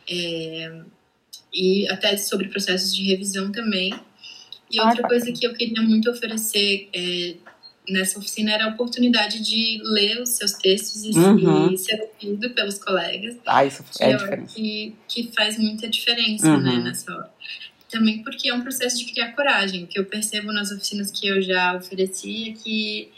É, 0.08 0.82
e 1.52 1.88
até 1.88 2.16
sobre 2.16 2.48
processos 2.48 2.94
de 2.94 3.02
revisão 3.04 3.50
também. 3.50 3.92
E 4.70 4.80
outra 4.80 5.02
coisa 5.02 5.32
que 5.32 5.44
eu 5.44 5.52
queria 5.54 5.82
muito 5.82 6.08
oferecer 6.10 6.88
é, 6.92 7.34
nessa 7.90 8.18
oficina 8.18 8.52
era 8.52 8.66
a 8.66 8.68
oportunidade 8.68 9.40
de 9.40 9.80
ler 9.82 10.20
os 10.20 10.30
seus 10.30 10.52
textos 10.52 11.04
e, 11.04 11.10
uhum. 11.10 11.72
e 11.72 11.78
ser 11.78 12.00
ouvido 12.00 12.50
pelos 12.50 12.78
colegas. 12.78 13.36
Ah, 13.46 13.64
isso 13.64 13.84
é 14.00 14.16
diferente. 14.16 14.54
Que, 14.54 14.94
que 15.08 15.30
faz 15.34 15.58
muita 15.58 15.88
diferença 15.88 16.46
né, 16.46 16.70
uhum. 16.70 16.78
né, 16.78 16.84
nessa 16.84 17.12
hora. 17.12 17.30
Também 17.90 18.22
porque 18.22 18.48
é 18.48 18.54
um 18.54 18.62
processo 18.62 18.98
de 18.98 19.12
criar 19.12 19.32
coragem. 19.32 19.84
O 19.84 19.86
que 19.86 19.98
eu 19.98 20.04
percebo 20.04 20.52
nas 20.52 20.70
oficinas 20.70 21.10
que 21.10 21.26
eu 21.26 21.42
já 21.42 21.76
ofereci 21.76 22.50
é 22.50 22.52
que 22.52 23.10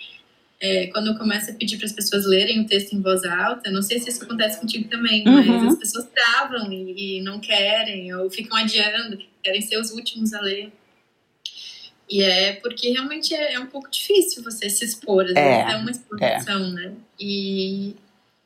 é, 0.63 0.87
quando 0.87 1.09
eu 1.09 1.19
começo 1.19 1.51
a 1.51 1.55
pedir 1.55 1.77
para 1.77 1.87
as 1.87 1.93
pessoas 1.93 2.25
lerem 2.25 2.61
o 2.61 2.67
texto 2.67 2.93
em 2.93 3.03
voz 3.03 3.25
alta, 3.25 3.69
não 3.69 3.83
sei 3.83 3.99
se 3.99 4.09
isso 4.09 4.23
acontece 4.23 4.61
contigo 4.61 4.89
também, 4.89 5.27
uhum. 5.27 5.59
mas 5.59 5.73
as 5.73 5.79
pessoas 5.79 6.09
travam 6.15 6.73
e, 6.73 7.19
e, 7.19 7.21
não 7.21 7.41
querem, 7.41 8.15
ou 8.15 8.31
ficam 8.31 8.57
adiando, 8.57 9.19
querem 9.43 9.61
ser 9.61 9.77
os 9.79 9.91
últimos 9.91 10.33
a 10.33 10.41
ler. 10.41 10.73
E 12.09 12.23
é 12.23 12.55
porque 12.55 12.91
realmente 12.91 13.35
é, 13.35 13.55
é 13.55 13.61
um 13.61 13.67
pouco 13.67 13.91
difícil 13.91 14.43
você 14.43 14.69
se 14.69 14.85
expor, 14.85 15.25
às 15.25 15.35
é, 15.35 15.35
vezes 15.35 15.73
é 15.73 15.77
uma 15.77 15.91
exposição, 15.91 16.65
é. 16.67 16.71
né? 16.71 16.93
E, 17.19 17.95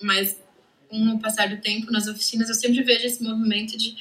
mas 0.02 0.40
com 0.88 0.98
o 1.11 1.18
passar 1.18 1.48
do 1.48 1.57
tempo 1.57 1.90
nas 1.90 2.07
oficinas, 2.07 2.48
eu 2.48 2.54
sempre 2.54 2.82
vejo 2.82 3.07
esse 3.07 3.22
movimento 3.22 3.76
de 3.76 3.96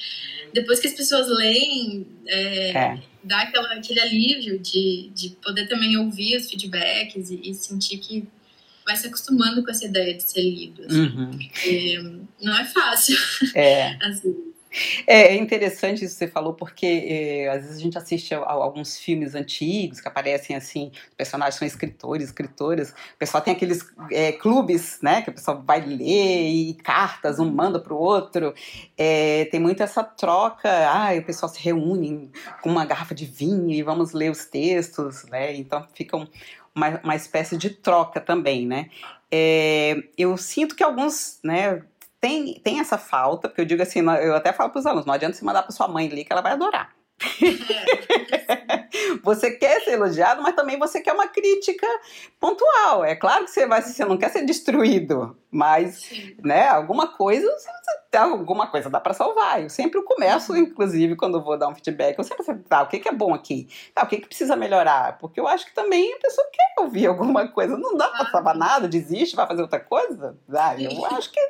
depois 0.52 0.80
que 0.80 0.88
as 0.88 0.94
pessoas 0.94 1.28
leem, 1.28 2.06
é, 2.26 2.70
é. 2.70 3.02
dá 3.22 3.42
aquela, 3.42 3.74
aquele 3.74 4.00
alívio 4.00 4.58
de, 4.58 5.10
de 5.14 5.30
poder 5.42 5.68
também 5.68 5.98
ouvir 5.98 6.36
os 6.36 6.48
feedbacks 6.48 7.30
e, 7.30 7.50
e, 7.50 7.54
sentir 7.54 7.98
que 7.98 8.26
vai 8.84 8.96
se 8.96 9.06
acostumando 9.06 9.62
com 9.62 9.70
essa 9.70 9.84
ideia 9.84 10.14
de 10.14 10.22
ser 10.22 10.42
lido. 10.42 10.82
Assim, 10.84 11.00
uhum. 11.00 11.30
Porque 11.30 12.02
não 12.40 12.58
é 12.58 12.64
fácil. 12.64 13.18
É. 13.54 13.98
assim, 14.06 14.34
é, 15.06 15.34
interessante 15.34 16.04
isso 16.04 16.14
que 16.14 16.18
você 16.18 16.28
falou, 16.28 16.54
porque 16.54 16.86
é, 16.86 17.48
às 17.48 17.62
vezes 17.62 17.76
a 17.78 17.80
gente 17.80 17.98
assiste 17.98 18.34
a, 18.34 18.38
a, 18.38 18.52
alguns 18.52 18.98
filmes 18.98 19.34
antigos 19.34 20.00
que 20.00 20.08
aparecem 20.08 20.56
assim, 20.56 20.90
personagens 21.16 21.56
são 21.56 21.66
escritores, 21.66 22.26
escritoras, 22.26 22.90
o 22.90 23.18
pessoal 23.18 23.42
tem 23.42 23.54
aqueles 23.54 23.86
é, 24.10 24.32
clubes, 24.32 24.98
né, 25.02 25.22
que 25.22 25.30
o 25.30 25.32
pessoal 25.32 25.62
vai 25.64 25.80
ler 25.80 26.50
e 26.50 26.74
cartas, 26.74 27.38
um 27.38 27.50
manda 27.50 27.80
para 27.80 27.94
o 27.94 27.98
outro, 27.98 28.54
é, 28.96 29.46
tem 29.46 29.60
muito 29.60 29.82
essa 29.82 30.02
troca, 30.02 30.68
ah, 30.88 31.14
o 31.16 31.24
pessoal 31.24 31.50
se 31.50 31.60
reúne 31.60 32.30
com 32.62 32.70
uma 32.70 32.84
garrafa 32.84 33.14
de 33.14 33.24
vinho 33.24 33.70
e 33.70 33.82
vamos 33.82 34.12
ler 34.12 34.30
os 34.30 34.44
textos, 34.44 35.24
né, 35.24 35.54
então 35.54 35.86
fica 35.94 36.16
uma, 36.74 37.00
uma 37.02 37.16
espécie 37.16 37.56
de 37.56 37.70
troca 37.70 38.20
também, 38.20 38.66
né. 38.66 38.90
É, 39.30 39.96
eu 40.16 40.36
sinto 40.36 40.76
que 40.76 40.84
alguns, 40.84 41.40
né, 41.42 41.82
tem, 42.26 42.54
tem 42.54 42.80
essa 42.80 42.98
falta, 42.98 43.48
porque 43.48 43.60
eu 43.60 43.64
digo 43.64 43.82
assim, 43.82 44.00
eu 44.00 44.34
até 44.34 44.52
falo 44.52 44.70
para 44.70 44.80
os 44.80 44.86
alunos, 44.86 45.06
não 45.06 45.14
adianta 45.14 45.36
você 45.36 45.44
mandar 45.44 45.62
para 45.62 45.70
sua 45.70 45.86
mãe 45.86 46.08
ler 46.08 46.24
que 46.24 46.32
ela 46.32 46.42
vai 46.42 46.52
adorar. 46.52 46.92
você 49.22 49.52
quer 49.52 49.80
ser 49.82 49.92
elogiado, 49.92 50.42
mas 50.42 50.54
também 50.54 50.78
você 50.78 51.00
quer 51.00 51.12
uma 51.12 51.28
crítica 51.28 51.86
pontual. 52.38 53.04
É 53.04 53.14
claro 53.14 53.44
que 53.44 53.50
você 53.50 53.66
vai, 53.66 53.82
você 53.82 54.04
não 54.04 54.16
quer 54.16 54.30
ser 54.30 54.44
destruído, 54.44 55.36
mas, 55.50 56.02
Sim. 56.02 56.36
né, 56.44 56.68
alguma 56.68 57.08
coisa, 57.08 57.48
alguma 58.14 58.66
coisa 58.66 58.90
dá 58.90 59.00
para 59.00 59.14
salvar. 59.14 59.62
Eu 59.62 59.70
sempre 59.70 60.02
começo, 60.02 60.52
uhum. 60.52 60.58
inclusive, 60.58 61.16
quando 61.16 61.42
vou 61.42 61.58
dar 61.58 61.68
um 61.68 61.74
feedback, 61.74 62.18
eu 62.18 62.24
sempre 62.24 62.44
falo, 62.44 62.62
tá, 62.68 62.82
o 62.82 62.88
que, 62.88 62.98
que 62.98 63.08
é 63.08 63.12
bom 63.12 63.34
aqui? 63.34 63.68
Tá, 63.94 64.02
o 64.02 64.06
que, 64.06 64.18
que 64.18 64.26
precisa 64.26 64.56
melhorar? 64.56 65.18
Porque 65.18 65.40
eu 65.40 65.48
acho 65.48 65.66
que 65.66 65.74
também 65.74 66.12
a 66.14 66.18
pessoa 66.18 66.46
quer 66.52 66.82
ouvir 66.82 67.06
alguma 67.08 67.48
coisa. 67.48 67.76
Não 67.76 67.96
dá 67.96 68.08
para 68.08 68.30
salvar 68.30 68.54
nada, 68.54 68.88
desiste, 68.88 69.36
vai 69.36 69.46
fazer 69.46 69.62
outra 69.62 69.80
coisa? 69.80 70.36
Ah, 70.52 70.80
eu 70.80 71.04
acho 71.06 71.30
que 71.30 71.40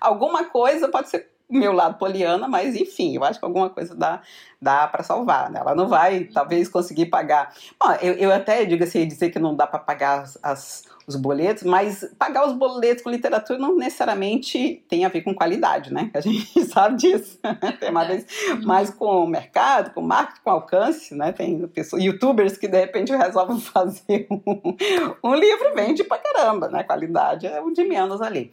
alguma 0.00 0.44
coisa 0.44 0.88
pode 0.88 1.08
ser 1.08 1.33
meu 1.58 1.72
lado 1.72 1.98
poliana, 1.98 2.48
mas 2.48 2.74
enfim, 2.76 3.16
eu 3.16 3.24
acho 3.24 3.38
que 3.38 3.44
alguma 3.44 3.70
coisa 3.70 3.94
dá, 3.94 4.20
dá 4.60 4.86
para 4.88 5.02
salvar. 5.02 5.50
Né? 5.50 5.60
Ela 5.60 5.74
não 5.74 5.88
vai, 5.88 6.24
talvez, 6.24 6.68
conseguir 6.68 7.06
pagar. 7.06 7.54
Bom, 7.80 7.92
eu, 8.02 8.14
eu 8.14 8.32
até 8.32 8.64
digo 8.64 8.84
assim, 8.84 9.06
dizer 9.06 9.30
que 9.30 9.38
não 9.38 9.54
dá 9.54 9.66
para 9.66 9.78
pagar 9.78 10.22
as, 10.22 10.38
as 10.42 10.84
os 11.06 11.16
boletos, 11.16 11.62
mas 11.62 12.04
pagar 12.18 12.46
os 12.46 12.54
boletos 12.54 13.02
com 13.02 13.10
literatura 13.10 13.58
não 13.58 13.76
necessariamente 13.76 14.82
tem 14.88 15.04
a 15.04 15.08
ver 15.08 15.22
com 15.22 15.34
qualidade, 15.34 15.92
né? 15.92 16.10
A 16.14 16.20
gente 16.20 16.64
sabe 16.66 16.96
disso. 16.96 17.38
tem 17.78 17.90
uma 17.90 18.04
vez 18.04 18.26
mais 18.62 18.90
com 18.90 19.24
o 19.24 19.26
mercado, 19.26 19.92
com 19.92 20.00
marketing, 20.00 20.40
com 20.42 20.50
alcance, 20.50 21.14
né? 21.14 21.32
Tem 21.32 21.66
pessoas, 21.68 22.02
youtubers 22.02 22.56
que 22.56 22.68
de 22.68 22.78
repente 22.78 23.14
resolvem 23.14 23.60
fazer 23.60 24.26
um, 24.30 24.76
um 25.22 25.34
livro, 25.34 25.74
vende 25.74 26.04
pra 26.04 26.18
caramba, 26.18 26.68
né? 26.68 26.82
Qualidade 26.82 27.46
é 27.46 27.60
o 27.60 27.70
de 27.70 27.84
menos 27.84 28.22
ali. 28.22 28.50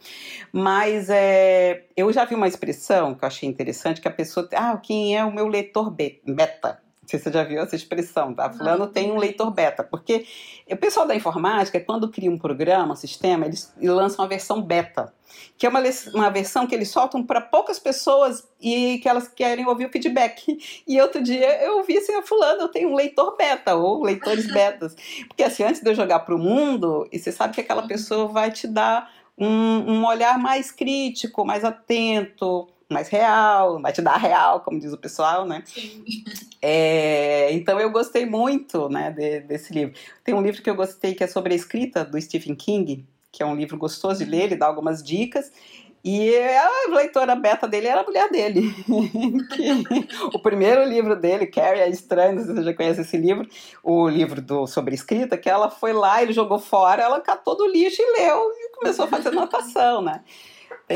Mas 0.52 1.08
é, 1.08 1.84
eu 1.96 2.12
já 2.12 2.24
vi 2.24 2.34
uma 2.34 2.48
expressão 2.48 3.14
que 3.14 3.24
eu 3.24 3.28
achei 3.28 3.48
interessante, 3.48 4.00
que 4.00 4.08
a 4.08 4.12
pessoa, 4.12 4.48
ah, 4.54 4.76
quem 4.76 5.16
é 5.16 5.24
o 5.24 5.32
meu 5.32 5.46
leitor 5.46 5.90
beta? 5.90 6.81
Não 7.02 7.08
sei 7.08 7.18
se 7.18 7.24
você 7.24 7.32
já 7.32 7.42
viu 7.42 7.60
essa 7.60 7.74
expressão, 7.74 8.32
tá? 8.32 8.48
Fulano 8.48 8.86
tem 8.86 9.10
um 9.10 9.18
leitor 9.18 9.50
beta, 9.50 9.82
porque 9.82 10.24
o 10.70 10.76
pessoal 10.76 11.04
da 11.04 11.16
informática, 11.16 11.80
quando 11.80 12.08
cria 12.08 12.30
um 12.30 12.38
programa, 12.38 12.92
um 12.92 12.96
sistema, 12.96 13.44
eles 13.44 13.74
lançam 13.82 14.24
a 14.24 14.28
versão 14.28 14.62
beta, 14.62 15.12
que 15.58 15.66
é 15.66 15.68
uma, 15.68 15.82
uma 16.14 16.30
versão 16.30 16.64
que 16.64 16.72
eles 16.72 16.90
soltam 16.90 17.24
para 17.24 17.40
poucas 17.40 17.80
pessoas 17.80 18.46
e 18.60 19.00
que 19.02 19.08
elas 19.08 19.26
querem 19.26 19.66
ouvir 19.66 19.86
o 19.86 19.90
feedback. 19.90 20.56
E 20.86 21.00
outro 21.00 21.20
dia 21.20 21.60
eu 21.64 21.78
ouvi 21.78 21.98
assim, 21.98 22.12
fulano, 22.22 22.62
eu 22.62 22.68
tenho 22.68 22.90
um 22.90 22.94
leitor 22.94 23.36
beta, 23.36 23.74
ou 23.74 24.04
leitores 24.04 24.46
betas. 24.52 24.94
Porque 25.26 25.42
assim, 25.42 25.64
antes 25.64 25.82
de 25.82 25.90
eu 25.90 25.94
jogar 25.96 26.20
para 26.20 26.34
o 26.34 26.38
mundo, 26.38 27.08
e 27.10 27.18
você 27.18 27.32
sabe 27.32 27.54
que 27.54 27.60
aquela 27.60 27.86
pessoa 27.86 28.28
vai 28.28 28.52
te 28.52 28.68
dar 28.68 29.10
um, 29.36 29.46
um 29.46 30.06
olhar 30.06 30.38
mais 30.38 30.70
crítico, 30.70 31.44
mais 31.44 31.64
atento, 31.64 32.68
mais 32.92 33.08
real, 33.08 33.80
vai 33.80 33.92
te 33.92 34.02
dar 34.02 34.16
real, 34.16 34.60
como 34.60 34.78
diz 34.78 34.92
o 34.92 34.98
pessoal, 34.98 35.46
né? 35.46 35.62
Sim. 35.66 36.04
É, 36.60 37.52
então 37.52 37.80
eu 37.80 37.90
gostei 37.90 38.24
muito, 38.24 38.88
né, 38.88 39.10
de, 39.10 39.40
desse 39.40 39.72
livro. 39.72 39.94
Tem 40.22 40.34
um 40.34 40.42
livro 40.42 40.62
que 40.62 40.70
eu 40.70 40.74
gostei 40.74 41.14
que 41.14 41.24
é 41.24 41.26
sobre 41.26 41.52
a 41.52 41.56
escrita 41.56 42.04
do 42.04 42.20
Stephen 42.20 42.54
King, 42.54 43.04
que 43.32 43.42
é 43.42 43.46
um 43.46 43.56
livro 43.56 43.76
gostoso 43.76 44.24
de 44.24 44.30
ler, 44.30 44.44
ele 44.44 44.56
dá 44.56 44.66
algumas 44.66 45.02
dicas. 45.02 45.50
E 46.04 46.36
a 46.36 46.90
leitora 46.90 47.36
beta 47.36 47.68
dele 47.68 47.86
era 47.86 48.00
a 48.00 48.04
mulher 48.04 48.28
dele. 48.28 48.74
o 50.34 50.38
primeiro 50.40 50.84
livro 50.84 51.14
dele, 51.14 51.46
Carrie 51.46 51.80
é 51.80 51.88
Estranho, 51.88 52.44
você 52.44 52.62
já 52.62 52.74
conhece 52.74 53.02
esse 53.02 53.16
livro, 53.16 53.48
o 53.84 54.08
livro 54.08 54.42
do, 54.42 54.66
sobre 54.66 54.96
escrita, 54.96 55.38
que 55.38 55.48
ela 55.48 55.70
foi 55.70 55.92
lá, 55.92 56.20
ele 56.20 56.32
jogou 56.32 56.58
fora, 56.58 57.02
ela 57.02 57.20
catou 57.20 57.56
do 57.56 57.68
lixo 57.68 58.02
e 58.02 58.20
leu 58.20 58.50
e 58.50 58.76
começou 58.76 59.04
a 59.04 59.08
fazer 59.08 59.28
anotação, 59.28 60.02
né? 60.02 60.22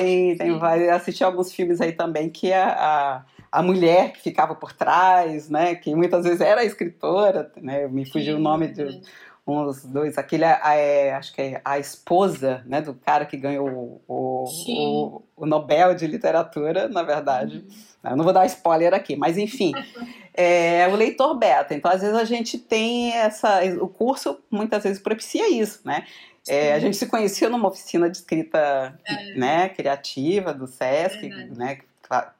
Tem, 0.00 0.36
tem 0.36 0.58
vai 0.58 0.88
assistir 0.88 1.24
alguns 1.24 1.52
filmes 1.52 1.80
aí 1.80 1.92
também 1.92 2.28
que 2.28 2.52
a, 2.52 2.68
a, 2.68 3.24
a, 3.50 3.62
mulher 3.62 4.12
que 4.12 4.20
ficava 4.20 4.54
por 4.54 4.72
trás, 4.72 5.48
né? 5.48 5.74
Que 5.74 5.94
muitas 5.94 6.24
vezes 6.24 6.40
era 6.40 6.64
escritora, 6.64 7.50
né? 7.60 7.86
Me 7.88 8.04
fugiu 8.04 8.34
Sim, 8.34 8.40
o 8.40 8.42
nome 8.42 8.68
de 8.68 9.00
uns 9.46 9.84
dois, 9.84 10.18
aquele 10.18 10.44
é, 10.44 11.14
acho 11.14 11.32
que 11.32 11.40
é 11.40 11.60
a 11.64 11.78
esposa, 11.78 12.62
né? 12.66 12.80
Do 12.80 12.94
cara 12.94 13.24
que 13.24 13.36
ganhou 13.36 13.68
o, 13.68 14.02
o, 14.08 15.22
o 15.36 15.46
Nobel 15.46 15.94
de 15.94 16.06
literatura, 16.06 16.88
na 16.88 17.02
verdade. 17.02 17.58
Uhum. 17.58 18.10
Eu 18.10 18.16
não 18.16 18.24
vou 18.24 18.32
dar 18.32 18.46
spoiler 18.46 18.92
aqui, 18.92 19.16
mas 19.16 19.38
enfim. 19.38 19.72
É, 20.38 20.86
o 20.88 20.94
leitor 20.94 21.34
beta. 21.34 21.74
Então, 21.74 21.90
às 21.90 22.02
vezes 22.02 22.14
a 22.14 22.24
gente 22.24 22.58
tem 22.58 23.10
essa. 23.10 23.64
O 23.80 23.88
curso 23.88 24.38
muitas 24.50 24.84
vezes 24.84 25.00
propicia 25.00 25.50
isso, 25.50 25.80
né? 25.82 26.04
É, 26.48 26.72
a 26.72 26.78
gente 26.78 26.96
se 26.96 27.06
conheceu 27.06 27.50
numa 27.50 27.68
oficina 27.68 28.08
de 28.08 28.18
escrita 28.18 28.98
é. 29.04 29.34
né, 29.34 29.68
criativa 29.68 30.54
do 30.54 30.66
SESC, 30.66 31.28
né, 31.56 31.78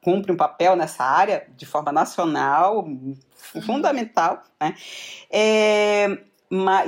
cumpre 0.01 0.33
um 0.33 0.37
papel 0.37 0.77
nessa 0.77 1.05
área 1.05 1.47
de 1.57 1.67
forma 1.67 1.91
nacional, 1.91 2.85
uhum. 2.85 3.17
fundamental, 3.63 4.43
né? 4.61 4.77
É, 5.31 6.19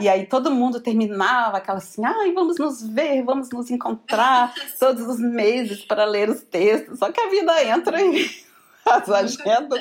e 0.00 0.08
aí 0.08 0.26
todo 0.26 0.52
mundo 0.52 0.80
terminava 0.80 1.56
aquela 1.56 1.78
assim, 1.78 2.04
ai, 2.04 2.32
vamos 2.32 2.58
nos 2.58 2.80
ver, 2.82 3.24
vamos 3.24 3.50
nos 3.50 3.70
encontrar 3.70 4.54
todos 4.78 5.06
os 5.06 5.18
meses 5.18 5.84
para 5.84 6.04
ler 6.04 6.28
os 6.28 6.42
textos. 6.42 6.98
Só 6.98 7.10
que 7.10 7.20
a 7.20 7.28
vida 7.28 7.64
entra 7.64 8.00
e 8.00 8.47
as 8.90 9.08
agendas 9.08 9.80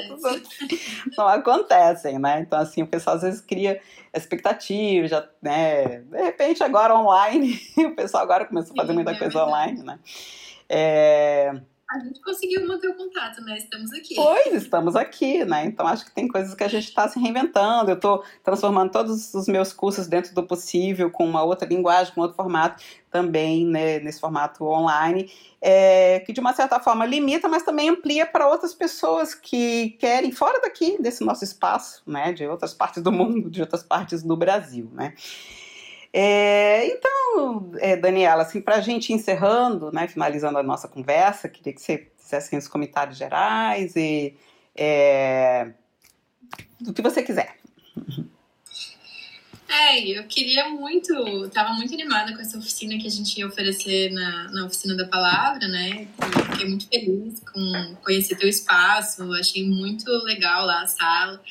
não 1.17 1.27
acontecem, 1.27 2.19
né? 2.19 2.41
Então, 2.41 2.59
assim, 2.59 2.83
o 2.83 2.87
pessoal 2.87 3.15
às 3.15 3.21
vezes 3.21 3.41
cria 3.41 3.81
expectativa, 4.13 5.07
já, 5.07 5.27
né? 5.41 5.99
De 5.99 6.17
repente, 6.17 6.63
agora 6.63 6.95
online, 6.95 7.59
o 7.77 7.95
pessoal 7.95 8.23
agora 8.23 8.45
começou 8.45 8.73
a 8.73 8.81
fazer 8.81 8.93
muita 8.93 9.11
é 9.11 9.17
coisa 9.19 9.45
online, 9.45 9.83
né? 9.83 9.99
É, 10.69 11.53
a 11.89 11.99
gente 11.99 12.19
conseguiu 12.21 12.67
manter 12.67 12.89
o 12.89 12.95
contato, 12.95 13.41
né? 13.41 13.57
Estamos 13.57 13.93
aqui. 13.93 14.15
Pois, 14.15 14.53
estamos 14.53 14.95
aqui, 14.95 15.45
né? 15.45 15.65
Então 15.65 15.87
acho 15.87 16.03
que 16.03 16.11
tem 16.11 16.27
coisas 16.27 16.53
que 16.53 16.63
a 16.63 16.67
gente 16.67 16.83
está 16.83 17.07
se 17.07 17.17
reinventando. 17.17 17.89
Eu 17.89 17.95
estou 17.95 18.23
transformando 18.43 18.91
todos 18.91 19.33
os 19.33 19.47
meus 19.47 19.71
cursos 19.71 20.05
dentro 20.05 20.35
do 20.35 20.43
possível, 20.43 21.09
com 21.09 21.25
uma 21.25 21.43
outra 21.43 21.67
linguagem, 21.67 22.13
com 22.13 22.19
outro 22.19 22.35
formato, 22.35 22.83
também 23.09 23.65
né, 23.65 23.99
nesse 23.99 24.19
formato 24.19 24.65
online, 24.65 25.31
é, 25.61 26.19
que 26.19 26.33
de 26.33 26.41
uma 26.41 26.53
certa 26.53 26.77
forma 26.77 27.05
limita, 27.05 27.47
mas 27.47 27.63
também 27.63 27.89
amplia 27.89 28.25
para 28.25 28.49
outras 28.49 28.73
pessoas 28.73 29.33
que 29.33 29.91
querem, 29.91 30.33
fora 30.33 30.59
daqui, 30.59 31.01
desse 31.01 31.23
nosso 31.23 31.45
espaço, 31.45 32.03
né? 32.05 32.33
De 32.33 32.45
outras 32.45 32.73
partes 32.73 33.01
do 33.01 33.13
mundo, 33.13 33.49
de 33.49 33.61
outras 33.61 33.81
partes 33.81 34.21
do 34.21 34.35
Brasil, 34.35 34.89
né? 34.91 35.13
É, 36.13 36.87
então, 36.87 37.71
é, 37.79 37.95
Daniela, 37.95 38.43
assim, 38.43 38.61
para 38.61 38.75
a 38.75 38.81
gente 38.81 39.13
encerrando, 39.13 39.91
né, 39.91 40.07
finalizando 40.07 40.57
a 40.57 40.63
nossa 40.63 40.87
conversa, 40.87 41.49
queria 41.49 41.73
que 41.73 41.81
você 41.81 42.11
fizesse 42.17 42.55
os 42.55 42.67
comentários 42.67 43.17
gerais 43.17 43.95
e 43.95 44.35
é, 44.75 45.71
do 46.79 46.93
que 46.93 47.01
você 47.01 47.23
quiser. 47.23 47.57
É, 49.69 49.99
eu 49.99 50.23
queria 50.23 50.69
muito, 50.69 51.13
estava 51.45 51.73
muito 51.73 51.93
animada 51.93 52.33
com 52.33 52.41
essa 52.41 52.57
oficina 52.57 52.97
que 52.97 53.05
a 53.05 53.11
gente 53.11 53.37
ia 53.37 53.45
oferecer 53.45 54.11
na, 54.11 54.49
na 54.51 54.65
oficina 54.65 54.95
da 54.95 55.05
palavra, 55.05 55.67
né? 55.67 56.07
Fiquei 56.51 56.69
muito 56.69 56.87
feliz 56.87 57.41
com 57.41 57.95
conhecer 58.01 58.37
teu 58.37 58.47
espaço, 58.47 59.31
achei 59.33 59.67
muito 59.67 60.09
legal 60.23 60.65
lá 60.65 60.83
a 60.83 60.87
sala. 60.87 61.41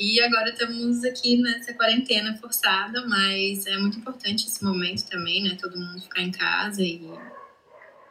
E 0.00 0.18
agora 0.22 0.48
estamos 0.48 1.04
aqui 1.04 1.36
nessa 1.36 1.74
quarentena 1.74 2.34
forçada, 2.38 3.06
mas 3.06 3.66
é 3.66 3.76
muito 3.76 3.98
importante 3.98 4.46
esse 4.46 4.64
momento 4.64 5.04
também, 5.04 5.42
né? 5.42 5.58
Todo 5.60 5.78
mundo 5.78 6.00
ficar 6.00 6.22
em 6.22 6.30
casa 6.30 6.82
e, 6.82 7.06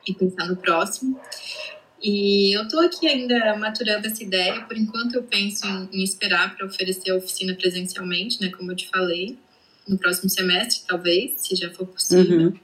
e 0.07 0.13
pensar 0.13 0.45
no 0.45 0.55
próximo. 0.55 1.19
E 1.99 2.55
eu 2.55 2.61
estou 2.61 2.81
aqui 2.81 3.07
ainda 3.07 3.55
maturando 3.57 4.05
essa 4.05 4.21
ideia. 4.21 4.61
Por 4.65 4.77
enquanto, 4.77 5.15
eu 5.15 5.23
penso 5.23 5.65
em, 5.65 5.89
em 5.91 6.03
esperar 6.03 6.55
para 6.55 6.67
oferecer 6.67 7.09
a 7.09 7.15
oficina 7.15 7.55
presencialmente, 7.55 8.39
né? 8.39 8.51
Como 8.51 8.71
eu 8.71 8.75
te 8.75 8.87
falei, 8.87 9.39
no 9.87 9.97
próximo 9.97 10.29
semestre, 10.29 10.83
talvez, 10.87 11.41
se 11.41 11.55
já 11.55 11.71
for 11.71 11.87
possível. 11.87 12.39
Uhum. 12.39 12.59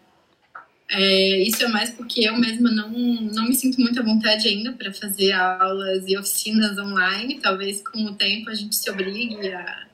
É, 0.90 1.42
isso 1.42 1.64
é 1.64 1.68
mais 1.68 1.90
porque 1.90 2.22
eu 2.22 2.38
mesma 2.38 2.72
não, 2.72 2.90
não 2.90 3.46
me 3.46 3.56
sinto 3.56 3.82
muito 3.82 4.00
à 4.00 4.04
vontade 4.04 4.48
ainda 4.48 4.72
para 4.72 4.94
fazer 4.94 5.32
aulas 5.32 6.04
e 6.08 6.18
oficinas 6.18 6.78
online. 6.78 7.40
Talvez 7.40 7.82
com 7.82 8.04
o 8.06 8.14
tempo 8.14 8.50
a 8.50 8.54
gente 8.54 8.76
se 8.76 8.90
obrigue 8.90 9.48
a, 9.52 9.88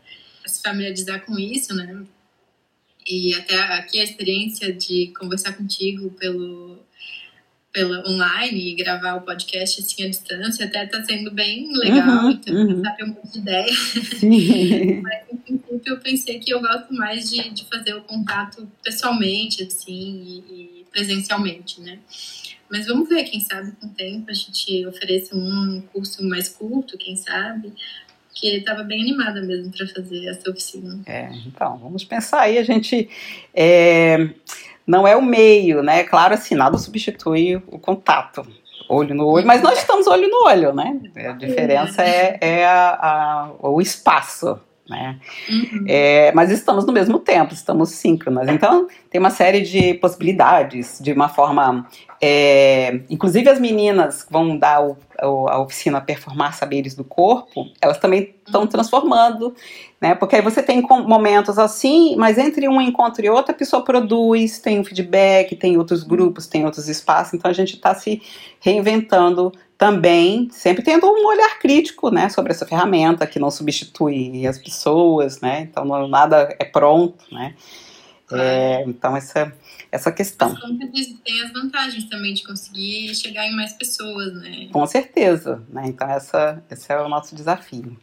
a 0.46 0.48
se 0.48 0.62
familiarizar 0.62 1.26
com 1.26 1.40
isso, 1.40 1.74
né? 1.74 2.04
E 3.08 3.34
até 3.36 3.56
aqui 3.56 4.00
a 4.00 4.04
experiência 4.04 4.72
de 4.72 5.12
conversar 5.18 5.54
contigo 5.54 6.12
pelo, 6.12 6.80
pela 7.74 8.08
online 8.08 8.72
e 8.72 8.76
gravar 8.76 9.16
o 9.16 9.22
podcast 9.22 9.82
assim 9.82 10.04
à 10.04 10.10
distância 10.10 10.66
até 10.66 10.86
tá 10.86 11.04
sendo 11.04 11.32
bem 11.32 11.72
legal, 11.74 12.26
uhum, 12.26 12.32
então 12.32 12.54
uhum. 12.54 12.82
sabe 12.82 13.04
um 13.04 13.08
monte 13.08 13.32
de 13.32 13.40
ideia. 13.40 13.72
Mas 15.02 15.24
no 15.32 15.38
princípio 15.40 15.94
eu 15.94 16.00
pensei 16.00 16.40
que 16.40 16.54
eu 16.54 16.60
gosto 16.60 16.94
mais 16.94 17.30
de, 17.30 17.50
de 17.50 17.66
fazer 17.66 17.96
o 17.96 18.02
contato 18.02 18.70
pessoalmente, 18.84 19.64
assim, 19.64 20.22
e, 20.24 20.81
e 20.81 20.81
presencialmente, 20.92 21.82
né? 21.82 22.00
Mas 22.70 22.88
vamos 22.88 23.10
ver, 23.10 23.24
quem 23.26 23.40
sabe 23.40 23.74
com 23.74 23.88
o 23.88 23.90
tempo 23.90 24.30
a 24.30 24.34
gente 24.34 24.86
ofereça 24.88 25.36
um 25.36 25.84
curso 25.92 26.24
mais 26.28 26.48
curto, 26.48 26.98
quem 26.98 27.16
sabe, 27.16 27.74
que 28.34 28.56
estava 28.56 28.84
bem 28.84 29.02
animada 29.02 29.42
mesmo 29.42 29.72
para 29.72 29.86
fazer 29.88 30.28
essa 30.28 30.50
oficina. 30.50 31.00
É, 31.06 31.30
então, 31.46 31.78
vamos 31.78 32.04
pensar 32.04 32.42
aí, 32.42 32.58
a 32.58 32.64
gente 32.64 33.10
é, 33.54 34.30
não 34.88 35.06
é 35.06 35.16
o 35.16 35.22
meio, 35.22 35.84
né? 35.84 36.04
Claro, 36.04 36.34
assim, 36.34 36.56
nada 36.56 36.78
substitui 36.78 37.58
o 37.68 37.78
contato, 37.78 38.48
olho 38.88 39.14
no 39.14 39.28
olho, 39.28 39.46
mas 39.46 39.62
nós 39.62 39.78
estamos 39.80 40.08
olho 40.08 40.30
no 40.30 40.46
olho, 40.46 40.74
né? 40.74 41.00
A 41.16 41.34
diferença 41.34 42.04
é, 42.04 42.38
é 42.42 42.66
a, 42.66 43.52
a, 43.62 43.70
o 43.70 43.82
espaço, 43.82 44.60
né? 44.92 45.18
Uhum. 45.50 45.86
É, 45.88 46.32
mas 46.34 46.52
estamos 46.52 46.86
no 46.86 46.92
mesmo 46.92 47.18
tempo, 47.18 47.54
estamos 47.54 47.90
síncronas. 47.90 48.48
Então, 48.50 48.88
tem 49.10 49.20
uma 49.20 49.30
série 49.30 49.62
de 49.62 49.96
possibilidades, 49.96 51.00
de 51.02 51.14
uma 51.14 51.30
forma. 51.30 51.88
É, 52.22 53.00
inclusive, 53.10 53.50
as 53.50 53.60
meninas 53.60 54.28
vão 54.30 54.56
dar 54.58 54.84
o, 54.84 54.98
o, 55.24 55.48
a 55.48 55.60
oficina 55.60 56.02
Performar 56.02 56.54
Saberes 56.54 56.94
do 56.94 57.04
Corpo, 57.04 57.68
elas 57.82 57.98
também 57.98 58.36
estão 58.46 58.62
uhum. 58.62 58.68
transformando, 58.68 59.56
né? 60.00 60.14
Porque 60.14 60.36
aí 60.36 60.42
você 60.42 60.62
tem 60.62 60.82
momentos 60.82 61.58
assim, 61.58 62.16
mas 62.18 62.38
entre 62.38 62.68
um 62.68 62.82
encontro 62.82 63.26
e 63.26 63.30
outro, 63.30 63.54
a 63.54 63.58
pessoa 63.58 63.84
produz, 63.84 64.60
tem 64.60 64.80
um 64.80 64.84
feedback, 64.84 65.56
tem 65.56 65.78
outros 65.78 66.04
grupos, 66.04 66.46
tem 66.46 66.66
outros 66.66 66.88
espaços, 66.90 67.34
então 67.34 67.50
a 67.50 67.54
gente 67.54 67.76
está 67.76 67.96
se 67.96 68.22
reinventando 68.60 69.52
também 69.82 70.48
sempre 70.52 70.84
tendo 70.84 71.08
um 71.08 71.26
olhar 71.26 71.58
crítico, 71.58 72.12
né, 72.12 72.30
sobre 72.30 72.52
essa 72.52 72.68
ferramenta 72.68 73.26
que 73.26 73.40
não 73.40 73.50
substitui 73.50 74.46
as 74.46 74.60
pessoas, 74.60 75.42
né, 75.42 75.62
então 75.62 75.84
não, 75.84 76.08
nada 76.08 76.56
é 76.60 76.66
pronto, 76.66 77.26
né, 77.32 77.56
é, 78.32 78.84
então 78.86 79.18
essa 79.18 79.52
essa 79.92 80.12
questão. 80.12 80.56
Tem 81.26 81.42
as 81.42 81.52
vantagens 81.52 82.08
também 82.08 82.36
de 82.36 82.44
conseguir 82.44 83.14
chegar 83.16 83.46
em 83.48 83.56
mais 83.56 83.74
pessoas, 83.74 84.34
né? 84.36 84.70
Com 84.72 84.86
certeza, 84.86 85.64
né, 85.68 85.82
então 85.88 86.08
essa 86.08 86.64
esse 86.70 86.94
é 86.94 87.02
o 87.02 87.10
nosso 87.10 87.36
desafio. 87.36 87.98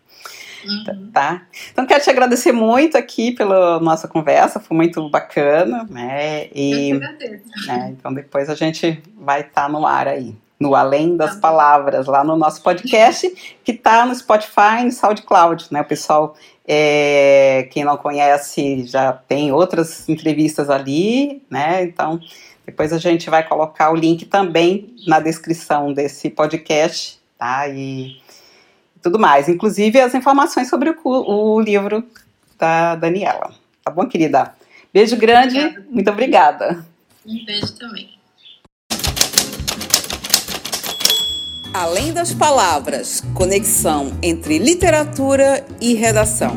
Uhum. 0.67 1.11
Tá? 1.13 1.47
Então 1.71 1.87
quero 1.87 2.03
te 2.03 2.11
agradecer 2.11 2.51
muito 2.51 2.99
aqui 2.99 3.31
pela 3.31 3.79
nossa 3.79 4.09
conversa, 4.09 4.59
foi 4.59 4.77
muito 4.77 5.09
bacana, 5.09 5.87
né? 5.89 6.49
E, 6.53 6.91
Eu 6.91 6.97
agradeço. 6.97 7.45
Né, 7.69 7.95
então 7.97 8.13
depois 8.13 8.51
a 8.51 8.57
gente 8.57 9.01
vai 9.17 9.43
estar 9.43 9.63
tá 9.63 9.69
no 9.69 9.87
ar 9.87 10.09
aí 10.09 10.35
no 10.59 10.75
Além 10.75 11.17
das 11.17 11.35
tá 11.35 11.41
Palavras, 11.41 12.07
lá 12.07 12.25
no 12.25 12.37
nosso 12.37 12.63
podcast, 12.63 13.59
que 13.63 13.73
está 13.73 14.05
no 14.05 14.15
Spotify 14.15 14.81
e 14.81 14.85
no 14.85 14.93
SoundCloud, 14.93 15.67
né? 15.71 15.83
O 15.83 15.85
pessoal, 15.85 16.35
é, 16.67 17.69
quem 17.71 17.85
não 17.85 17.97
conhece, 17.97 18.85
já 18.87 19.13
tem 19.13 19.53
outras 19.53 20.09
entrevistas 20.09 20.69
ali, 20.69 21.43
né? 21.49 21.85
Então, 21.85 22.21
depois 22.67 22.93
a 22.93 22.99
gente 22.99 23.31
vai 23.31 23.47
colocar 23.47 23.91
o 23.91 23.97
link 23.97 24.27
também 24.27 24.95
na 25.07 25.21
descrição 25.21 25.93
desse 25.93 26.29
podcast, 26.29 27.21
tá? 27.39 27.69
E 27.69 28.21
tudo 29.01 29.19
mais, 29.19 29.49
inclusive 29.49 30.01
as 30.01 30.15
informações 30.15 30.69
sobre 30.69 30.91
o, 30.91 30.97
o 31.05 31.61
livro 31.61 32.05
da 32.59 32.97
Daniela. 32.97 33.55
Tá 33.85 33.91
bom, 33.91 34.07
querida? 34.07 34.53
Beijo 34.93 35.17
grande, 35.17 35.59
obrigada. 35.59 35.87
muito 35.89 36.11
obrigada. 36.11 36.85
Um 37.25 37.45
beijo 37.45 37.75
também. 37.79 38.18
Além 41.73 42.13
das 42.13 42.33
palavras, 42.33 43.23
conexão 43.35 44.13
entre 44.23 44.59
literatura 44.59 45.65
e 45.81 45.95
redação. 45.95 46.57